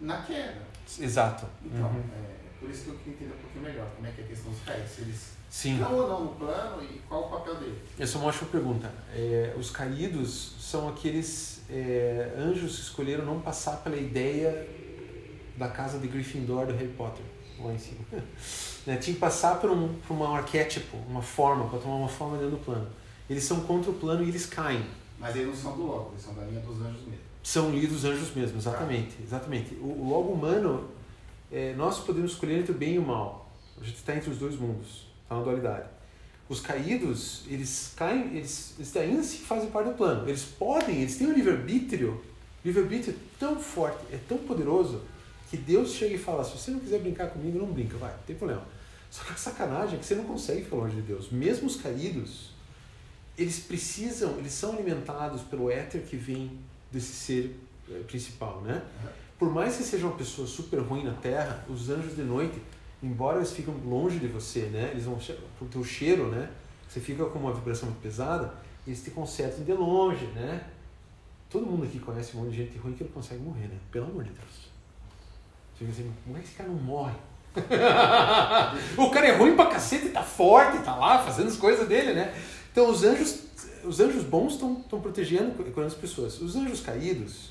na 0.00 0.22
queda. 0.22 0.62
Exato. 1.00 1.46
Então, 1.64 1.86
uhum. 1.86 2.04
é 2.14 2.36
por 2.60 2.70
isso 2.70 2.84
que 2.84 2.90
eu 2.90 2.94
queria 2.96 3.14
entender 3.14 3.34
um 3.34 3.38
pouquinho 3.38 3.64
melhor 3.64 3.88
como 3.94 4.06
é 4.06 4.10
que 4.10 4.20
é 4.20 4.24
a 4.24 4.26
questão 4.28 4.50
dos 4.50 4.62
caídos. 4.62 4.90
Se 4.90 5.00
eles 5.02 5.36
Sim. 5.50 5.74
estão 5.74 5.94
ou 5.94 6.08
não 6.08 6.24
no 6.24 6.34
plano 6.34 6.82
e 6.82 6.98
qual 7.08 7.26
o 7.26 7.30
papel 7.30 7.56
deles. 7.56 7.78
Essa 7.98 8.18
é 8.18 8.20
uma 8.20 8.32
pergunta. 8.32 8.92
É, 9.14 9.54
os 9.56 9.70
caídos 9.70 10.54
são 10.60 10.88
aqueles 10.88 11.62
é, 11.70 12.34
anjos 12.36 12.76
que 12.76 12.82
escolheram 12.82 13.24
não 13.24 13.40
passar 13.40 13.78
pela 13.78 13.96
ideia 13.96 14.66
da 15.56 15.68
casa 15.68 15.98
de 15.98 16.06
Gryffindor 16.08 16.66
do 16.66 16.74
Harry 16.74 16.88
Potter, 16.88 17.24
lá 17.60 17.72
em 17.72 17.78
cima. 17.78 18.00
né? 18.86 18.96
Tinha 18.96 19.14
que 19.14 19.20
passar 19.20 19.60
por 19.60 19.70
um, 19.70 19.94
por 20.06 20.14
um 20.14 20.34
arquétipo, 20.34 20.96
uma 21.08 21.22
forma, 21.22 21.68
para 21.68 21.78
tomar 21.78 21.96
uma 21.96 22.08
forma 22.08 22.36
dentro 22.36 22.56
do 22.56 22.64
plano. 22.64 22.86
Eles 23.28 23.44
são 23.44 23.60
contra 23.60 23.90
o 23.90 23.94
plano 23.94 24.22
e 24.24 24.28
eles 24.28 24.46
caem. 24.46 24.84
Mas 25.18 25.34
eles 25.34 25.48
não 25.48 25.54
são 25.54 25.76
do 25.76 25.86
logo, 25.86 26.10
eles 26.12 26.22
são 26.22 26.34
da 26.34 26.44
linha 26.44 26.60
dos 26.60 26.80
anjos 26.80 27.02
mesmo. 27.02 27.26
São 27.42 27.70
linha 27.70 27.88
dos 27.88 28.04
anjos 28.04 28.34
mesmo, 28.34 28.58
exatamente. 28.58 29.16
exatamente. 29.22 29.74
O, 29.76 29.86
o 29.86 30.08
logo 30.08 30.32
humano, 30.32 30.88
é, 31.50 31.74
nós 31.74 31.98
podemos 32.00 32.32
escolher 32.32 32.58
entre 32.60 32.72
o 32.72 32.74
bem 32.74 32.94
e 32.94 32.98
o 32.98 33.02
mal. 33.02 33.50
A 33.80 33.84
gente 33.84 33.96
está 33.96 34.14
entre 34.14 34.30
os 34.30 34.38
dois 34.38 34.56
mundos, 34.56 35.06
está 35.22 35.36
na 35.36 35.42
dualidade. 35.42 35.88
Os 36.48 36.60
caídos, 36.60 37.44
eles 37.48 37.92
caem, 37.96 38.36
eles, 38.36 38.74
eles 38.78 38.96
ainda 38.96 39.22
se 39.22 39.38
fazem 39.38 39.68
parte 39.70 39.90
do 39.90 39.96
plano. 39.96 40.28
Eles 40.28 40.44
podem, 40.44 41.02
eles 41.02 41.16
têm 41.16 41.26
um 41.26 41.32
livre-arbítrio, 41.32 42.22
livre-arbítrio 42.64 43.16
tão 43.38 43.58
forte, 43.58 43.98
é 44.12 44.18
tão 44.28 44.38
poderoso, 44.38 45.02
que 45.56 45.62
Deus 45.62 45.92
chega 45.92 46.14
e 46.14 46.18
fala: 46.18 46.44
se 46.44 46.56
você 46.56 46.70
não 46.70 46.78
quiser 46.78 47.00
brincar 47.00 47.28
comigo, 47.30 47.58
não 47.58 47.72
brinca, 47.72 47.96
vai, 47.96 48.12
não 48.12 48.22
tem 48.26 48.36
problema. 48.36 48.62
Só 49.10 49.24
que 49.24 49.32
a 49.32 49.36
sacanagem 49.36 49.96
é 49.96 49.98
que 49.98 50.04
você 50.04 50.14
não 50.14 50.24
consegue 50.24 50.64
ficar 50.64 50.76
longe 50.76 50.96
de 50.96 51.02
Deus. 51.02 51.30
Mesmo 51.30 51.66
os 51.66 51.76
caídos, 51.76 52.50
eles 53.38 53.60
precisam, 53.60 54.36
eles 54.38 54.52
são 54.52 54.72
alimentados 54.72 55.42
pelo 55.42 55.70
éter 55.70 56.02
que 56.02 56.16
vem 56.16 56.58
desse 56.90 57.12
ser 57.12 57.58
eh, 57.90 58.02
principal, 58.06 58.60
né? 58.60 58.82
Por 59.38 59.50
mais 59.50 59.76
que 59.76 59.82
seja 59.82 60.06
uma 60.06 60.16
pessoa 60.16 60.46
super 60.46 60.80
ruim 60.80 61.04
na 61.04 61.12
Terra, 61.12 61.64
os 61.68 61.90
anjos 61.90 62.16
de 62.16 62.22
noite, 62.22 62.60
embora 63.02 63.38
eles 63.38 63.52
ficam 63.52 63.74
longe 63.84 64.18
de 64.18 64.26
você, 64.26 64.62
né? 64.62 64.90
Eles 64.92 65.04
vão 65.04 65.18
pro 65.58 65.68
teu 65.68 65.84
cheiro, 65.84 66.28
né? 66.28 66.50
Você 66.88 67.00
fica 67.00 67.24
com 67.26 67.38
uma 67.38 67.52
vibração 67.52 67.88
muito 67.88 68.02
pesada, 68.02 68.54
eles 68.86 69.02
te 69.02 69.10
consertam 69.10 69.64
de 69.64 69.72
longe, 69.72 70.26
né? 70.28 70.66
Todo 71.48 71.66
mundo 71.66 71.84
aqui 71.84 71.98
conhece 71.98 72.36
um 72.36 72.40
monte 72.40 72.50
de 72.50 72.56
gente 72.56 72.78
ruim 72.78 72.92
que 72.94 73.04
não 73.04 73.10
consegue 73.10 73.42
morrer, 73.42 73.68
né? 73.68 73.78
Pelo 73.90 74.06
amor 74.06 74.24
de 74.24 74.30
Deus. 74.30 74.65
Você 75.76 75.84
fica 75.84 75.90
assim, 75.92 76.12
como 76.24 76.36
é 76.38 76.40
que 76.40 76.46
esse 76.46 76.56
cara 76.56 76.70
não 76.70 76.76
morre? 76.76 77.14
o 78.96 79.10
cara 79.10 79.26
é 79.28 79.36
ruim 79.36 79.54
pra 79.54 79.66
cacete, 79.66 80.08
tá 80.08 80.22
forte, 80.22 80.82
tá 80.84 80.94
lá 80.94 81.18
fazendo 81.22 81.48
as 81.48 81.56
coisas 81.56 81.86
dele, 81.86 82.14
né? 82.14 82.34
Então 82.72 82.90
os 82.90 83.04
anjos, 83.04 83.40
os 83.84 84.00
anjos 84.00 84.24
bons 84.24 84.54
estão 84.54 85.00
protegendo 85.00 85.54
as 85.84 85.94
pessoas. 85.94 86.40
Os 86.40 86.56
anjos 86.56 86.80
caídos, 86.80 87.50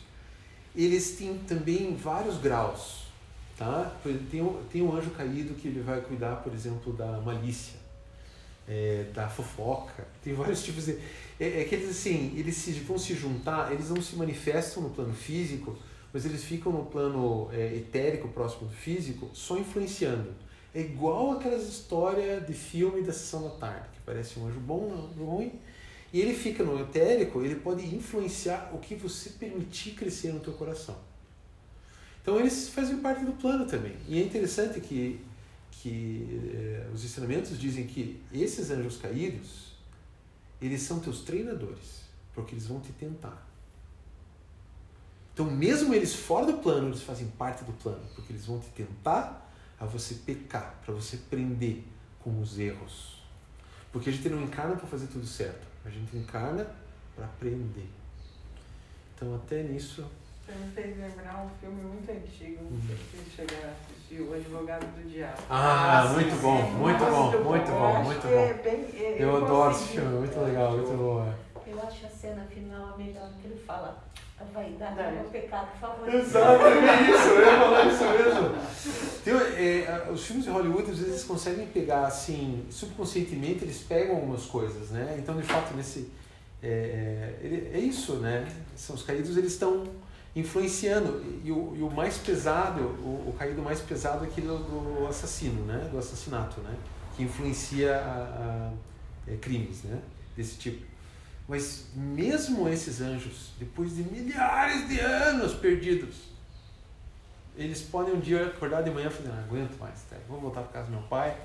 eles 0.76 1.12
têm 1.18 1.38
também 1.48 1.96
vários 1.96 2.38
graus, 2.38 3.06
tá? 3.58 3.92
Tem, 4.32 4.58
tem 4.72 4.82
um 4.82 4.96
anjo 4.96 5.12
caído 5.12 5.54
que 5.56 5.68
ele 5.68 5.82
vai 5.82 6.02
cuidar, 6.02 6.38
por 6.38 6.54
exemplo, 6.54 6.94
da 6.94 7.20
malícia, 7.22 7.80
é, 8.68 9.06
da 9.14 9.28
fofoca. 9.28 10.08
Tem 10.24 10.34
vários 10.34 10.64
tipos 10.64 10.86
de... 10.86 10.98
É, 11.40 11.62
é 11.62 11.64
que 11.64 11.76
eles, 11.76 11.90
assim, 11.90 12.34
eles 12.36 12.56
se, 12.56 12.72
vão 12.72 12.98
se 12.98 13.14
juntar, 13.14 13.72
eles 13.72 13.90
não 13.90 14.02
se 14.02 14.16
manifestam 14.16 14.84
no 14.84 14.90
plano 14.90 15.14
físico, 15.14 15.78
mas 16.16 16.26
eles 16.26 16.46
ficam 16.46 16.72
no 16.72 16.86
plano 16.86 17.50
é, 17.52 17.76
etérico, 17.76 18.30
próximo 18.30 18.70
do 18.70 18.74
físico, 18.74 19.30
só 19.34 19.58
influenciando. 19.58 20.34
É 20.74 20.80
igual 20.80 21.32
aquelas 21.32 21.68
histórias 21.68 22.48
de 22.48 22.54
filme 22.54 23.02
da 23.02 23.12
sessão 23.12 23.44
da 23.44 23.50
tarde, 23.50 23.90
que 23.94 24.00
parece 24.06 24.40
um 24.40 24.48
anjo 24.48 24.62
bom, 24.62 24.94
anjo 24.94 25.26
ruim, 25.26 25.60
e 26.14 26.22
ele 26.22 26.34
fica 26.34 26.64
no 26.64 26.80
etérico, 26.80 27.42
ele 27.42 27.56
pode 27.56 27.94
influenciar 27.94 28.72
o 28.74 28.78
que 28.78 28.96
você 28.96 29.32
permitir 29.32 29.92
crescer 29.92 30.32
no 30.32 30.40
teu 30.40 30.54
coração. 30.54 30.96
Então 32.22 32.40
eles 32.40 32.70
fazem 32.70 33.00
parte 33.00 33.26
do 33.26 33.34
plano 33.34 33.66
também. 33.66 33.98
E 34.08 34.18
é 34.18 34.24
interessante 34.24 34.80
que, 34.80 35.20
que 35.70 36.40
eh, 36.54 36.88
os 36.94 37.04
ensinamentos 37.04 37.60
dizem 37.60 37.86
que 37.86 38.22
esses 38.32 38.72
anjos 38.72 38.96
caídos, 38.96 39.74
eles 40.62 40.82
são 40.82 41.02
teus 41.02 41.24
treinadores, 41.24 42.04
porque 42.34 42.56
eles 42.56 42.68
vão 42.68 42.80
te 42.80 42.94
tentar. 42.94 43.46
Então, 45.36 45.46
mesmo 45.48 45.94
eles 45.94 46.16
fora 46.16 46.46
do 46.46 46.54
plano, 46.60 46.88
eles 46.88 47.02
fazem 47.02 47.28
parte 47.28 47.66
do 47.66 47.74
plano, 47.74 48.00
porque 48.16 48.32
eles 48.32 48.46
vão 48.46 48.58
te 48.58 48.70
tentar 48.70 49.52
a 49.78 49.86
você 49.86 50.16
pecar, 50.16 50.76
para 50.86 50.96
você 50.96 51.18
prender 51.30 51.84
com 52.22 52.40
os 52.40 52.58
erros. 52.58 53.22
Porque 53.92 54.10
a 54.10 54.14
gente 54.14 54.30
não 54.30 54.44
encarna 54.44 54.78
para 54.78 54.88
fazer 54.88 55.08
tudo 55.08 55.28
certo, 55.28 55.68
a 55.84 55.90
gente 55.90 56.16
encarna 56.16 56.66
para 57.14 57.26
aprender. 57.26 57.90
Então, 59.14 59.36
até 59.36 59.62
nisso. 59.62 60.06
Você 60.46 60.54
me 60.54 60.72
fez 60.72 60.98
lembrar 60.98 61.44
um 61.44 61.50
filme 61.60 61.82
muito 61.82 62.10
antigo, 62.10 62.64
não 62.72 62.82
sei 62.88 62.96
se 62.96 63.30
chegar 63.32 63.68
a 63.68 63.72
assistir, 63.72 64.22
O 64.22 64.34
Advogado 64.34 64.86
do 64.96 65.10
Diabo. 65.10 65.42
Ah, 65.50 66.00
ah 66.00 66.14
muito, 66.14 66.42
bom, 66.42 66.62
muito, 66.62 67.00
bom, 67.00 67.24
muito 67.24 67.44
bom, 67.44 67.50
muito 67.52 67.72
bom, 67.72 68.04
muito 68.04 68.22
bom. 68.22 68.30
É 68.30 68.54
bem, 68.54 68.86
é, 68.96 69.16
eu, 69.20 69.28
eu 69.32 69.44
adoro 69.44 69.72
esse 69.72 69.90
filme, 69.90 70.18
muito 70.18 70.40
legal, 70.40 70.72
muito 70.72 70.98
bom. 70.98 71.30
É. 71.30 71.46
Eu 71.70 71.82
acho 71.82 72.06
a 72.06 72.10
cena 72.10 72.46
final 72.46 72.94
a 72.94 72.98
melhor 72.98 73.30
que 73.42 73.48
ele 73.48 73.60
fala 73.60 74.02
é 74.38 75.08
o 75.10 75.14
meu 75.14 75.24
pecado 75.26 75.70
favorito. 75.80 76.18
Exato, 76.18 76.66
é 76.66 77.12
isso, 77.12 77.28
eu 77.30 77.42
ia 77.42 77.58
falar 77.58 77.86
isso 77.86 78.04
mesmo. 78.04 79.24
Tem, 79.24 79.34
é, 79.34 80.10
os 80.12 80.26
filmes 80.26 80.46
de 80.46 80.52
Hollywood, 80.52 80.92
às 80.92 81.00
vezes, 81.00 81.24
conseguem 81.24 81.68
pegar, 81.68 82.08
assim, 82.08 82.66
subconscientemente, 82.70 83.64
eles 83.64 83.80
pegam 83.80 84.16
algumas 84.16 84.46
coisas, 84.46 84.90
né? 84.90 85.16
Então, 85.18 85.38
de 85.38 85.44
fato, 85.44 85.74
nesse... 85.76 86.12
É, 86.62 87.34
é, 87.42 87.72
é 87.76 87.80
isso, 87.80 88.16
né? 88.16 88.48
São 88.76 88.96
os 88.96 89.04
caídos, 89.04 89.38
eles 89.38 89.54
estão 89.54 89.84
influenciando. 90.36 91.24
E 91.44 91.52
o, 91.52 91.74
e 91.78 91.82
o 91.82 91.90
mais 91.90 92.18
pesado, 92.18 92.82
o, 92.82 93.30
o, 93.30 93.36
caído 93.38 93.62
mais 93.62 93.80
pesado 93.80 94.26
é 94.26 94.28
aquele 94.28 94.48
do 94.48 95.08
assassino, 95.08 95.66
né? 95.66 95.88
Do 95.90 95.98
assassinato, 95.98 96.60
né? 96.62 96.76
Que 97.16 97.24
influencia 97.24 97.96
a, 97.96 98.72
a, 99.28 99.32
é, 99.32 99.38
crimes, 99.38 99.84
né? 99.84 100.00
Desse 100.36 100.58
tipo. 100.58 100.95
Mas 101.48 101.86
mesmo 101.94 102.68
esses 102.68 103.02
anjos, 103.02 103.52
depois 103.60 103.96
de 103.96 104.04
milhares 104.04 104.88
de 104.88 105.00
anos 105.00 105.54
perdidos, 105.54 106.16
eles 107.56 107.82
podem 107.82 108.16
um 108.16 108.20
dia 108.20 108.48
acordar 108.48 108.82
de 108.82 108.90
manhã 108.90 109.08
e 109.08 109.10
falar, 109.12 109.36
não 109.36 109.44
aguento 109.44 109.78
mais, 109.80 110.02
tá? 110.10 110.18
vou 110.28 110.40
voltar 110.40 110.62
para 110.62 110.74
casa 110.74 110.88
do 110.88 110.94
meu 110.94 111.04
pai, 111.04 111.38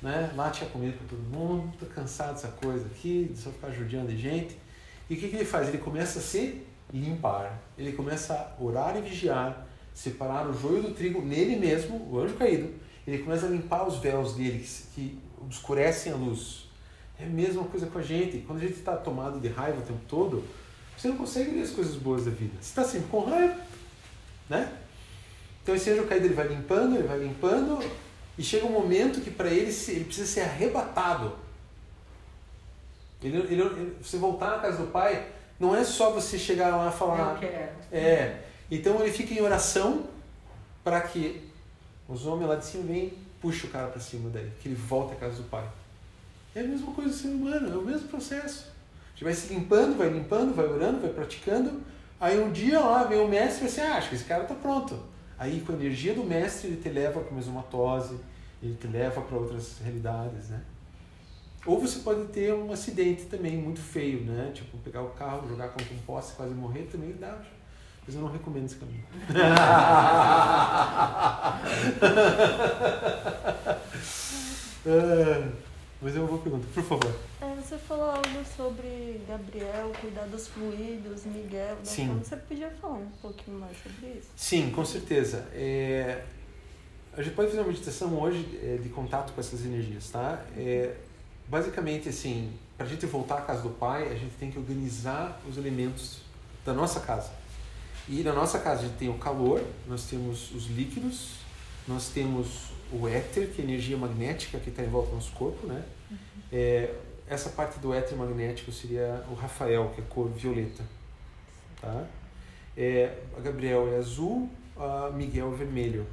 né? 0.00 0.32
lá 0.34 0.50
tinha 0.50 0.68
comida 0.70 0.96
para 0.96 1.06
todo 1.08 1.20
mundo, 1.20 1.72
estou 1.74 1.88
cansado 1.90 2.34
dessa 2.34 2.48
coisa 2.48 2.86
aqui, 2.86 3.30
de 3.32 3.38
só 3.38 3.50
ficar 3.50 3.70
judiando 3.70 4.08
de 4.08 4.18
gente. 4.18 4.56
E 5.08 5.14
o 5.14 5.18
que, 5.18 5.28
que 5.28 5.36
ele 5.36 5.44
faz? 5.44 5.68
Ele 5.68 5.78
começa 5.78 6.18
a 6.18 6.22
se 6.22 6.62
limpar, 6.92 7.60
ele 7.76 7.92
começa 7.92 8.34
a 8.34 8.62
orar 8.62 8.96
e 8.96 9.02
vigiar, 9.02 9.66
separar 9.94 10.48
o 10.48 10.58
joio 10.58 10.82
do 10.82 10.94
trigo 10.94 11.20
nele 11.20 11.56
mesmo, 11.56 12.08
o 12.10 12.18
anjo 12.18 12.34
caído, 12.34 12.72
ele 13.06 13.18
começa 13.18 13.46
a 13.46 13.50
limpar 13.50 13.86
os 13.86 13.98
véus 13.98 14.34
dele 14.34 14.58
que, 14.58 14.82
que 14.94 15.18
obscurecem 15.40 16.12
a 16.12 16.16
luz 16.16 16.71
é 17.22 17.26
a 17.26 17.28
mesma 17.28 17.64
coisa 17.64 17.86
com 17.86 17.98
a 17.98 18.02
gente. 18.02 18.38
Quando 18.46 18.58
a 18.58 18.62
gente 18.62 18.74
está 18.74 18.96
tomado 18.96 19.40
de 19.40 19.48
raiva 19.48 19.78
o 19.78 19.82
tempo 19.82 20.00
todo, 20.08 20.44
você 20.96 21.08
não 21.08 21.16
consegue 21.16 21.50
ver 21.50 21.62
as 21.62 21.70
coisas 21.70 21.94
boas 21.96 22.24
da 22.24 22.30
vida. 22.30 22.54
Você 22.60 22.68
está 22.68 22.84
sempre 22.84 23.08
com 23.08 23.20
raiva, 23.24 23.56
né? 24.48 24.72
Então 25.62 25.74
esse 25.74 25.90
anjo 25.90 26.06
caído 26.06 26.26
ele 26.26 26.34
vai 26.34 26.48
limpando, 26.48 26.96
ele 26.96 27.06
vai 27.06 27.18
limpando, 27.18 27.78
e 28.36 28.42
chega 28.42 28.66
um 28.66 28.72
momento 28.72 29.20
que 29.20 29.30
para 29.30 29.48
ele 29.48 29.72
ele 29.88 30.04
precisa 30.04 30.26
ser 30.26 30.40
arrebatado. 30.40 31.32
Ele, 33.22 33.38
ele, 33.38 33.62
ele, 33.62 33.96
você 34.02 34.16
voltar 34.16 34.50
na 34.50 34.58
casa 34.58 34.78
do 34.78 34.90
pai, 34.90 35.28
não 35.60 35.76
é 35.76 35.84
só 35.84 36.10
você 36.10 36.36
chegar 36.36 36.76
lá 36.76 36.88
e 36.88 36.98
falar. 36.98 37.34
Eu 37.34 37.38
quero. 37.38 37.72
É. 37.92 38.40
Então 38.68 39.00
ele 39.00 39.12
fica 39.12 39.32
em 39.32 39.40
oração 39.40 40.06
para 40.82 41.00
que 41.00 41.48
os 42.08 42.26
homens 42.26 42.48
lá 42.48 42.56
de 42.56 42.64
cima 42.64 42.84
venham 42.84 43.10
puxa 43.42 43.66
o 43.66 43.70
cara 43.70 43.88
para 43.88 44.00
cima 44.00 44.30
daí, 44.30 44.50
que 44.60 44.68
ele 44.68 44.76
volte 44.76 45.14
à 45.14 45.16
casa 45.16 45.42
do 45.42 45.48
pai. 45.48 45.64
É 46.54 46.60
a 46.60 46.64
mesma 46.64 46.92
coisa 46.92 47.10
do 47.10 47.16
ser 47.16 47.28
humano, 47.28 47.72
é 47.72 47.76
o 47.76 47.82
mesmo 47.82 48.08
processo. 48.08 48.70
A 49.08 49.10
gente 49.12 49.24
vai 49.24 49.32
se 49.32 49.52
limpando, 49.54 49.96
vai 49.96 50.08
limpando, 50.08 50.54
vai 50.54 50.66
orando, 50.66 51.00
vai 51.00 51.10
praticando. 51.10 51.80
Aí 52.20 52.38
um 52.38 52.52
dia 52.52 52.78
lá 52.78 53.04
vem 53.04 53.20
o 53.20 53.28
mestre 53.28 53.66
e 53.66 53.70
você 53.70 53.80
assim, 53.80 53.90
ah, 53.90 53.96
acha 53.96 54.08
que 54.08 54.14
esse 54.14 54.24
cara 54.24 54.42
está 54.42 54.54
pronto. 54.54 54.98
Aí 55.38 55.60
com 55.60 55.72
a 55.72 55.74
energia 55.74 56.14
do 56.14 56.22
mestre 56.22 56.68
ele 56.68 56.76
te 56.76 56.88
leva 56.88 57.20
para 57.20 57.34
mesomatose, 57.34 58.20
ele 58.62 58.74
te 58.74 58.86
leva 58.86 59.20
para 59.22 59.36
outras 59.36 59.78
realidades, 59.82 60.50
né? 60.50 60.60
Ou 61.64 61.80
você 61.80 62.00
pode 62.00 62.24
ter 62.26 62.52
um 62.52 62.72
acidente 62.72 63.24
também 63.24 63.56
muito 63.56 63.80
feio, 63.80 64.24
né? 64.24 64.50
Tipo, 64.52 64.76
pegar 64.78 65.02
o 65.02 65.10
carro, 65.10 65.48
jogar 65.48 65.68
com 65.68 65.82
um 65.82 65.98
poste, 66.06 66.34
quase 66.34 66.52
morrer, 66.52 66.88
também 66.90 67.12
dá. 67.12 67.38
Mas 68.04 68.16
eu 68.16 68.20
não 68.20 68.30
recomendo 68.30 68.66
esse 68.66 68.76
caminho. 68.76 69.04
uh, 74.84 75.52
Mas 76.02 76.16
eu 76.16 76.26
vou 76.26 76.40
perguntar, 76.40 76.66
por 76.74 76.82
favor. 76.82 77.16
É, 77.40 77.54
você 77.54 77.78
falou 77.78 78.06
algo 78.06 78.44
sobre 78.56 79.20
Gabriel, 79.28 79.92
cuidar 80.00 80.26
dos 80.26 80.48
fluidos, 80.48 81.24
Miguel. 81.24 81.76
Né? 81.76 81.84
Sim. 81.84 82.04
Então 82.06 82.18
você 82.24 82.36
podia 82.36 82.70
falar 82.70 82.94
um 82.94 83.10
pouquinho 83.22 83.60
mais 83.60 83.76
sobre 83.80 84.18
isso? 84.18 84.28
Sim, 84.34 84.72
com 84.72 84.84
certeza. 84.84 85.46
É, 85.52 86.24
a 87.16 87.22
gente 87.22 87.36
pode 87.36 87.50
fazer 87.50 87.60
uma 87.60 87.68
meditação 87.68 88.20
hoje 88.20 88.44
é, 88.60 88.78
de 88.82 88.88
contato 88.88 89.32
com 89.32 89.40
essas 89.40 89.64
energias, 89.64 90.10
tá? 90.10 90.44
É, 90.56 90.96
basicamente, 91.46 92.08
assim, 92.08 92.52
para 92.76 92.84
a 92.84 92.88
gente 92.88 93.06
voltar 93.06 93.38
à 93.38 93.42
casa 93.42 93.62
do 93.62 93.70
Pai, 93.70 94.08
a 94.08 94.16
gente 94.16 94.34
tem 94.40 94.50
que 94.50 94.58
organizar 94.58 95.40
os 95.48 95.56
elementos 95.56 96.22
da 96.64 96.72
nossa 96.72 96.98
casa. 96.98 97.30
E 98.08 98.24
na 98.24 98.32
nossa 98.32 98.58
casa 98.58 98.80
a 98.80 98.84
gente 98.86 98.96
tem 98.96 99.08
o 99.08 99.18
calor, 99.18 99.62
nós 99.86 100.06
temos 100.06 100.52
os 100.52 100.66
líquidos, 100.66 101.34
nós 101.86 102.08
temos 102.08 102.71
o 102.92 103.08
éter, 103.08 103.48
que 103.48 103.60
é 103.60 103.64
a 103.64 103.68
energia 103.68 103.96
magnética 103.96 104.58
que 104.58 104.70
está 104.70 104.82
em 104.82 104.88
volta 104.88 105.10
do 105.10 105.14
nosso 105.16 105.32
corpo, 105.32 105.66
né? 105.66 105.82
Uhum. 106.10 106.16
É, 106.52 106.94
essa 107.26 107.50
parte 107.50 107.78
do 107.78 107.94
éter 107.94 108.16
magnético 108.16 108.70
seria 108.70 109.24
o 109.30 109.34
Rafael, 109.34 109.90
que 109.94 110.00
é 110.00 110.04
cor 110.08 110.28
violeta, 110.28 110.84
tá? 111.80 112.06
É, 112.76 113.18
a 113.36 113.40
Gabriel 113.40 113.92
é 113.92 113.96
azul, 113.96 114.50
a 114.76 115.10
Miguel 115.10 115.52
é 115.52 115.56
vermelho. 115.56 116.06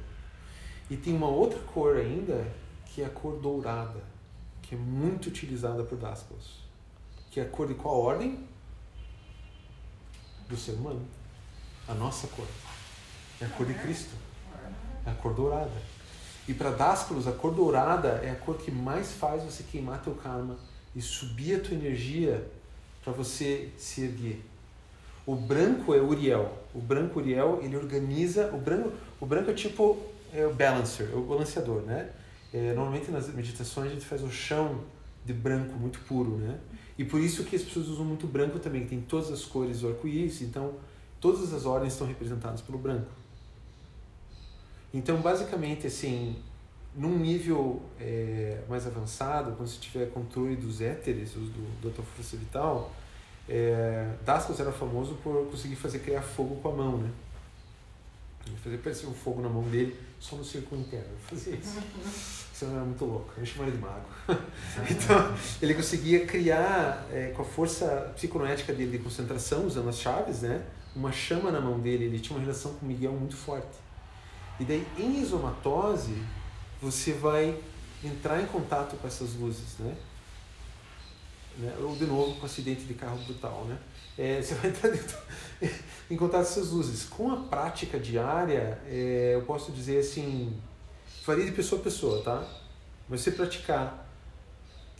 E 0.90 0.96
tem 0.96 1.14
uma 1.14 1.28
outra 1.28 1.58
cor 1.60 1.96
ainda, 1.96 2.46
que 2.86 3.02
é 3.02 3.06
a 3.06 3.10
cor 3.10 3.38
dourada, 3.38 4.02
que 4.62 4.74
é 4.74 4.78
muito 4.78 5.26
utilizada 5.26 5.84
por 5.84 5.98
Dascals. 5.98 6.60
Que 7.30 7.40
é 7.40 7.44
a 7.44 7.48
cor 7.48 7.68
de 7.68 7.74
qual 7.74 7.96
ordem? 7.96 8.44
Do 10.48 10.56
ser 10.56 10.72
humano. 10.72 11.06
A 11.86 11.94
nossa 11.94 12.26
cor. 12.28 12.46
É 13.40 13.44
a 13.44 13.48
cor 13.50 13.66
de 13.66 13.74
Cristo. 13.74 14.14
É 15.06 15.10
a 15.10 15.14
cor 15.14 15.32
dourada. 15.32 15.70
E 16.50 16.54
para 16.54 16.70
Dascalos, 16.70 17.28
a 17.28 17.32
cor 17.32 17.54
dourada 17.54 18.20
é 18.24 18.30
a 18.32 18.34
cor 18.34 18.56
que 18.56 18.72
mais 18.72 19.12
faz 19.12 19.44
você 19.44 19.62
queimar 19.62 20.02
teu 20.02 20.14
karma 20.16 20.56
e 20.96 21.00
subir 21.00 21.54
a 21.54 21.60
tua 21.60 21.74
energia 21.74 22.44
para 23.04 23.12
você 23.12 23.68
se 23.78 24.02
erguer. 24.02 24.44
O 25.24 25.36
branco 25.36 25.94
é 25.94 26.00
Uriel. 26.00 26.52
O 26.74 26.80
branco 26.80 27.20
Uriel, 27.20 27.60
ele 27.62 27.76
organiza, 27.76 28.50
o 28.52 28.58
branco, 28.58 28.92
o 29.20 29.26
branco 29.26 29.52
é 29.52 29.54
tipo 29.54 29.96
é 30.34 30.44
o 30.44 30.52
balancer, 30.52 31.08
é 31.12 31.14
o 31.14 31.20
balanceador, 31.20 31.82
né? 31.82 32.10
É, 32.52 32.74
normalmente 32.74 33.12
nas 33.12 33.32
meditações 33.32 33.92
a 33.92 33.94
gente 33.94 34.04
faz 34.04 34.20
o 34.20 34.28
chão 34.28 34.80
de 35.24 35.32
branco 35.32 35.74
muito 35.74 36.00
puro, 36.00 36.32
né? 36.32 36.58
E 36.98 37.04
por 37.04 37.20
isso 37.20 37.44
que 37.44 37.54
as 37.54 37.62
pessoas 37.62 37.86
usam 37.86 38.04
muito 38.04 38.26
branco 38.26 38.58
também, 38.58 38.82
que 38.82 38.88
tem 38.88 39.00
todas 39.00 39.30
as 39.30 39.44
cores 39.44 39.82
do 39.82 39.88
arco-íris, 39.88 40.42
então 40.42 40.74
todas 41.20 41.54
as 41.54 41.64
ordens 41.64 41.92
estão 41.92 42.08
representadas 42.08 42.60
pelo 42.60 42.76
branco. 42.76 43.19
Então, 44.92 45.20
basicamente, 45.20 45.86
assim, 45.86 46.36
num 46.94 47.16
nível 47.18 47.80
é, 48.00 48.60
mais 48.68 48.86
avançado, 48.86 49.52
quando 49.52 49.68
você 49.68 49.78
tiver 49.78 50.10
controle 50.10 50.56
dos 50.56 50.80
éteres, 50.80 51.32
do, 51.32 51.40
do, 51.80 51.90
da 51.90 52.02
força 52.02 52.36
vital, 52.36 52.92
é, 53.48 54.08
Dascos 54.24 54.58
era 54.60 54.72
famoso 54.72 55.14
por 55.22 55.46
conseguir 55.50 55.76
fazer 55.76 56.00
criar 56.00 56.22
fogo 56.22 56.56
com 56.56 56.68
a 56.68 56.72
mão, 56.72 56.98
né? 56.98 57.10
Ele 58.46 58.56
fazia 58.56 58.78
parecer 58.78 59.06
um 59.06 59.14
fogo 59.14 59.40
na 59.40 59.48
mão 59.48 59.62
dele, 59.64 59.96
só 60.18 60.34
no 60.34 60.44
círculo 60.44 60.80
interno. 60.80 61.10
Fazia 61.28 61.54
isso. 61.54 61.78
Isso 62.60 62.64
era 62.66 62.84
muito 62.84 63.04
louco. 63.06 63.32
A 63.36 63.40
gente 63.40 63.54
chama 63.54 63.68
ele 63.68 63.76
de 63.76 63.82
mago. 63.82 64.06
Então, 64.90 65.34
ele 65.62 65.72
conseguia 65.72 66.26
criar, 66.26 67.06
é, 67.10 67.28
com 67.34 67.40
a 67.40 67.44
força 67.44 68.12
psiconética 68.14 68.72
dele 68.74 68.98
de 68.98 69.02
concentração, 69.02 69.66
usando 69.66 69.88
as 69.88 69.98
chaves, 69.98 70.42
né? 70.42 70.62
Uma 70.94 71.10
chama 71.10 71.50
na 71.50 71.60
mão 71.60 71.80
dele. 71.80 72.04
Ele 72.04 72.18
tinha 72.18 72.36
uma 72.36 72.42
relação 72.42 72.74
com 72.74 72.84
Miguel 72.84 73.12
muito 73.12 73.34
forte. 73.34 73.78
E 74.60 74.64
daí, 74.64 74.86
em 74.98 75.22
isomatose, 75.22 76.22
você 76.82 77.14
vai 77.14 77.58
entrar 78.04 78.42
em 78.42 78.46
contato 78.46 78.94
com 78.96 79.06
essas 79.06 79.34
luzes, 79.34 79.78
né? 79.78 79.96
né? 81.56 81.74
Ou, 81.80 81.96
de 81.96 82.04
novo, 82.04 82.38
com 82.38 82.44
acidente 82.44 82.82
de 82.82 82.92
carro 82.92 83.18
brutal, 83.24 83.64
né? 83.64 83.78
É, 84.18 84.40
você 84.42 84.54
vai 84.54 84.70
entrar 84.70 84.90
dentro, 84.90 85.18
em 86.10 86.16
contato 86.16 86.44
com 86.44 86.50
essas 86.50 86.68
luzes. 86.68 87.04
Com 87.04 87.32
a 87.32 87.36
prática 87.38 87.98
diária, 87.98 88.78
é, 88.86 89.32
eu 89.34 89.42
posso 89.42 89.72
dizer 89.72 90.00
assim, 90.00 90.54
varia 91.24 91.46
de 91.46 91.52
pessoa 91.52 91.80
a 91.80 91.84
pessoa, 91.84 92.22
tá? 92.22 92.46
Mas 93.08 93.22
você 93.22 93.30
praticar 93.30 94.06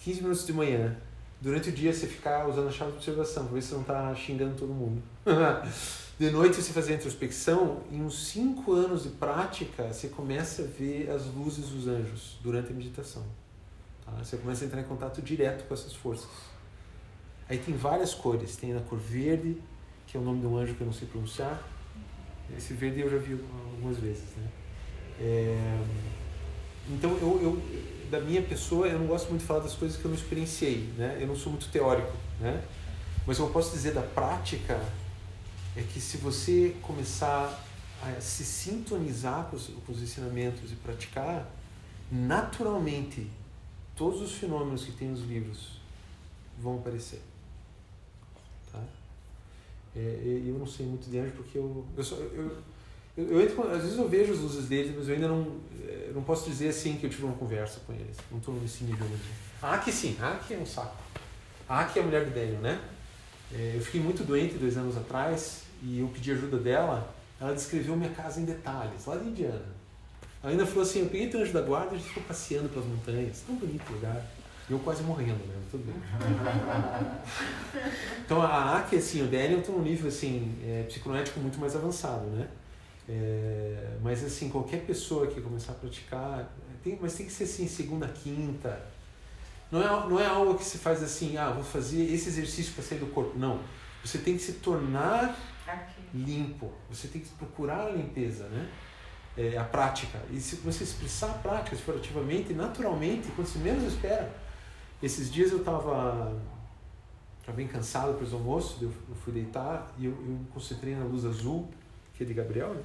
15 0.02 0.22
minutos 0.22 0.46
de 0.46 0.54
manhã, 0.54 0.96
durante 1.38 1.68
o 1.68 1.72
dia 1.72 1.92
você 1.92 2.06
ficar 2.06 2.48
usando 2.48 2.68
a 2.68 2.72
chave 2.72 2.92
de 2.92 2.96
observação, 2.96 3.44
para 3.44 3.54
ver 3.54 3.62
se 3.62 3.68
você 3.68 3.74
não 3.74 3.82
está 3.82 4.14
xingando 4.14 4.54
todo 4.56 4.72
mundo. 4.72 5.02
de 6.20 6.28
noite 6.28 6.60
você 6.60 6.70
fazer 6.70 6.92
a 6.92 6.96
introspecção, 6.96 7.80
em 7.90 8.02
uns 8.02 8.26
5 8.26 8.74
anos 8.74 9.04
de 9.04 9.08
prática, 9.08 9.90
você 9.90 10.06
começa 10.06 10.60
a 10.60 10.66
ver 10.66 11.10
as 11.10 11.24
luzes 11.24 11.70
dos 11.70 11.88
anjos 11.88 12.36
durante 12.42 12.70
a 12.70 12.74
meditação. 12.74 13.24
Tá? 14.04 14.12
Você 14.22 14.36
começa 14.36 14.62
a 14.62 14.66
entrar 14.66 14.82
em 14.82 14.84
contato 14.84 15.22
direto 15.22 15.66
com 15.66 15.72
essas 15.72 15.94
forças. 15.94 16.28
Aí 17.48 17.56
tem 17.56 17.74
várias 17.74 18.12
cores. 18.12 18.54
Tem 18.54 18.76
a 18.76 18.80
cor 18.80 18.98
verde, 18.98 19.56
que 20.06 20.14
é 20.14 20.20
o 20.20 20.22
nome 20.22 20.40
de 20.40 20.46
um 20.46 20.58
anjo 20.58 20.74
que 20.74 20.82
eu 20.82 20.86
não 20.86 20.92
sei 20.92 21.08
pronunciar. 21.08 21.58
Esse 22.54 22.74
verde 22.74 23.00
eu 23.00 23.10
já 23.10 23.16
vi 23.16 23.42
algumas 23.72 23.96
vezes. 23.96 24.36
Né? 24.36 24.48
É... 25.20 25.82
Então, 26.90 27.12
eu, 27.12 27.40
eu, 27.42 28.10
da 28.10 28.20
minha 28.20 28.42
pessoa, 28.42 28.86
eu 28.86 28.98
não 28.98 29.06
gosto 29.06 29.30
muito 29.30 29.40
de 29.40 29.46
falar 29.46 29.60
das 29.60 29.72
coisas 29.72 29.96
que 29.96 30.04
eu 30.04 30.10
não 30.10 30.18
experienciei. 30.18 30.92
Né? 30.98 31.16
Eu 31.18 31.28
não 31.28 31.34
sou 31.34 31.50
muito 31.50 31.70
teórico. 31.70 32.12
Né? 32.38 32.62
Mas 33.26 33.38
eu 33.38 33.48
posso 33.48 33.72
dizer 33.72 33.94
da 33.94 34.02
prática 34.02 34.78
é 35.76 35.82
que 35.82 36.00
se 36.00 36.16
você 36.16 36.76
começar 36.82 37.64
a 38.02 38.20
se 38.20 38.44
sintonizar 38.44 39.44
com 39.44 39.56
os, 39.56 39.68
com 39.68 39.92
os 39.92 40.02
ensinamentos 40.02 40.72
e 40.72 40.74
praticar, 40.76 41.48
naturalmente, 42.10 43.28
todos 43.94 44.20
os 44.22 44.32
fenômenos 44.32 44.84
que 44.84 44.92
tem 44.92 45.08
nos 45.08 45.20
livros 45.20 45.78
vão 46.58 46.78
aparecer. 46.78 47.20
Tá? 48.72 48.82
É, 49.94 50.42
eu 50.46 50.58
não 50.58 50.66
sei 50.66 50.86
muito 50.86 51.10
de 51.10 51.18
anjo 51.18 51.32
porque 51.32 51.58
eu, 51.58 51.84
eu, 51.96 52.02
só, 52.02 52.16
eu, 52.16 52.56
eu, 53.16 53.40
eu 53.40 53.72
às 53.72 53.82
vezes 53.82 53.98
eu 53.98 54.08
vejo 54.08 54.32
as 54.32 54.38
luzes 54.38 54.66
deles, 54.66 54.94
mas 54.96 55.08
eu 55.08 55.14
ainda 55.14 55.28
não, 55.28 55.60
eu 55.80 56.14
não 56.14 56.22
posso 56.22 56.48
dizer 56.48 56.68
assim 56.68 56.96
que 56.96 57.06
eu 57.06 57.10
tive 57.10 57.24
uma 57.24 57.34
conversa 57.34 57.80
com 57.86 57.92
eles. 57.92 58.16
Não 58.30 58.38
estou 58.38 58.54
nesse 58.54 58.84
nível 58.84 59.06
ainda. 59.06 59.18
Ah, 59.62 59.78
que 59.78 59.92
sim, 59.92 60.16
ah, 60.20 60.40
que 60.46 60.54
é 60.54 60.58
um 60.58 60.66
saco. 60.66 60.96
Ah, 61.68 61.84
que 61.84 61.98
é 61.98 62.02
a 62.02 62.04
mulher 62.04 62.24
do 62.24 62.34
Daniel, 62.34 62.60
né? 62.60 62.80
É, 63.52 63.74
eu 63.76 63.80
fiquei 63.80 64.00
muito 64.00 64.24
doente 64.24 64.54
dois 64.54 64.76
anos 64.76 64.96
atrás 64.96 65.62
e 65.82 66.00
eu 66.00 66.08
pedi 66.08 66.32
ajuda 66.32 66.58
dela. 66.58 67.14
Ela 67.40 67.54
descreveu 67.54 67.96
minha 67.96 68.10
casa 68.10 68.40
em 68.40 68.44
detalhes, 68.44 69.06
lá 69.06 69.16
de 69.16 69.28
Indiana. 69.28 69.80
Ela 70.42 70.52
ainda 70.52 70.66
falou 70.66 70.82
assim: 70.82 71.00
eu 71.00 71.06
peguei 71.06 71.32
o 71.32 71.42
anjo 71.42 71.52
da 71.52 71.62
guarda 71.62 71.92
e 71.92 71.96
a 71.96 71.98
gente 71.98 72.08
ficou 72.08 72.22
passeando 72.24 72.68
pelas 72.68 72.86
montanhas. 72.86 73.42
Tão 73.46 73.54
bonito 73.56 73.88
o 73.90 73.94
lugar. 73.94 74.24
Eu 74.68 74.78
quase 74.78 75.02
morrendo 75.02 75.44
mesmo, 75.46 75.62
tudo 75.68 75.84
bem. 75.84 75.96
então 78.24 78.40
a 78.40 78.78
Aki, 78.78 78.96
assim, 78.96 79.22
o 79.22 79.26
Daniel 79.26 79.60
tem 79.62 79.74
um 79.74 79.82
nível 79.82 80.06
assim, 80.06 80.56
é, 80.64 80.84
psiconético 80.84 81.40
muito 81.40 81.58
mais 81.58 81.74
avançado, 81.74 82.24
né? 82.26 82.46
É, 83.08 83.96
mas 84.00 84.22
assim, 84.22 84.48
qualquer 84.48 84.86
pessoa 84.86 85.26
que 85.26 85.40
começar 85.40 85.72
a 85.72 85.74
praticar, 85.74 86.48
tem, 86.84 86.96
mas 87.00 87.14
tem 87.14 87.26
que 87.26 87.32
ser 87.32 87.44
assim, 87.44 87.66
segunda, 87.66 88.06
quinta. 88.06 88.80
Não 89.70 89.80
é, 89.80 90.08
não 90.08 90.20
é 90.20 90.26
algo 90.26 90.56
que 90.56 90.64
se 90.64 90.78
faz 90.78 91.02
assim, 91.02 91.36
ah, 91.36 91.50
vou 91.50 91.62
fazer 91.62 92.02
esse 92.02 92.28
exercício 92.28 92.72
para 92.74 92.82
sair 92.82 92.98
do 92.98 93.06
corpo. 93.06 93.38
Não. 93.38 93.60
Você 94.04 94.18
tem 94.18 94.36
que 94.36 94.42
se 94.42 94.54
tornar 94.54 95.36
Aqui. 95.66 96.02
limpo. 96.12 96.72
Você 96.90 97.08
tem 97.08 97.20
que 97.20 97.28
procurar 97.30 97.86
a 97.86 97.90
limpeza, 97.90 98.48
né? 98.48 98.68
É, 99.36 99.56
a 99.56 99.64
prática. 99.64 100.18
E 100.30 100.40
se 100.40 100.56
você 100.56 100.82
expressar 100.82 101.30
a 101.30 101.34
prática, 101.34 101.76
se 101.76 101.82
for 101.82 101.96
ativamente, 101.96 102.52
naturalmente, 102.52 103.28
quando 103.36 103.46
você 103.46 103.58
menos 103.60 103.84
espera, 103.84 104.34
esses 105.02 105.32
dias 105.32 105.52
eu 105.52 105.58
estava 105.58 106.36
bem 107.52 107.66
cansado 107.66 108.14
para 108.14 108.24
os 108.24 108.32
almoços, 108.32 108.80
eu, 108.82 108.92
eu 109.08 109.14
fui 109.16 109.32
deitar 109.32 109.92
e 109.98 110.06
eu, 110.06 110.12
eu, 110.12 110.32
me 110.32 110.46
concentrei 110.52 110.94
na 110.94 111.04
luz 111.04 111.24
azul, 111.24 111.68
que 112.14 112.22
é 112.22 112.26
de 112.26 112.34
Gabriel, 112.34 112.74
né? 112.74 112.82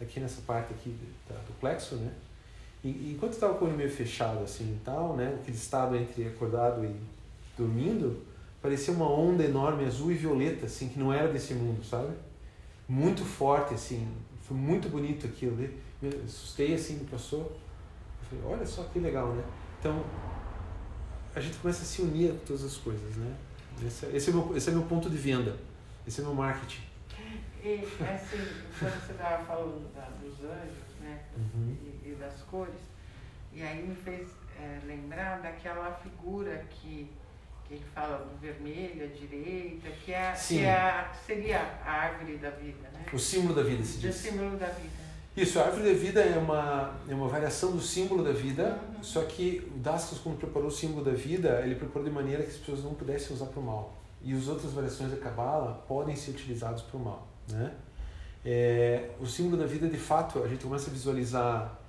aqui 0.00 0.20
nessa 0.20 0.40
parte 0.42 0.72
aqui 0.72 0.90
do 1.28 1.58
plexo, 1.58 1.96
né? 1.96 2.12
E, 2.84 3.12
enquanto 3.12 3.32
eu 3.32 3.36
estava 3.36 3.54
com 3.54 3.64
o 3.64 3.68
olho 3.68 3.76
meio 3.76 3.90
fechado 3.90 4.44
assim 4.44 4.64
e 4.64 4.80
tal, 4.84 5.16
né? 5.16 5.36
Aquele 5.40 5.56
estado 5.56 5.96
entre 5.96 6.28
acordado 6.28 6.84
e 6.84 6.94
dormindo, 7.56 8.22
parecia 8.60 8.92
uma 8.92 9.10
onda 9.10 9.42
enorme 9.42 9.84
azul 9.84 10.12
e 10.12 10.14
violeta, 10.14 10.66
assim, 10.66 10.88
que 10.88 10.98
não 10.98 11.12
era 11.12 11.28
desse 11.28 11.54
mundo, 11.54 11.84
sabe? 11.84 12.12
Muito 12.88 13.24
forte, 13.24 13.74
assim, 13.74 14.06
foi 14.42 14.56
muito 14.56 14.88
bonito 14.88 15.26
aquilo. 15.26 15.56
Me 15.56 16.08
assustei 16.24 16.74
assim, 16.74 16.98
passou. 17.10 17.40
Eu 17.40 18.38
falei, 18.38 18.56
olha 18.56 18.66
só 18.66 18.82
que 18.84 18.98
legal, 18.98 19.32
né? 19.32 19.44
Então, 19.80 20.04
a 21.34 21.40
gente 21.40 21.56
começa 21.56 21.82
a 21.82 21.84
se 21.84 22.02
unir 22.02 22.30
a 22.30 22.34
todas 22.46 22.64
as 22.64 22.76
coisas, 22.76 23.16
né? 23.16 23.34
Esse, 23.84 24.06
esse, 24.06 24.30
é, 24.30 24.32
meu, 24.32 24.56
esse 24.56 24.70
é 24.70 24.72
meu 24.72 24.82
ponto 24.82 25.10
de 25.10 25.16
venda, 25.16 25.56
esse 26.06 26.20
é 26.20 26.24
meu 26.24 26.34
marketing. 26.34 26.82
E 27.64 27.78
assim, 27.78 28.46
quando 28.78 29.06
você 29.06 29.12
estava 29.12 29.42
falando 29.44 29.92
da, 29.94 30.08
dos 30.22 30.38
anjos, 30.44 31.00
né? 31.00 31.24
Uhum. 31.36 31.74
E, 31.82 31.93
das 32.24 32.42
cores, 32.42 32.80
e 33.52 33.62
aí 33.62 33.86
me 33.86 33.94
fez 33.94 34.28
é, 34.60 34.80
lembrar 34.86 35.40
daquela 35.40 35.92
figura 36.02 36.64
que, 36.70 37.10
que 37.66 37.74
ele 37.74 37.84
fala 37.94 38.18
do 38.18 38.38
vermelho, 38.40 39.04
à 39.04 39.08
direita, 39.08 39.88
que, 40.04 40.12
é, 40.12 40.32
que 40.32 40.64
é, 40.64 41.08
seria 41.26 41.60
a 41.84 41.92
árvore 41.92 42.36
da 42.36 42.50
vida, 42.50 42.88
né? 42.92 43.06
O 43.12 43.18
símbolo 43.18 43.54
da 43.54 43.62
vida, 43.62 43.84
se 43.84 43.98
diz. 43.98 44.14
O 44.14 44.18
símbolo 44.18 44.56
da 44.56 44.66
vida. 44.66 45.04
Isso, 45.36 45.58
a 45.58 45.64
árvore 45.64 45.92
da 45.92 45.98
vida 45.98 46.20
é 46.20 46.38
uma, 46.38 46.94
é 47.08 47.14
uma 47.14 47.26
variação 47.26 47.72
do 47.72 47.80
símbolo 47.80 48.22
da 48.22 48.32
vida, 48.32 48.78
uhum. 48.96 49.02
só 49.02 49.22
que 49.22 49.68
o 49.74 49.78
Dastas, 49.78 50.18
quando 50.18 50.38
preparou 50.38 50.68
o 50.68 50.72
símbolo 50.72 51.04
da 51.04 51.10
vida, 51.10 51.60
ele 51.64 51.74
preparou 51.74 52.04
de 52.08 52.14
maneira 52.14 52.42
que 52.44 52.50
as 52.50 52.56
pessoas 52.56 52.84
não 52.84 52.94
pudessem 52.94 53.34
usar 53.34 53.46
para 53.46 53.58
o 53.58 53.62
mal. 53.62 53.96
E 54.22 54.32
as 54.32 54.46
outras 54.46 54.72
variações 54.72 55.10
da 55.10 55.16
Kabbalah 55.16 55.72
podem 55.88 56.14
ser 56.14 56.30
utilizadas 56.30 56.82
para 56.82 56.96
o 56.96 57.00
mal. 57.00 57.26
Né? 57.50 57.74
É, 58.44 59.10
o 59.20 59.26
símbolo 59.26 59.56
da 59.56 59.66
vida, 59.66 59.88
de 59.88 59.96
fato, 59.96 60.42
a 60.42 60.46
gente 60.46 60.62
começa 60.62 60.88
a 60.88 60.92
visualizar 60.92 61.80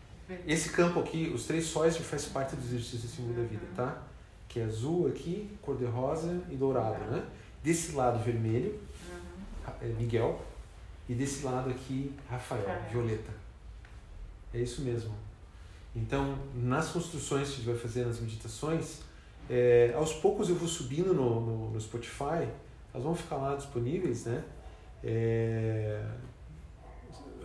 esse 0.48 0.70
campo 0.70 1.00
aqui, 1.00 1.32
os 1.34 1.46
três 1.46 1.66
sóis, 1.66 1.98
faz 1.98 2.26
parte 2.26 2.56
do 2.56 2.64
exercício 2.64 3.00
do 3.00 3.08
símbolo 3.08 3.36
da 3.36 3.44
vida, 3.44 3.66
tá? 3.76 4.04
Que 4.48 4.60
é 4.60 4.64
azul 4.64 5.08
aqui, 5.08 5.50
cor-de-rosa 5.62 6.42
e 6.50 6.56
dourado, 6.56 7.04
né? 7.12 7.24
Desse 7.64 7.94
lado, 7.94 8.24
vermelho, 8.24 8.80
uhum. 9.10 9.74
é 9.82 9.88
Miguel, 9.88 10.44
e 11.08 11.14
desse 11.14 11.46
lado 11.46 11.70
aqui, 11.70 12.14
Rafael, 12.30 12.66
violeta. 12.92 13.32
É 14.54 14.60
isso 14.60 14.82
mesmo. 14.82 15.14
Então, 15.96 16.38
nas 16.56 16.90
construções 16.90 17.48
que 17.48 17.54
a 17.54 17.58
gente 17.58 17.66
vai 17.68 17.78
fazer, 17.78 18.06
nas 18.06 18.20
meditações, 18.20 19.00
é, 19.50 19.94
aos 19.96 20.14
poucos 20.14 20.50
eu 20.50 20.56
vou 20.56 20.68
subindo 20.68 21.14
no, 21.14 21.40
no, 21.40 21.72
no, 21.72 21.80
Spotify, 21.82 22.48
elas 22.94 23.04
vão 23.04 23.16
ficar 23.16 23.38
lá 23.38 23.56
disponíveis, 23.56 24.26
né? 24.26 24.44
É, 25.04 26.04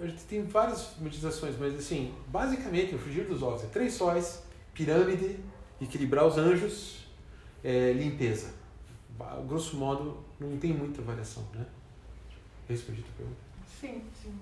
a 0.03 0.07
gente 0.07 0.23
tem 0.25 0.43
várias 0.45 0.97
meditações, 0.99 1.57
mas 1.59 1.75
assim, 1.75 2.15
basicamente, 2.29 2.95
o 2.95 2.99
frigir 2.99 3.27
dos 3.27 3.43
ovos 3.43 3.65
é 3.65 3.67
três 3.67 3.93
sóis, 3.93 4.43
pirâmide, 4.73 5.39
equilibrar 5.81 6.27
os 6.27 6.39
anjos, 6.39 7.07
é, 7.63 7.93
limpeza. 7.93 8.55
Grosso 9.47 9.77
modo, 9.77 10.25
não 10.39 10.57
tem 10.57 10.73
muita 10.73 11.03
variação, 11.03 11.45
né? 11.55 11.67
Respondi 12.69 13.01
a 13.01 13.05
tua 13.05 13.15
pergunta. 13.19 13.41
Sim, 13.81 14.03
sim. 14.23 14.33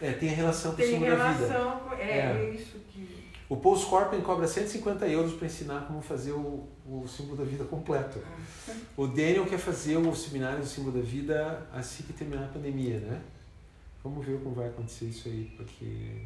É, 0.00 0.12
tem 0.12 0.30
a 0.30 0.32
relação 0.32 0.74
com 0.74 0.82
o 0.82 0.84
símbolo 0.84 1.16
da 1.16 1.32
vida. 1.32 1.46
Com, 1.46 1.94
é, 1.94 2.18
é, 2.18 2.50
isso 2.50 2.78
que. 2.88 3.28
O 3.48 3.56
Paul 3.56 3.76
Scorpion 3.76 4.20
cobra 4.20 4.46
150 4.46 5.06
euros 5.08 5.32
para 5.34 5.46
ensinar 5.46 5.86
como 5.86 6.00
fazer 6.00 6.32
o, 6.32 6.68
o 6.86 7.06
símbolo 7.08 7.36
da 7.36 7.44
vida 7.44 7.64
completo. 7.64 8.20
O 8.96 9.06
Daniel 9.06 9.46
quer 9.46 9.58
fazer 9.58 9.96
o 9.96 10.14
seminário 10.14 10.58
do 10.58 10.66
símbolo 10.66 10.98
da 10.98 11.02
vida 11.02 11.66
assim 11.72 12.02
que 12.02 12.12
terminar 12.12 12.46
a 12.46 12.48
pandemia, 12.48 12.98
né? 12.98 13.20
Vamos 14.02 14.24
ver 14.24 14.38
como 14.40 14.54
vai 14.54 14.68
acontecer 14.68 15.06
isso 15.06 15.28
aí, 15.28 15.52
porque 15.56 16.22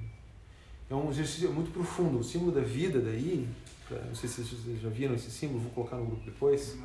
é 0.91 0.95
um 0.95 1.11
exercício 1.11 1.53
muito 1.53 1.73
profundo. 1.73 2.19
O 2.19 2.25
símbolo 2.25 2.53
da 2.53 2.61
vida 2.61 3.01
daí, 3.01 3.49
não 3.91 4.15
sei 4.15 4.29
se 4.29 4.43
vocês 4.43 4.81
já 4.81 4.89
viram 4.89 5.15
esse 5.15 5.31
símbolo, 5.31 5.61
vou 5.61 5.71
colocar 5.73 5.97
no 5.97 6.07
grupo 6.07 6.25
depois. 6.25 6.77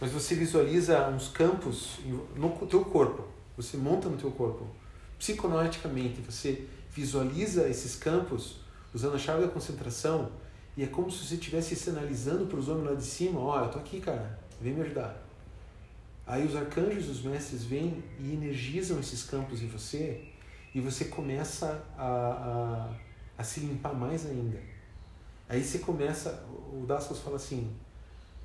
Mas 0.00 0.10
você 0.10 0.34
visualiza 0.34 1.08
uns 1.08 1.28
campos 1.28 1.98
no 2.36 2.50
teu 2.66 2.84
corpo. 2.84 3.24
Você 3.56 3.76
monta 3.76 4.08
no 4.08 4.16
teu 4.16 4.30
corpo. 4.30 4.66
Psiconoeticamente, 5.18 6.20
você 6.20 6.66
visualiza 6.90 7.68
esses 7.68 7.94
campos 7.96 8.56
usando 8.92 9.14
a 9.14 9.18
chave 9.18 9.42
da 9.42 9.48
concentração 9.48 10.30
e 10.76 10.82
é 10.82 10.86
como 10.86 11.10
se 11.10 11.24
você 11.24 11.34
estivesse 11.34 11.76
sinalizando 11.76 12.46
para 12.46 12.58
os 12.58 12.68
homens 12.68 12.90
lá 12.90 12.94
de 12.94 13.04
cima, 13.04 13.40
ó, 13.40 13.64
eu 13.64 13.70
tô 13.70 13.78
aqui, 13.78 14.00
cara, 14.00 14.38
vem 14.60 14.74
me 14.74 14.82
ajudar. 14.82 15.23
Aí 16.26 16.46
os 16.46 16.56
arcanjos, 16.56 17.08
os 17.08 17.22
mestres 17.22 17.64
vêm 17.64 18.02
e 18.18 18.32
energizam 18.32 18.98
esses 18.98 19.24
campos 19.24 19.62
em 19.62 19.68
você 19.68 20.22
e 20.74 20.80
você 20.80 21.04
começa 21.06 21.84
a, 21.98 22.06
a, 22.06 22.90
a 23.38 23.44
se 23.44 23.60
limpar 23.60 23.94
mais 23.94 24.24
ainda. 24.26 24.58
Aí 25.48 25.62
você 25.62 25.78
começa, 25.78 26.44
o 26.72 26.84
Dascos 26.86 27.20
fala 27.20 27.36
assim, 27.36 27.70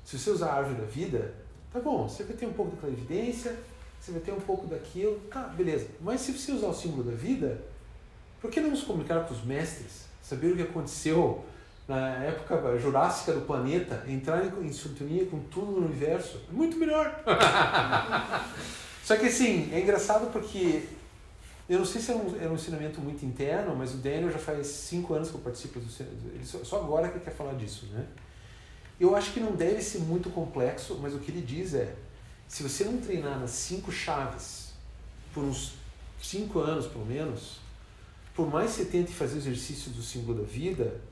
se 0.04 0.18
você 0.18 0.30
usar 0.30 0.50
a 0.50 0.54
árvore 0.56 0.80
da 0.82 0.86
vida, 0.86 1.34
tá 1.72 1.80
bom, 1.80 2.06
você 2.06 2.24
vai 2.24 2.36
ter 2.36 2.46
um 2.46 2.52
pouco 2.52 2.76
da 2.76 2.82
clarividência, 2.82 3.56
você 3.98 4.12
vai 4.12 4.20
ter 4.20 4.32
um 4.32 4.40
pouco 4.40 4.66
daquilo, 4.66 5.18
tá, 5.30 5.44
beleza. 5.44 5.88
Mas 6.00 6.20
se 6.20 6.32
você 6.32 6.52
usar 6.52 6.68
o 6.68 6.74
símbolo 6.74 7.04
da 7.04 7.16
vida, 7.16 7.62
por 8.40 8.50
que 8.50 8.60
não 8.60 8.76
se 8.76 8.84
comunicar 8.84 9.26
com 9.26 9.34
os 9.34 9.42
mestres? 9.44 10.04
Saber 10.22 10.52
o 10.52 10.56
que 10.56 10.62
aconteceu 10.62 11.44
na 11.90 12.24
época 12.24 12.78
jurássica 12.78 13.32
do 13.32 13.40
planeta, 13.40 14.04
entrar 14.06 14.46
em, 14.62 14.72
sintonia 14.72 15.26
com 15.26 15.40
tudo 15.40 15.72
no 15.72 15.86
universo, 15.86 16.40
é 16.48 16.52
muito 16.52 16.76
melhor. 16.76 17.20
Só 19.02 19.16
que 19.16 19.26
assim, 19.26 19.68
é 19.72 19.80
engraçado 19.80 20.30
porque 20.30 20.84
eu 21.68 21.80
não 21.80 21.84
sei 21.84 22.00
se 22.00 22.12
era 22.12 22.20
um, 22.20 22.36
era 22.40 22.48
um 22.48 22.54
ensinamento 22.54 23.00
muito 23.00 23.26
interno, 23.26 23.74
mas 23.74 23.92
o 23.92 23.96
Daniel 23.96 24.30
já 24.30 24.38
faz 24.38 24.68
cinco 24.68 25.14
anos 25.14 25.30
que 25.30 25.34
eu 25.34 25.40
participo 25.40 25.80
do 25.80 25.86
ele 26.32 26.46
só, 26.46 26.62
só 26.62 26.76
agora 26.76 27.08
que 27.08 27.16
ele 27.16 27.24
quer 27.24 27.34
falar 27.34 27.54
disso, 27.54 27.86
né? 27.86 28.06
Eu 29.00 29.16
acho 29.16 29.32
que 29.32 29.40
não 29.40 29.56
deve 29.56 29.82
ser 29.82 29.98
muito 29.98 30.30
complexo, 30.30 30.96
mas 31.02 31.12
o 31.12 31.18
que 31.18 31.32
ele 31.32 31.42
diz 31.42 31.74
é, 31.74 31.92
se 32.46 32.62
você 32.62 32.84
não 32.84 32.98
treinar 32.98 33.36
nas 33.36 33.50
cinco 33.50 33.90
chaves 33.90 34.74
por 35.34 35.42
uns 35.42 35.72
cinco 36.22 36.60
anos 36.60 36.86
pelo 36.86 37.04
menos, 37.04 37.58
por 38.32 38.48
mais 38.48 38.70
que 38.70 38.76
você 38.76 38.84
tente 38.84 39.12
fazer 39.12 39.34
o 39.34 39.38
exercício 39.38 39.90
do 39.90 40.02
símbolo 40.02 40.42
da 40.42 40.46
vida, 40.46 41.09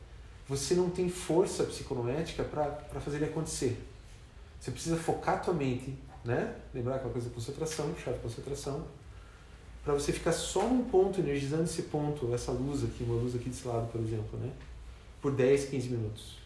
você 0.49 0.75
não 0.75 0.89
tem 0.91 1.09
força 1.09 1.65
psiconoética 1.65 2.43
para 2.45 3.01
fazer 3.01 3.17
ele 3.19 3.27
acontecer. 3.27 3.79
Você 4.61 4.71
precisa 4.71 4.97
focar 4.97 5.37
a 5.37 5.39
tua 5.39 5.55
mente, 5.55 5.95
né? 6.25 6.55
Lembrar 6.75 6.97
aquela 6.97 7.13
coisa 7.13 7.29
da 7.29 7.35
concentração, 7.35 7.95
chave 8.03 8.17
de 8.17 8.23
concentração, 8.23 8.85
para 9.85 9.95
você 9.95 10.13
ficar 10.13 10.33
só 10.33 10.63
num 10.67 10.85
ponto, 10.85 11.21
energizando 11.21 11.65
esse 11.65 11.83
ponto, 11.83 12.35
essa 12.35 12.51
luz 12.51 12.83
aqui, 12.85 13.05
uma 13.05 13.15
luz 13.21 13.35
aqui 13.35 13.49
desse 13.49 13.67
lado, 13.69 13.91
por 13.93 14.01
exemplo, 14.01 14.39
né? 14.39 14.51
Por 15.23 15.33
10, 15.33 15.67
15 15.67 15.89
minutos. 15.91 16.39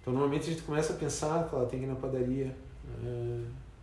Então, 0.00 0.12
normalmente 0.12 0.42
a 0.42 0.52
gente 0.52 0.62
começa 0.62 0.92
a 0.92 0.96
pensar, 0.96 1.48
fala, 1.48 1.66
tem 1.66 1.80
que 1.80 1.84
ir 1.84 1.88
na 1.88 1.94
padaria. 1.96 2.54
é, 3.04 3.40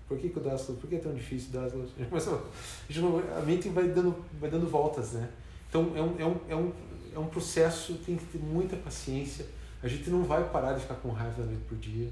por 0.08 0.18
que, 0.18 0.30
que 0.30 0.38
o 0.38 0.42
Daslos, 0.42 0.78
por 0.80 0.88
que 0.90 0.96
é 0.96 1.00
tão 1.00 1.14
difícil 1.14 1.50
o 1.50 1.54
Daslos? 1.54 1.90
A, 1.98 2.00
gente 2.00 2.10
começa 2.10 2.32
a- 2.32 3.40
a 3.40 3.42
mente 3.42 3.70
vai 3.70 3.88
dando, 3.88 4.16
vai 4.40 4.50
dando 4.50 4.68
voltas, 4.70 5.14
né? 5.14 5.30
Então, 5.70 5.92
é 5.96 6.02
um, 6.02 6.20
é, 6.20 6.26
um, 6.26 6.40
é, 6.50 6.56
um, 6.56 6.72
é 7.14 7.20
um 7.20 7.28
processo, 7.28 7.96
tem 8.06 8.18
que 8.18 8.26
ter 8.26 8.38
muita 8.40 8.76
paciência. 8.78 9.46
A 9.82 9.88
gente 9.88 10.10
não 10.10 10.24
vai 10.24 10.44
parar 10.50 10.74
de 10.74 10.82
ficar 10.82 10.96
com 10.96 11.12
raiva 11.12 11.42
da 11.42 11.46
noite 11.48 11.64
por 11.68 11.78
dia. 11.78 12.10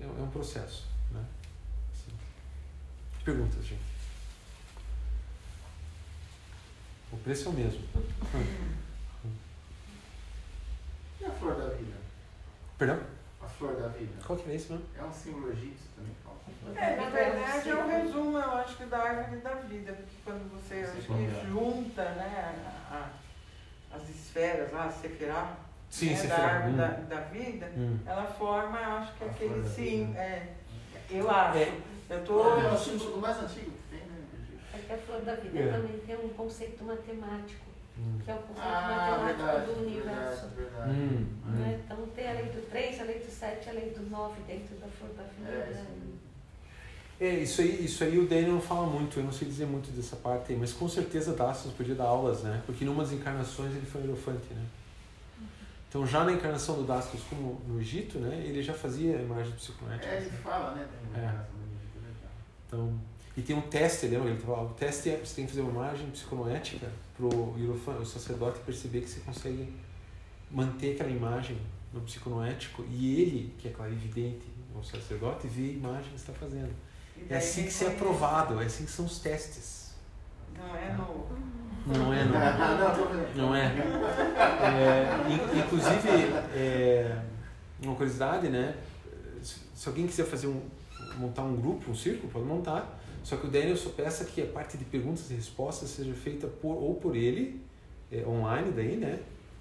É, 0.00 0.04
é 0.04 0.22
um 0.22 0.30
processo, 0.30 0.86
né? 1.10 1.24
Assim. 1.92 2.12
Perguntas, 3.24 3.64
gente? 3.64 3.80
O 7.12 7.16
preço 7.18 7.48
é 7.48 7.50
o 7.50 7.54
mesmo. 7.54 7.82
E 11.20 11.24
a 11.26 11.30
flor 11.30 11.54
da 11.56 11.68
vida? 11.68 11.96
Perdão? 12.76 13.00
A 13.40 13.46
flor 13.46 13.76
da 13.76 13.88
vida. 13.88 14.12
Qual 14.26 14.38
que 14.38 14.50
é 14.50 14.56
isso, 14.56 14.72
não? 14.74 14.82
É 14.98 15.02
um 15.06 15.12
símbolo 15.12 15.50
egípcio 15.52 15.86
também. 15.96 16.12
É, 16.76 16.96
na 16.96 17.08
verdade 17.08 17.68
é 17.70 17.74
um 17.76 17.88
resumo, 17.88 18.36
eu 18.38 18.50
acho 18.52 18.76
que 18.76 18.84
da 18.86 18.98
árvore 18.98 19.40
da 19.40 19.54
vida, 19.54 19.92
porque 19.92 20.16
quando 20.24 20.50
você 20.52 20.74
acho 20.80 21.00
que 21.06 21.46
junta 21.48 22.02
né, 22.10 22.54
a- 22.90 22.94
a- 22.94 23.10
as 23.94 24.08
esferas 24.08 24.72
lá, 24.72 24.86
a 24.86 24.90
Sefirá, 24.90 25.56
Sim, 25.90 26.10
né, 26.14 26.26
da 26.26 26.36
árvore 26.36 26.72
Hum. 26.72 26.76
da, 26.76 26.86
da 26.88 27.20
vida, 27.22 27.70
Hum. 27.76 27.98
ela 28.06 28.24
forma, 28.26 28.78
eu 28.80 28.90
acho 28.94 29.14
que 29.14 29.24
aquele 29.24 29.68
sim, 29.68 30.14
é, 30.16 30.48
eu 31.10 31.30
acho. 31.30 31.58
É. 31.58 31.72
Eu 32.10 32.22
tô. 32.24 32.58
É 32.60 32.70
o 32.72 32.76
símbolo 32.76 33.18
mais 33.20 33.38
antigo 33.38 33.70
que 33.70 33.96
tem, 33.96 34.06
né? 34.06 34.18
É 34.74 34.78
que 34.78 34.92
a 34.92 34.98
flor 34.98 35.20
da 35.22 35.34
vida 35.36 35.58
É. 35.58 35.72
também 35.72 35.98
tem 36.00 36.16
um 36.16 36.28
conceito 36.30 36.84
matemático, 36.84 37.64
Hum. 37.98 38.18
que 38.24 38.30
é 38.30 38.34
o 38.34 38.38
conceito 38.38 38.60
Ah, 38.68 39.18
matemático 39.22 39.42
verdade, 39.44 39.66
do 39.66 39.86
universo. 39.86 40.46
verdade, 40.48 40.54
verdade. 40.56 40.90
Hum. 40.90 41.26
né? 41.44 41.80
Então 41.84 42.06
tem 42.08 42.28
a 42.28 42.32
lei 42.34 42.44
do 42.46 42.68
3, 42.70 43.00
a 43.00 43.04
lei 43.04 43.18
do 43.20 43.30
7, 43.30 43.68
a 43.70 43.72
lei 43.72 43.90
do 43.90 44.10
9 44.10 44.42
dentro 44.42 44.74
da 44.76 44.86
flor 44.88 45.10
da 45.14 45.22
vida. 45.22 45.86
É, 47.20 47.36
isso. 47.36 47.60
É, 47.60 47.64
aí, 47.64 47.84
isso 47.84 48.04
aí 48.04 48.18
o 48.18 48.26
Daniel 48.26 48.52
não 48.52 48.60
fala 48.60 48.86
muito, 48.86 49.18
eu 49.18 49.24
não 49.24 49.32
sei 49.32 49.48
dizer 49.48 49.66
muito 49.66 49.90
dessa 49.94 50.16
parte 50.16 50.52
aí, 50.52 50.58
mas 50.58 50.72
com 50.72 50.88
certeza 50.88 51.34
Dastos 51.34 51.72
podia 51.72 51.94
dar 51.94 52.04
aulas, 52.04 52.42
né? 52.42 52.62
Porque 52.66 52.84
numa 52.84 53.02
das 53.02 53.12
encarnações 53.12 53.72
ele 53.72 53.86
foi 53.86 54.00
um 54.02 54.04
elefante, 54.04 54.52
né? 54.52 54.64
Então 55.88 56.04
já 56.06 56.24
na 56.24 56.32
encarnação 56.32 56.76
do 56.76 56.82
Dastos 56.82 57.20
como 57.30 57.60
no 57.68 57.80
Egito, 57.80 58.18
né? 58.18 58.42
Ele 58.44 58.62
já 58.62 58.74
fazia 58.74 59.16
imagens 59.16 59.54
psicométricas. 59.54 60.12
É, 60.12 60.16
ele 60.16 60.30
né? 60.30 60.38
fala, 60.42 60.74
né? 60.74 60.88
É. 61.14 61.20
legal. 61.20 61.46
Então, 62.66 63.00
e 63.36 63.42
tem 63.42 63.56
um 63.56 63.62
teste, 63.62 64.06
lembra? 64.06 64.30
Ele 64.30 64.40
falava, 64.40 64.64
o 64.64 64.74
teste 64.74 65.10
é 65.10 65.16
você 65.16 65.36
tem 65.36 65.44
que 65.44 65.52
fazer 65.52 65.62
uma 65.62 65.70
imagem 65.70 66.10
psiconoética 66.10 66.90
pro 67.16 67.54
hierofante, 67.56 68.02
o 68.02 68.06
sacerdote 68.06 68.58
perceber 68.60 69.00
que 69.02 69.08
você 69.08 69.20
consegue 69.20 69.72
manter 70.50 70.94
aquela 70.94 71.10
imagem 71.10 71.58
no 71.92 72.00
psiconoético 72.00 72.84
e 72.90 73.20
ele, 73.20 73.54
que 73.58 73.68
é 73.68 73.70
clarividente, 73.70 74.42
o 74.74 74.82
sacerdote, 74.82 75.46
vê 75.46 75.62
a 75.62 75.72
imagem 75.72 76.12
que 76.12 76.20
você 76.20 76.30
está 76.30 76.32
fazendo. 76.32 76.74
É 77.28 77.36
assim 77.36 77.64
que 77.64 77.72
você 77.72 77.84
é 77.86 77.88
aprovado, 77.88 78.60
é 78.60 78.66
assim 78.66 78.84
que 78.84 78.90
são 78.90 79.04
os 79.04 79.18
testes. 79.18 79.92
Não 80.56 80.76
é 80.76 80.92
no. 80.92 81.24
Não 81.86 82.12
é, 82.14 82.24
não. 82.24 82.36
Ah, 82.36 82.96
não, 83.36 83.54
é. 83.54 83.66
É, 83.66 85.30
in- 85.30 85.58
inclusive, 85.60 86.08
é, 86.54 87.18
uma 87.82 87.94
curiosidade, 87.94 88.48
né? 88.48 88.74
Se, 89.42 89.56
se 89.74 89.88
alguém 89.88 90.06
quiser 90.06 90.24
fazer 90.24 90.46
um, 90.46 90.62
montar 91.18 91.42
um 91.42 91.56
grupo, 91.56 91.90
um 91.90 91.94
círculo, 91.94 92.30
pode 92.32 92.46
montar. 92.46 93.00
Só 93.22 93.36
que 93.36 93.46
o 93.46 93.50
Daniel 93.50 93.76
só 93.76 93.90
peça 93.90 94.24
que 94.24 94.42
a 94.42 94.46
parte 94.46 94.76
de 94.78 94.84
perguntas 94.84 95.30
e 95.30 95.34
respostas 95.34 95.90
seja 95.90 96.12
feita 96.14 96.46
por, 96.46 96.72
ou 96.74 96.94
por 96.94 97.16
ele, 97.16 97.62
é, 98.10 98.24
online 98.26 98.70
daí, 98.72 98.96
né? 98.96 99.18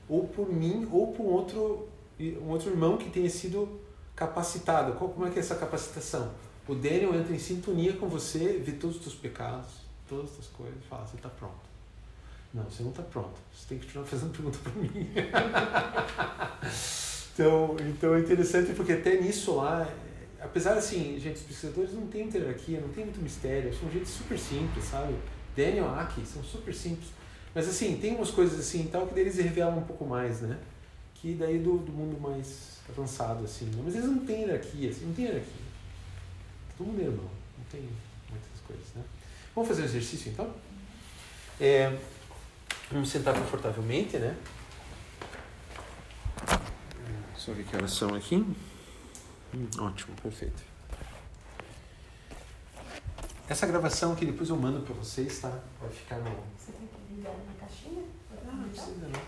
Ou 0.07 0.28
por 0.28 0.51
mim, 0.51 0.88
ou 0.91 1.07
por 1.14 1.24
um 1.26 1.30
outro, 1.30 1.88
um 2.20 2.49
outro 2.49 2.70
irmão 2.70 2.97
que 2.97 3.09
tenha 3.09 3.30
sido 3.30 3.80
capacitado. 4.16 4.93
Qual, 4.93 5.09
como 5.09 5.26
é 5.28 5.30
que 5.30 5.39
é 5.39 5.41
essa 5.41 5.55
capacitação? 5.55 6.32
O 6.68 6.76
Daniel 6.76 7.16
entra 7.16 7.36
em 7.36 7.39
sintonia 7.39 7.93
com 7.93 8.07
você, 8.07 8.61
vê 8.64 8.74
todos 8.74 8.97
os 8.97 9.03
teus 9.03 9.16
pecados, 9.16 9.72
todas 10.07 10.30
as 10.30 10.36
tuas 10.36 10.47
coisas, 10.47 10.78
e 10.78 10.88
fala, 10.88 11.05
você 11.05 11.18
está 11.18 11.30
pronto. 11.30 11.74
Não, 12.53 12.64
você 12.64 12.84
não 12.84 12.91
está 12.91 13.03
pronto. 13.03 13.34
Você 13.51 13.66
tem 13.68 13.80
que 13.80 13.86
continuar 13.86 14.05
fazendo 14.05 14.32
pergunta 14.32 14.59
para 14.59 14.72
mim. 14.74 14.89
então, 17.34 17.76
então 17.80 18.16
é 18.16 18.20
interessante 18.20 18.74
porque 18.74 18.93
até 18.93 19.20
nisso 19.20 19.55
lá, 19.55 19.82
é, 19.82 20.43
apesar 20.43 20.78
assim, 20.78 21.20
gente, 21.20 21.38
os 21.38 21.43
pesquisadores 21.43 21.93
não 21.93 22.05
têm 22.07 22.30
hierarquia, 22.32 22.80
não 22.80 22.89
tem 22.89 23.05
muito 23.05 23.22
mistério, 23.22 23.74
são 23.74 23.89
gente 23.89 24.07
super 24.07 24.38
simples, 24.38 24.86
sabe? 24.86 25.16
Daniel 25.55 25.89
Aki 25.89 26.26
são 26.26 26.43
super 26.43 26.74
simples. 26.74 27.09
Mas 27.55 27.68
assim, 27.68 27.97
tem 27.97 28.16
umas 28.16 28.32
coisas 28.32 28.59
assim 28.59 28.88
tal 28.91 29.07
que 29.07 29.14
deles 29.14 29.38
revelam 29.38 29.80
um 29.80 29.84
pouco 29.84 30.05
mais, 30.05 30.41
né? 30.41 30.57
Que 31.16 31.34
daí 31.34 31.59
do, 31.59 31.78
do 31.78 31.91
mundo 31.91 32.20
mais 32.20 32.80
avançado, 32.89 33.43
assim. 33.43 33.66
né? 33.66 33.82
Mas 33.84 33.95
eles 33.95 34.07
não 34.07 34.20
têm 34.20 34.41
hierarquia, 34.41 34.89
assim, 34.89 35.05
não 35.05 35.14
tem 35.14 35.26
hierarquia. 35.26 35.62
Todo 36.78 36.88
mundo 36.88 37.02
é 37.02 37.06
irmão, 37.06 37.30
não 37.58 37.66
tem 37.72 37.82
muitas 38.30 38.60
coisas, 38.66 38.86
né? 38.96 39.04
Vamos 39.54 39.68
fazer 39.68 39.84
um 39.84 39.86
exercício 39.86 40.32
então? 40.32 40.54
É, 41.60 41.98
vamos 42.92 43.10
sentar 43.10 43.34
confortavelmente, 43.36 44.18
né? 44.18 44.36
Só 47.38 47.52
ver 47.52 47.66
que 47.66 47.76
horas 47.76 47.92
são 47.92 48.16
aqui. 48.16 48.36
Hum, 48.36 49.68
ótimo, 49.80 50.16
perfeito. 50.22 50.64
Essa 53.48 53.68
gravação 53.68 54.16
que 54.16 54.26
depois 54.26 54.50
eu 54.50 54.56
mando 54.56 54.80
para 54.82 54.96
vocês, 54.96 55.40
tá? 55.40 55.60
Vai 55.80 55.90
ficar 55.90 56.18
no. 56.20 56.32
Você 56.58 56.72
tem 56.72 56.88
que 56.88 57.16
ligar 57.16 57.34
na 57.34 57.54
caixinha? 57.60 58.04
Não, 58.46 58.54
não 58.56 58.70
precisa 58.70 59.08
não. 59.08 59.22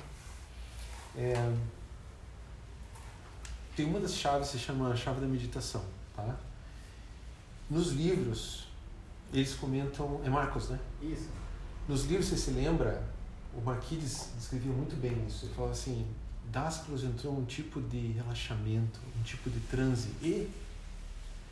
É, 1.21 1.53
tem 3.75 3.85
uma 3.85 3.99
das 3.99 4.15
chaves 4.15 4.49
que 4.49 4.57
se 4.57 4.63
chama 4.63 4.89
a 4.89 4.95
chave 4.95 5.19
da 5.19 5.27
meditação, 5.27 5.83
tá? 6.15 6.39
Nos 7.69 7.91
livros, 7.91 8.67
eles 9.33 9.55
comentam. 9.55 10.21
É 10.23 10.29
Marcos, 10.29 10.69
né? 10.69 10.79
Isso. 11.01 11.29
Nos 11.87 12.05
livros, 12.05 12.27
você 12.27 12.37
se 12.37 12.51
lembra, 12.51 13.03
o 13.53 13.61
Marquides 13.61 14.29
descrevia 14.37 14.71
muito 14.71 14.95
bem 14.95 15.25
isso. 15.25 15.45
Ele 15.45 15.53
falava 15.53 15.73
assim: 15.73 16.05
Dasclos 16.51 17.03
entrou 17.03 17.33
num 17.33 17.45
tipo 17.45 17.81
de 17.81 18.11
relaxamento, 18.13 18.99
um 19.19 19.23
tipo 19.23 19.49
de 19.49 19.59
transe. 19.61 20.09
E 20.21 20.49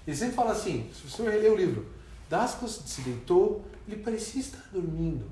ele 0.06 0.16
sempre 0.16 0.36
fala 0.36 0.52
assim: 0.52 0.90
se 0.94 1.10
você 1.10 1.24
reler 1.24 1.52
o 1.52 1.56
livro, 1.56 1.88
Dasclos 2.30 2.82
se 2.86 3.02
deitou, 3.02 3.66
ele 3.88 4.02
parecia 4.02 4.42
estar 4.42 4.70
dormindo. 4.72 5.26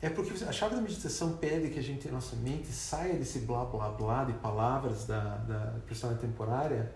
É 0.00 0.10
porque 0.10 0.44
a 0.44 0.52
chave 0.52 0.76
da 0.76 0.80
meditação 0.80 1.36
pede 1.38 1.70
que 1.70 1.78
a 1.78 1.82
gente, 1.82 2.06
a 2.06 2.12
nossa 2.12 2.36
mente, 2.36 2.68
saia 2.68 3.14
desse 3.14 3.40
blá 3.40 3.64
blá 3.64 3.88
blá 3.88 4.24
de 4.24 4.34
palavras 4.34 5.06
da, 5.06 5.36
da 5.38 5.80
personagem 5.86 6.20
temporária 6.20 6.92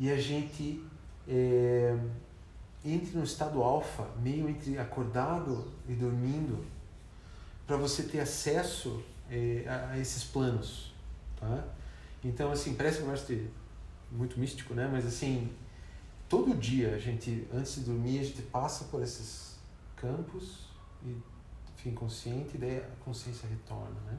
e 0.00 0.10
a 0.10 0.18
gente 0.18 0.82
é, 1.28 1.96
entre 2.84 3.16
no 3.16 3.24
estado 3.24 3.62
alfa, 3.62 4.06
meio 4.20 4.48
entre 4.48 4.78
acordado 4.78 5.70
e 5.88 5.92
dormindo, 5.92 6.64
para 7.66 7.76
você 7.76 8.02
ter 8.02 8.20
acesso 8.20 9.02
é, 9.30 9.64
a, 9.66 9.90
a, 9.90 9.98
esses 9.98 10.24
planos, 10.24 10.92
tá? 11.38 11.64
Então, 12.24 12.52
assim, 12.52 12.74
parece 12.74 13.02
que 13.02 13.36
de 13.36 13.50
muito 14.10 14.38
místico, 14.38 14.74
né? 14.74 14.88
Mas 14.90 15.06
assim, 15.06 15.50
todo 16.28 16.54
dia 16.54 16.94
a 16.94 16.98
gente, 16.98 17.46
antes 17.52 17.76
de 17.76 17.80
dormir, 17.82 18.18
a 18.18 18.24
gente 18.24 18.42
passa 18.42 18.84
por 18.86 19.02
esses 19.02 19.56
campos 19.96 20.66
e 21.04 21.16
fica 21.76 21.90
inconsciente 21.90 22.56
e 22.56 22.58
daí 22.58 22.78
a 22.78 23.04
consciência 23.04 23.48
retorna, 23.48 23.98
né? 24.06 24.18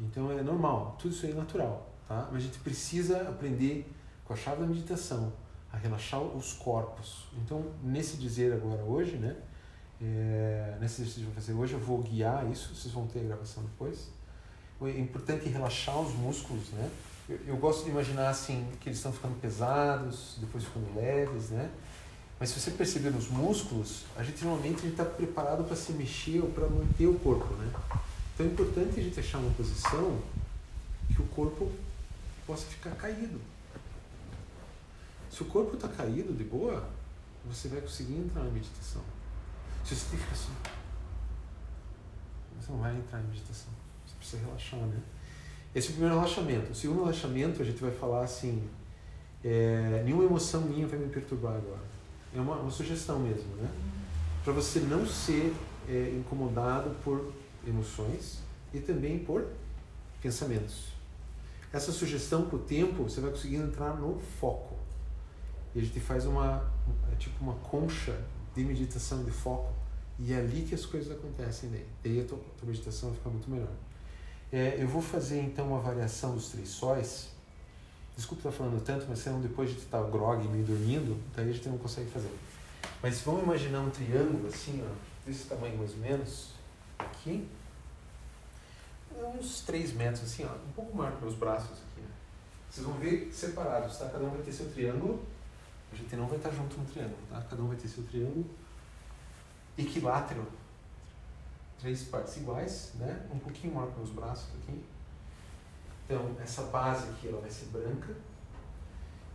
Então 0.00 0.30
é 0.30 0.42
normal, 0.42 0.96
tudo 1.00 1.12
isso 1.12 1.26
aí 1.26 1.32
é 1.32 1.34
natural, 1.34 1.90
tá? 2.06 2.28
Mas 2.30 2.42
a 2.42 2.46
gente 2.46 2.58
precisa 2.58 3.28
aprender 3.28 3.90
com 4.24 4.32
a 4.32 4.36
chave 4.36 4.60
da 4.60 4.66
meditação 4.66 5.32
a 5.72 5.76
relaxar 5.76 6.20
os 6.20 6.52
corpos. 6.52 7.26
Então, 7.44 7.64
nesse 7.82 8.16
dizer 8.16 8.52
agora 8.52 8.82
hoje, 8.82 9.16
né? 9.16 9.36
É, 10.00 10.76
nesse 10.80 11.02
exercício 11.02 11.22
que 11.22 11.28
eu 11.28 11.32
vou 11.32 11.34
fazer 11.34 11.52
hoje, 11.52 11.72
eu 11.74 11.80
vou 11.80 11.98
guiar 12.02 12.48
isso, 12.50 12.74
vocês 12.74 12.92
vão 12.94 13.06
ter 13.06 13.20
a 13.20 13.24
gravação 13.24 13.62
depois. 13.64 14.08
É 14.80 15.00
importante 15.00 15.48
relaxar 15.48 15.98
os 16.00 16.14
músculos, 16.14 16.70
né? 16.70 16.88
Eu, 17.28 17.38
eu 17.48 17.56
gosto 17.56 17.84
de 17.84 17.90
imaginar 17.90 18.28
assim 18.28 18.66
que 18.80 18.88
eles 18.88 18.98
estão 18.98 19.12
ficando 19.12 19.38
pesados, 19.40 20.36
depois 20.40 20.64
ficando 20.64 20.94
leves, 20.94 21.50
né? 21.50 21.68
Mas 22.38 22.50
se 22.50 22.60
você 22.60 22.70
perceber 22.70 23.10
nos 23.10 23.28
músculos, 23.28 24.04
a 24.16 24.22
gente 24.22 24.44
normalmente 24.44 24.86
está 24.86 25.04
preparado 25.04 25.64
para 25.64 25.74
se 25.74 25.92
mexer 25.92 26.40
ou 26.40 26.48
para 26.50 26.68
manter 26.68 27.06
o 27.06 27.14
corpo, 27.18 27.52
né? 27.54 27.72
Então 28.34 28.46
é 28.46 28.48
importante 28.48 29.00
a 29.00 29.02
gente 29.02 29.18
achar 29.18 29.38
uma 29.38 29.52
posição 29.54 30.16
que 31.12 31.20
o 31.20 31.26
corpo 31.26 31.72
possa 32.46 32.64
ficar 32.66 32.92
caído. 32.92 33.40
Se 35.30 35.42
o 35.42 35.46
corpo 35.46 35.74
está 35.74 35.88
caído 35.88 36.32
de 36.32 36.44
boa, 36.44 36.88
você 37.46 37.68
vai 37.68 37.80
conseguir 37.80 38.14
entrar 38.14 38.42
na 38.42 38.50
meditação. 38.50 39.02
Se 39.84 39.94
você 39.94 40.16
fica 40.16 40.32
assim, 40.32 40.52
você 42.60 42.72
não 42.72 42.78
vai 42.78 42.96
entrar 42.96 43.20
em 43.20 43.24
meditação. 43.24 43.72
Você 44.06 44.14
precisa 44.16 44.42
relaxar, 44.44 44.80
né? 44.80 45.00
Esse 45.74 45.88
é 45.88 45.90
o 45.90 45.92
primeiro 45.94 46.16
relaxamento. 46.16 46.72
O 46.72 46.74
segundo 46.74 47.00
relaxamento, 47.00 47.62
a 47.62 47.64
gente 47.64 47.80
vai 47.80 47.90
falar 47.90 48.24
assim: 48.24 48.68
é, 49.44 50.02
nenhuma 50.04 50.24
emoção 50.24 50.62
minha 50.62 50.86
vai 50.86 50.98
me 50.98 51.08
perturbar 51.08 51.56
agora. 51.56 51.86
É 52.34 52.40
uma, 52.40 52.56
uma 52.56 52.70
sugestão 52.70 53.18
mesmo, 53.18 53.54
né? 53.56 53.70
Para 54.44 54.52
você 54.52 54.80
não 54.80 55.06
ser 55.06 55.54
é, 55.88 56.14
incomodado 56.16 56.90
por 57.04 57.32
emoções 57.66 58.38
e 58.72 58.80
também 58.80 59.18
por 59.18 59.46
pensamentos. 60.20 60.88
Essa 61.72 61.92
sugestão 61.92 62.46
com 62.46 62.56
o 62.56 62.58
tempo, 62.60 63.04
você 63.04 63.20
vai 63.20 63.30
conseguir 63.30 63.56
entrar 63.56 63.94
no 63.94 64.18
foco. 64.40 64.67
E 65.74 65.80
a 65.80 65.82
gente 65.82 66.00
faz 66.00 66.26
uma, 66.26 66.70
é 67.12 67.16
tipo 67.16 67.42
uma 67.42 67.54
concha 67.54 68.18
de 68.54 68.64
meditação, 68.64 69.24
de 69.24 69.30
foco. 69.30 69.72
E 70.18 70.32
é 70.32 70.38
ali 70.38 70.62
que 70.62 70.74
as 70.74 70.84
coisas 70.84 71.12
acontecem 71.12 71.70
daí. 71.70 71.86
Daí 72.02 72.20
a 72.20 72.24
tua, 72.24 72.38
tua 72.58 72.68
meditação 72.68 73.10
vai 73.10 73.18
ficar 73.18 73.30
muito 73.30 73.50
melhor. 73.50 73.70
É, 74.50 74.76
eu 74.78 74.88
vou 74.88 75.02
fazer 75.02 75.40
então 75.40 75.68
uma 75.68 75.80
variação 75.80 76.34
dos 76.34 76.48
três 76.48 76.68
sóis. 76.68 77.28
Desculpa 78.16 78.48
estar 78.48 78.52
falando 78.52 78.82
tanto, 78.82 79.06
mas 79.08 79.20
senão 79.20 79.40
depois 79.40 79.70
de 79.70 79.78
estar 79.78 80.02
grog 80.04 80.44
e 80.44 80.48
meio 80.48 80.64
dormindo, 80.64 81.16
daí 81.36 81.50
a 81.50 81.52
gente 81.52 81.68
não 81.68 81.78
consegue 81.78 82.10
fazer. 82.10 82.30
Mas 83.00 83.20
vamos 83.20 83.44
imaginar 83.44 83.80
um 83.80 83.90
triângulo 83.90 84.48
assim, 84.48 84.82
ó, 84.84 84.92
desse 85.24 85.44
tamanho 85.44 85.78
mais 85.78 85.92
ou 85.92 85.98
menos, 85.98 86.48
aqui. 86.98 87.46
Uns 89.38 89.60
3 89.60 89.92
metros 89.92 90.24
assim, 90.24 90.44
ó, 90.44 90.52
um 90.52 90.72
pouco 90.74 90.96
maior 90.96 91.14
que 91.14 91.22
meus 91.22 91.36
braços 91.36 91.70
aqui. 91.70 92.00
Né? 92.00 92.08
Vocês 92.68 92.86
vão 92.86 92.96
ver 92.96 93.30
separados, 93.32 93.96
tá? 93.98 94.08
Cada 94.08 94.24
um 94.24 94.30
vai 94.30 94.42
ter 94.42 94.52
seu 94.52 94.68
triângulo. 94.70 95.22
A 95.92 95.96
gente 95.96 96.16
não 96.16 96.26
vai 96.26 96.36
estar 96.36 96.50
junto 96.50 96.78
no 96.78 96.84
triângulo, 96.84 97.18
tá? 97.30 97.40
Cada 97.42 97.62
um 97.62 97.68
vai 97.68 97.76
ter 97.76 97.88
seu 97.88 98.04
triângulo 98.04 98.48
equilátero 99.76 100.44
três 101.78 102.04
partes 102.04 102.36
iguais, 102.38 102.92
né? 102.96 103.26
Um 103.32 103.38
pouquinho 103.38 103.74
maior 103.74 103.92
que 103.92 104.00
os 104.00 104.10
braços 104.10 104.48
aqui. 104.56 104.82
Então, 106.04 106.36
essa 106.40 106.62
base 106.64 107.08
aqui 107.10 107.28
ela 107.28 107.40
vai 107.40 107.50
ser 107.50 107.66
branca. 107.66 108.16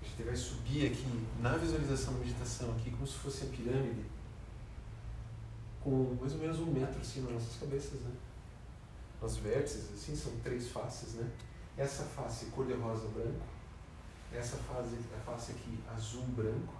A 0.01 0.05
gente 0.05 0.23
vai 0.23 0.35
subir 0.35 0.87
aqui 0.87 1.27
na 1.39 1.55
visualização 1.55 2.13
da 2.13 2.19
meditação 2.19 2.71
aqui 2.71 2.91
como 2.91 3.07
se 3.07 3.13
fosse 3.13 3.45
a 3.45 3.47
pirâmide 3.47 4.03
com 5.81 6.17
mais 6.19 6.33
ou 6.33 6.39
menos 6.39 6.59
um 6.59 6.65
metro 6.65 6.99
acima 6.99 7.31
das 7.31 7.41
nossas 7.41 7.57
cabeças, 7.57 8.01
né? 8.01 8.11
Os 9.21 9.37
vértices, 9.37 9.93
assim, 9.93 10.15
são 10.15 10.33
três 10.43 10.69
faces, 10.69 11.13
né? 11.13 11.29
Essa 11.77 12.03
face 12.03 12.47
cor-de-rosa 12.47 13.07
branco, 13.07 13.39
essa 14.35 14.57
face, 14.57 14.97
a 15.15 15.19
face 15.19 15.51
aqui 15.51 15.83
azul 15.95 16.23
branco, 16.27 16.73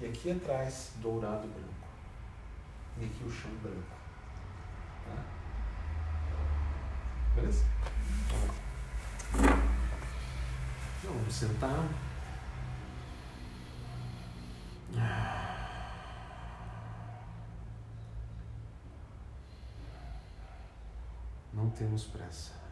e 0.00 0.06
aqui 0.06 0.30
atrás 0.30 0.92
dourado 0.96 1.48
branco, 1.48 1.86
e 2.98 3.04
aqui 3.04 3.24
o 3.24 3.30
chão 3.30 3.50
branco. 3.62 3.96
Beleza? 7.34 7.64
Então, 9.34 11.12
vamos 11.12 11.34
sentar. 11.34 11.84
Não 21.52 21.70
temos 21.70 22.04
pressa. 22.04 22.65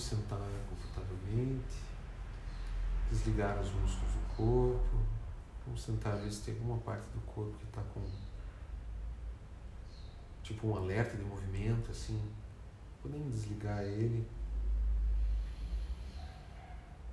Vamos 0.00 0.22
sentar 0.22 0.38
confortavelmente 0.66 1.76
desligar 3.10 3.60
os 3.60 3.70
músculos 3.70 4.14
do 4.14 4.34
corpo. 4.34 4.96
Vamos 5.66 5.84
tentar 5.84 6.12
ver 6.12 6.32
se 6.32 6.40
tem 6.40 6.54
alguma 6.54 6.78
parte 6.78 7.04
do 7.10 7.20
corpo 7.26 7.52
que 7.58 7.66
está 7.66 7.82
com 7.82 8.00
tipo 10.42 10.68
um 10.68 10.76
alerta 10.76 11.18
de 11.18 11.22
movimento, 11.22 11.90
assim. 11.90 12.18
Podemos 13.02 13.34
desligar 13.34 13.82
ele. 13.82 14.26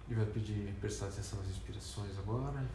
Ele 0.07 0.15
vai 0.15 0.25
pedir 0.27 0.73
prestar 0.79 1.07
atenção 1.07 1.39
nas 1.39 1.49
respirações 1.49 2.17
agora, 2.17 2.65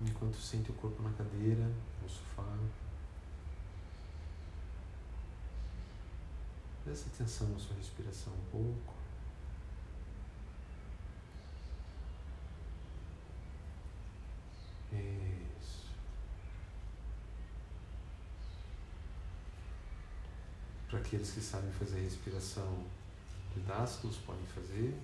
enquanto 0.00 0.38
sente 0.38 0.72
o 0.72 0.74
corpo 0.74 1.00
na 1.04 1.10
cadeira, 1.12 1.70
no 2.02 2.08
sofá. 2.08 2.58
Presta 6.82 7.08
atenção 7.14 7.48
na 7.50 7.58
sua 7.60 7.76
respiração 7.76 8.32
um 8.32 8.50
pouco. 8.50 9.05
Para 20.96 21.04
aqueles 21.04 21.30
que 21.30 21.42
sabem 21.42 21.70
fazer 21.72 22.00
respiração 22.00 22.82
de 23.54 23.60
Dascos, 23.60 24.16
podem 24.24 24.46
fazer. 24.46 24.96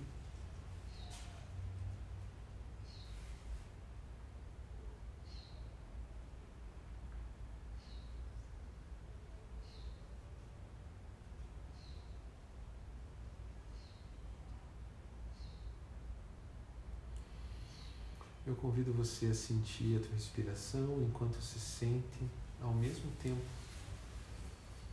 eu 18.45 18.55
convido 18.55 18.91
você 18.91 19.27
a 19.27 19.33
sentir 19.33 19.97
a 19.97 19.99
tua 19.99 20.15
respiração 20.15 21.01
enquanto 21.01 21.41
se 21.41 21.59
sente 21.59 22.27
ao 22.61 22.73
mesmo 22.73 23.09
tempo 23.21 23.62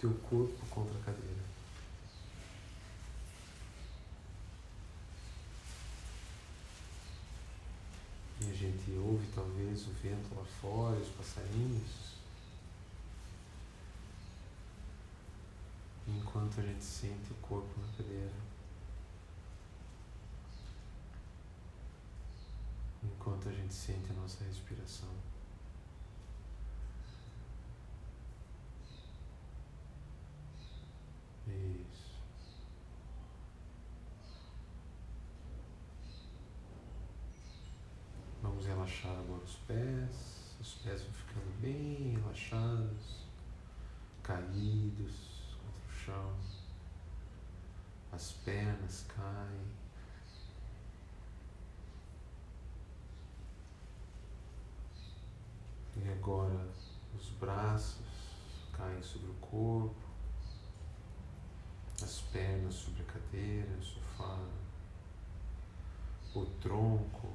teu 0.01 0.12
corpo 0.28 0.66
contra 0.70 0.98
a 0.98 1.03
cadeira. 1.03 1.51
E 8.40 8.51
a 8.51 8.55
gente 8.55 8.90
ouve 8.92 9.26
talvez 9.34 9.86
o 9.86 9.90
vento 10.03 10.34
lá 10.34 10.44
fora, 10.44 10.96
os 10.96 11.09
passarinhos. 11.11 12.11
Enquanto 16.09 16.61
a 16.61 16.62
gente 16.62 16.84
sente 16.84 17.32
o 17.32 17.36
corpo 17.36 17.68
na 17.80 17.96
cadeira. 17.96 18.51
enquanto 23.03 23.48
a 23.48 23.53
gente 23.53 23.74
sente 23.74 24.11
a 24.11 24.14
nossa 24.14 24.44
respiração. 24.44 25.09
Isso. 31.46 32.11
relaxar 38.66 39.12
agora 39.12 39.42
os 39.42 39.57
pés, 39.66 40.55
os 40.61 40.74
pés 40.74 41.03
vão 41.03 41.12
ficando 41.12 41.49
bem 41.61 42.14
relaxados, 42.16 43.26
caídos 44.22 45.56
contra 45.58 45.86
o 45.86 45.92
chão, 45.92 46.34
as 48.12 48.32
pernas 48.32 49.04
caem. 49.14 49.80
E 55.96 56.08
agora 56.08 56.66
os 57.14 57.28
braços 57.38 58.06
caem 58.72 59.02
sobre 59.02 59.28
o 59.28 59.34
corpo, 59.34 59.94
as 62.02 62.22
pernas 62.32 62.72
sobre 62.72 63.02
a 63.02 63.04
cadeira, 63.04 63.76
o 63.78 63.82
sofá, 63.82 64.38
o 66.34 66.46
tronco 66.62 67.34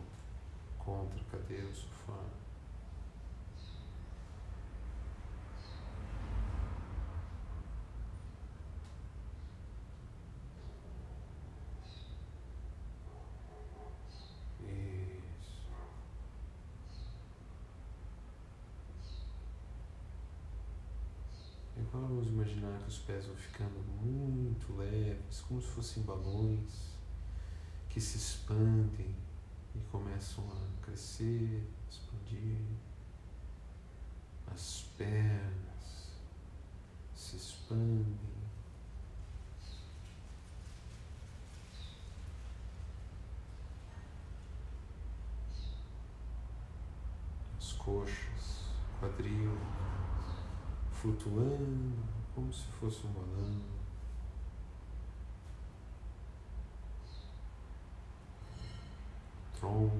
contra 0.80 1.22
a 1.22 1.26
cadeira, 1.26 1.68
o 1.68 1.76
sofá. 1.76 2.24
Agora 21.78 22.14
vamos 22.26 22.48
imaginar 22.48 22.80
que 22.82 22.90
os 22.90 22.98
pés 23.00 23.26
vão 23.26 23.36
ficando 23.36 23.80
muito 24.02 24.76
leves, 24.76 25.42
como 25.42 25.62
se 25.62 25.68
fossem 25.68 26.04
balões 26.04 26.96
que 27.90 28.02
se 28.02 28.18
expandem 28.18 29.16
e 29.76 29.80
começam 29.92 30.44
a 30.50 30.86
crescer, 30.86 31.64
expandir. 31.90 32.58
As 34.48 34.86
pernas 34.98 36.12
se 37.14 37.36
expandem. 37.38 38.36
As 47.58 47.74
coxas, 47.74 48.70
quadril 49.00 49.58
flutuando 50.96 52.04
como 52.34 52.52
se 52.52 52.66
fosse 52.80 53.06
um 53.06 53.12
balão. 53.12 53.62
Tronco. 59.60 59.96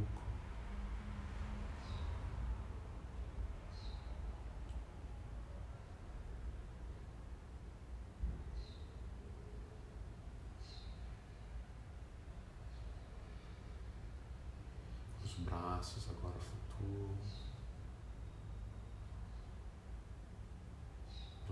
Os 15.24 15.34
braços 15.40 16.10
agora 16.10 16.36
flutuam. 16.40 17.45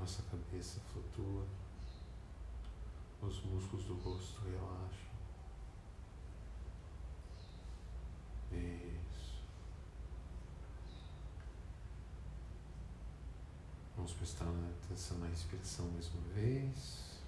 Nossa 0.03 0.21
cabeça 0.23 0.81
flutua, 0.91 1.47
os 3.21 3.41
músculos 3.45 3.85
do 3.85 3.93
rosto 3.93 4.41
relaxam. 4.41 5.13
Isso. 8.51 9.43
Vamos 13.95 14.11
prestar 14.11 14.49
atenção 14.85 15.19
na 15.19 15.27
respiração 15.27 15.89
mais 15.91 16.13
uma 16.13 16.33
vez. 16.33 17.21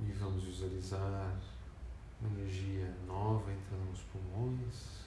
E 0.00 0.10
vamos 0.12 0.42
visualizar 0.44 1.38
uma 2.18 2.30
energia 2.30 2.96
nova 3.06 3.52
entrando 3.52 3.90
nos 3.90 4.00
pulmões. 4.04 5.03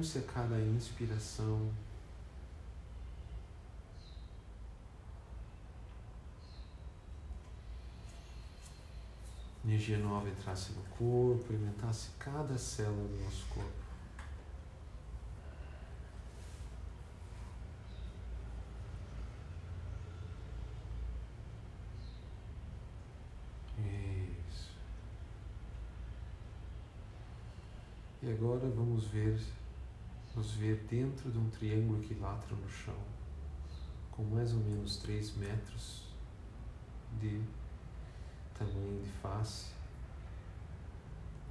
Como 0.00 0.04
se 0.08 0.18
a 0.18 0.22
cada 0.22 0.58
inspiração 0.58 1.70
energia 9.62 9.98
nova 9.98 10.26
entrasse 10.26 10.72
no 10.72 10.82
corpo, 10.84 11.44
alimentasse 11.50 12.12
cada 12.18 12.56
célula 12.56 13.08
do 13.08 13.24
nosso 13.24 13.46
corpo. 13.48 13.70
Isso. 24.48 24.70
E 28.22 28.30
agora 28.32 28.66
vamos 28.70 29.04
ver 29.08 29.38
nos 30.34 30.52
ver 30.52 30.76
dentro 30.88 31.30
de 31.30 31.38
um 31.38 31.48
triângulo 31.50 32.02
equilátero 32.02 32.56
no 32.56 32.68
chão, 32.68 32.96
com 34.10 34.22
mais 34.24 34.52
ou 34.52 34.60
menos 34.60 34.96
3 34.98 35.36
metros 35.36 36.04
de 37.18 37.42
tamanho 38.56 39.02
de 39.02 39.10
face, 39.20 39.72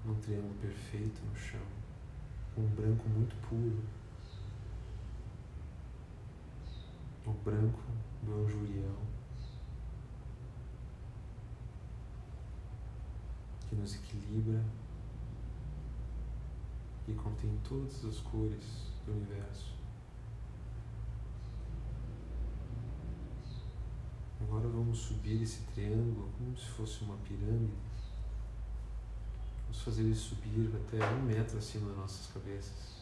um 0.06 0.16
triângulo 0.16 0.54
perfeito 0.56 1.22
no 1.26 1.36
chão, 1.36 1.66
um 2.58 2.66
branco 2.68 3.08
muito 3.10 3.36
puro, 3.48 3.84
o 7.26 7.32
branco 7.44 7.82
do 8.24 8.44
anjuriel, 8.44 8.96
que 13.68 13.76
nos 13.76 13.96
equilibra 13.96 14.64
que 17.10 17.16
contém 17.16 17.60
todas 17.68 18.06
as 18.06 18.20
cores 18.20 18.92
do 19.06 19.14
universo. 19.14 19.74
Agora 24.42 24.68
vamos 24.68 25.00
subir 25.00 25.42
esse 25.42 25.64
triângulo 25.74 26.30
como 26.38 26.56
se 26.56 26.68
fosse 26.68 27.04
uma 27.04 27.18
pirâmide. 27.18 27.74
Vamos 29.64 29.82
fazer 29.82 30.04
ele 30.04 30.16
subir 30.16 30.72
até 30.76 31.04
um 31.14 31.24
metro 31.24 31.58
acima 31.58 31.88
das 31.90 31.98
nossas 31.98 32.28
cabeças. 32.32 33.00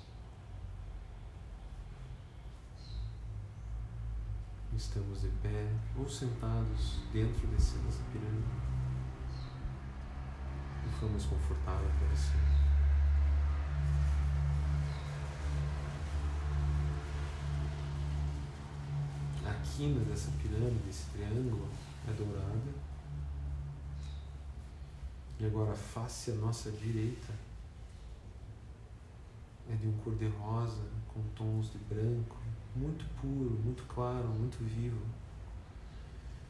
Estamos 4.74 5.22
de 5.22 5.30
pé 5.42 5.74
ou 5.98 6.08
sentados 6.08 7.00
dentro 7.12 7.48
desse, 7.48 7.78
dessa 7.80 8.04
pirâmide. 8.12 8.48
Que 10.84 11.00
for 11.00 11.10
mais 11.10 11.26
confortável 11.26 11.90
para 12.00 12.08
você. 12.10 12.57
Quina 19.58 20.04
dessa 20.06 20.32
pirâmide, 20.42 20.80
desse 20.86 21.06
triângulo, 21.12 21.68
é 22.08 22.14
dourada. 22.14 22.88
E 25.40 25.46
agora 25.46 25.72
a 25.72 25.76
face 25.76 26.32
à 26.32 26.36
nossa 26.36 26.72
direita 26.72 27.34
é 29.70 29.76
de 29.76 29.88
um 29.88 29.94
cor-de-rosa 30.04 30.84
com 31.08 31.22
tons 31.36 31.72
de 31.72 31.78
branco, 31.80 32.38
muito 32.76 33.06
puro, 33.22 33.60
muito 33.64 33.84
claro, 33.88 34.28
muito 34.28 34.58
vivo. 34.64 35.02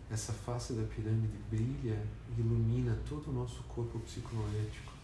Essa 0.10 0.32
face 0.32 0.74
da 0.74 0.84
pirâmide 0.84 1.38
brilha 1.50 2.02
e 2.30 2.40
ilumina 2.40 2.98
todo 3.10 3.30
o 3.30 3.34
nosso 3.34 3.64
corpo 3.64 4.00
psiconoético. 4.00 4.97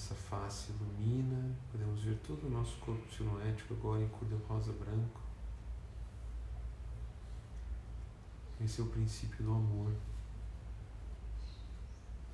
Essa 0.00 0.14
face 0.14 0.72
ilumina, 0.72 1.54
podemos 1.70 2.00
ver 2.00 2.16
todo 2.26 2.46
o 2.46 2.50
nosso 2.50 2.78
corpo 2.78 3.06
sinoético 3.14 3.74
agora 3.74 4.02
em 4.02 4.08
cor 4.08 4.26
de 4.26 4.34
rosa 4.48 4.72
branco. 4.72 5.20
Esse 8.64 8.80
é 8.80 8.84
o 8.84 8.86
princípio 8.86 9.44
do 9.44 9.52
amor, 9.52 9.92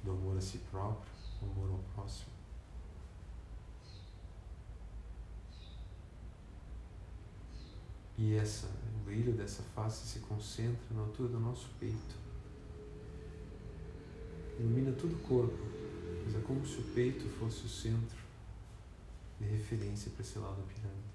do 0.05 0.13
amor 0.13 0.39
a 0.39 0.41
si 0.41 0.59
próprio, 0.71 1.11
do 1.41 1.51
amor 1.51 1.73
ao 1.73 1.79
próximo. 1.93 2.31
E 8.17 8.35
essa, 8.35 8.69
o 8.69 9.05
brilho 9.05 9.33
dessa 9.33 9.65
face 9.75 10.07
se 10.07 10.21
concentra 10.21 10.95
na 10.95 11.01
altura 11.01 11.31
do 11.31 11.41
nosso 11.41 11.69
peito. 11.81 12.15
ilumina 14.61 14.93
todo 14.93 15.17
o 15.17 15.19
corpo, 15.19 15.86
é 16.35 16.41
como 16.41 16.67
se 16.67 16.79
o 16.79 16.83
peito 16.95 17.29
fosse 17.39 17.65
o 17.65 17.69
centro 17.69 18.19
de 19.39 19.47
referência 19.47 20.11
para 20.11 20.23
esse 20.23 20.39
lado 20.39 20.57
da 20.57 20.63
pirâmide. 20.63 21.07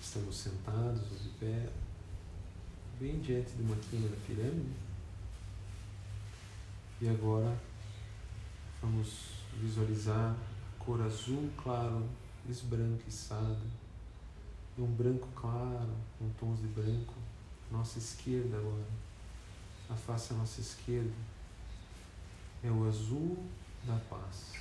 Estamos 0.00 0.36
sentados 0.36 1.02
ou 1.12 1.18
de 1.18 1.28
pé, 1.38 1.68
bem 2.98 3.20
diante 3.20 3.52
de 3.52 3.62
uma 3.62 3.76
quina 3.76 4.08
da 4.08 4.16
pirâmide. 4.26 4.74
E 7.00 7.08
agora 7.08 7.56
vamos 8.82 9.40
visualizar 9.60 10.34
a 10.34 10.84
cor 10.84 11.00
azul 11.02 11.50
claro, 11.56 12.08
esbranquiçada, 12.48 13.60
e 14.76 14.82
um 14.82 14.92
branco 14.92 15.28
claro, 15.34 15.94
com 16.18 16.28
tons 16.30 16.60
de 16.60 16.66
branco, 16.68 17.14
nossa 17.70 17.98
esquerda 17.98 18.56
agora. 18.56 18.86
A 19.88 19.94
face 19.94 20.32
à 20.32 20.36
nossa 20.36 20.60
esquerda 20.60 21.12
é 22.62 22.70
o 22.70 22.88
azul 22.88 23.44
da 23.84 23.96
paz. 24.08 24.60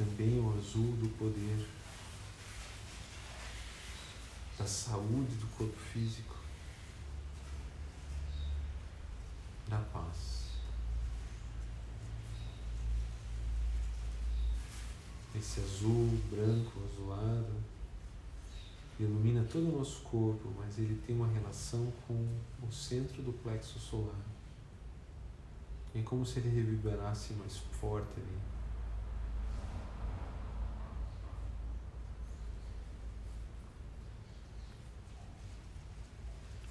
também 0.00 0.40
o 0.40 0.56
azul 0.56 0.96
do 0.96 1.10
poder, 1.18 1.68
da 4.58 4.66
saúde 4.66 5.34
do 5.34 5.46
corpo 5.58 5.76
físico, 5.92 6.36
da 9.68 9.76
paz. 9.76 10.48
Esse 15.34 15.60
azul, 15.60 16.18
branco, 16.30 16.80
azulado, 16.90 17.62
ilumina 19.04 19.42
todo 19.50 19.68
o 19.68 19.78
nosso 19.78 20.02
corpo, 20.02 20.52
mas 20.58 20.78
ele 20.78 21.00
tem 21.06 21.16
uma 21.16 21.28
relação 21.28 21.90
com 22.06 22.26
o 22.62 22.70
centro 22.70 23.22
do 23.22 23.32
plexo 23.32 23.78
solar. 23.78 24.20
É 25.94 26.02
como 26.02 26.24
se 26.24 26.38
ele 26.38 26.50
reverberasse 26.50 27.32
mais 27.34 27.56
forte 27.56 28.12
ali. 28.16 28.38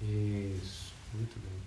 Isso, 0.02 0.94
muito 1.12 1.38
bem. 1.40 1.60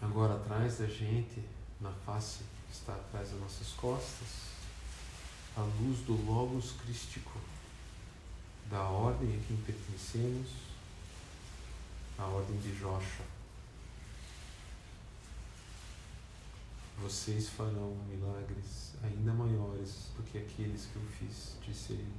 Agora 0.00 0.34
atrás 0.34 0.78
da 0.78 0.86
gente, 0.86 1.44
na 1.80 1.92
face 1.92 2.44
que 2.66 2.72
está 2.72 2.94
atrás 2.94 3.30
das 3.30 3.40
nossas 3.40 3.72
costas, 3.72 4.59
a 5.60 5.62
luz 5.62 5.98
do 6.06 6.14
Logos 6.24 6.72
Crístico, 6.82 7.38
da 8.70 8.82
ordem 8.82 9.28
a 9.28 9.46
quem 9.46 9.58
pertencemos, 9.58 10.48
a 12.16 12.24
ordem 12.24 12.56
de 12.60 12.72
Joshua. 12.78 13.26
Vocês 17.02 17.50
farão 17.50 17.94
milagres 18.08 18.94
ainda 19.02 19.34
maiores 19.34 20.08
do 20.16 20.22
que 20.22 20.38
aqueles 20.38 20.86
que 20.86 20.96
eu 20.96 21.02
fiz, 21.18 21.56
disse 21.60 21.92
ele. 21.92 22.14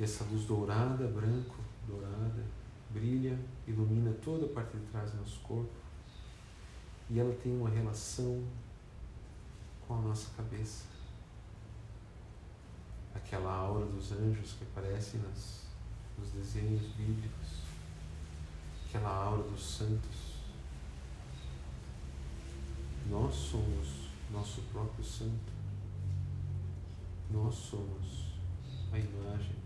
E 0.00 0.02
essa 0.02 0.24
luz 0.24 0.46
dourada, 0.46 1.06
branco, 1.06 1.56
dourada, 1.86 2.44
brilha, 2.90 3.38
ilumina 3.68 4.12
toda 4.14 4.46
a 4.46 4.48
parte 4.48 4.76
de 4.76 4.86
trás 4.86 5.12
do 5.12 5.18
nosso 5.18 5.38
corpo. 5.40 5.70
E 7.08 7.20
ela 7.20 7.34
tem 7.36 7.56
uma 7.56 7.70
relação 7.70 8.44
com 9.86 9.94
a 9.94 10.00
nossa 10.00 10.30
cabeça. 10.36 10.87
Aquela 13.18 13.52
aura 13.52 13.84
dos 13.84 14.12
anjos 14.12 14.52
que 14.54 14.64
aparece 14.64 15.18
nas, 15.18 15.66
nos 16.16 16.30
desenhos 16.30 16.86
bíblicos. 16.96 17.62
Aquela 18.86 19.10
aura 19.10 19.42
dos 19.42 19.60
santos. 19.60 20.38
Nós 23.10 23.34
somos 23.34 24.08
nosso 24.30 24.62
próprio 24.72 25.04
santo. 25.04 25.52
Nós 27.30 27.54
somos 27.54 28.34
a 28.92 28.98
imagem 28.98 29.56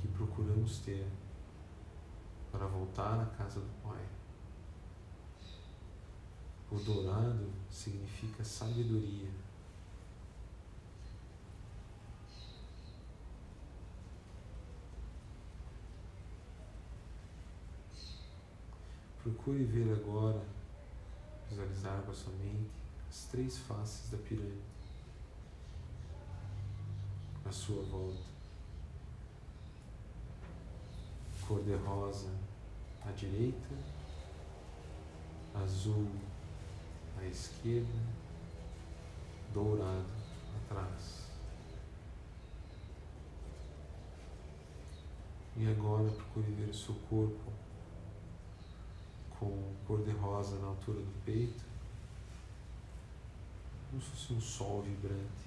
que 0.00 0.08
procuramos 0.08 0.78
ter 0.80 1.06
para 2.52 2.66
voltar 2.66 3.20
à 3.20 3.26
casa 3.36 3.60
do 3.60 3.82
Pai. 3.82 4.04
O 6.70 6.76
dourado 6.76 7.50
significa 7.70 8.44
sabedoria. 8.44 9.45
Procure 19.26 19.64
ver 19.64 19.92
agora, 19.92 20.40
visualizar 21.50 22.00
com 22.02 22.12
a 22.12 22.14
sua 22.14 22.32
mente 22.34 22.70
as 23.08 23.24
três 23.24 23.58
faces 23.58 24.08
da 24.08 24.18
pirâmide 24.18 24.62
à 27.44 27.50
sua 27.50 27.82
volta 27.82 28.22
cor-de-rosa 31.44 32.30
à 33.04 33.10
direita, 33.10 33.74
azul 35.56 36.06
à 37.18 37.24
esquerda, 37.26 38.00
dourado 39.52 40.06
atrás. 40.54 41.26
E 45.56 45.68
agora 45.68 46.08
procure 46.12 46.52
ver 46.52 46.70
o 46.70 46.74
seu 46.74 46.94
corpo 47.10 47.65
com 49.46 49.74
cor-de-rosa 49.86 50.58
na 50.58 50.68
altura 50.68 51.00
do 51.00 51.24
peito, 51.24 51.64
como 53.90 54.02
se 54.02 54.10
fosse 54.10 54.32
um 54.32 54.40
sol 54.40 54.82
vibrante, 54.82 55.46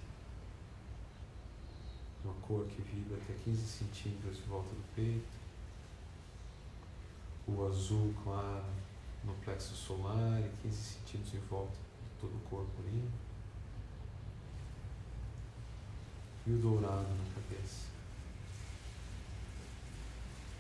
uma 2.24 2.34
cor 2.36 2.66
que 2.66 2.82
vibra 2.82 3.18
até 3.18 3.34
15 3.44 3.62
centímetros 3.66 4.38
de 4.38 4.44
volta 4.44 4.70
do 4.70 4.96
peito 4.96 5.40
o 7.56 7.66
azul 7.66 8.14
claro 8.24 8.66
no 9.24 9.34
plexo 9.44 9.76
solar 9.76 10.40
e 10.40 10.50
15 10.62 10.76
centímetros 10.76 11.34
em 11.34 11.48
volta 11.48 11.74
de 11.74 12.22
todo 12.22 12.36
o 12.36 12.50
corpo 12.50 12.72
ali. 12.80 13.10
E 16.48 16.52
o 16.52 16.58
dourado 16.58 17.10
na 17.10 17.34
cabeça. 17.34 17.88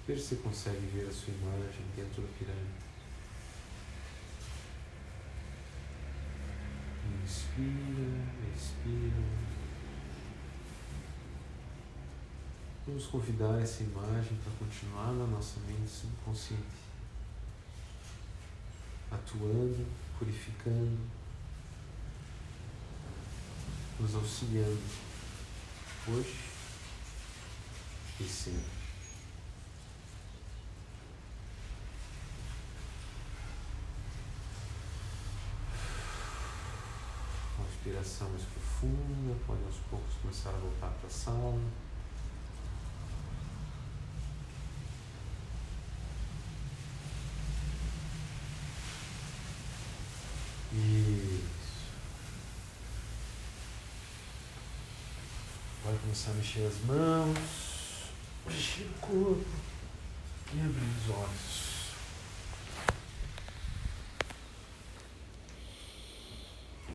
Veja 0.07 0.21
se 0.21 0.35
consegue 0.37 0.85
ver 0.87 1.07
a 1.07 1.11
sua 1.11 1.33
imagem 1.33 1.85
dentro 1.95 2.21
da 2.21 2.27
pirâmide. 2.37 2.88
Inspira, 7.23 8.25
expira. 8.55 9.49
Vamos 12.87 13.05
convidar 13.07 13.61
essa 13.61 13.83
imagem 13.83 14.37
para 14.43 14.51
continuar 14.57 15.13
na 15.13 15.27
nossa 15.27 15.59
mente 15.67 15.89
subconsciente, 15.89 16.63
atuando, 19.11 19.85
purificando, 20.17 20.99
nos 23.99 24.15
auxiliando 24.15 24.81
hoje 26.07 26.39
e 28.19 28.23
sempre. 28.23 28.78
Uma 37.89 38.01
inspiração 38.01 38.29
mais 38.29 38.43
profunda, 38.43 39.35
pode 39.47 39.63
aos 39.63 39.77
poucos 39.89 40.13
começar 40.21 40.49
a 40.49 40.59
voltar 40.59 40.89
para 40.89 41.07
a 41.07 41.09
sala. 41.09 41.59
começar 56.03 56.31
a 56.31 56.33
mexer 56.35 56.65
as 56.65 56.79
mãos, 56.85 58.11
mexer 58.45 58.83
o 58.83 58.99
corpo 58.99 59.45
e 60.53 60.59
abrir 60.59 60.87
os 61.03 61.09
olhos. 61.09 61.68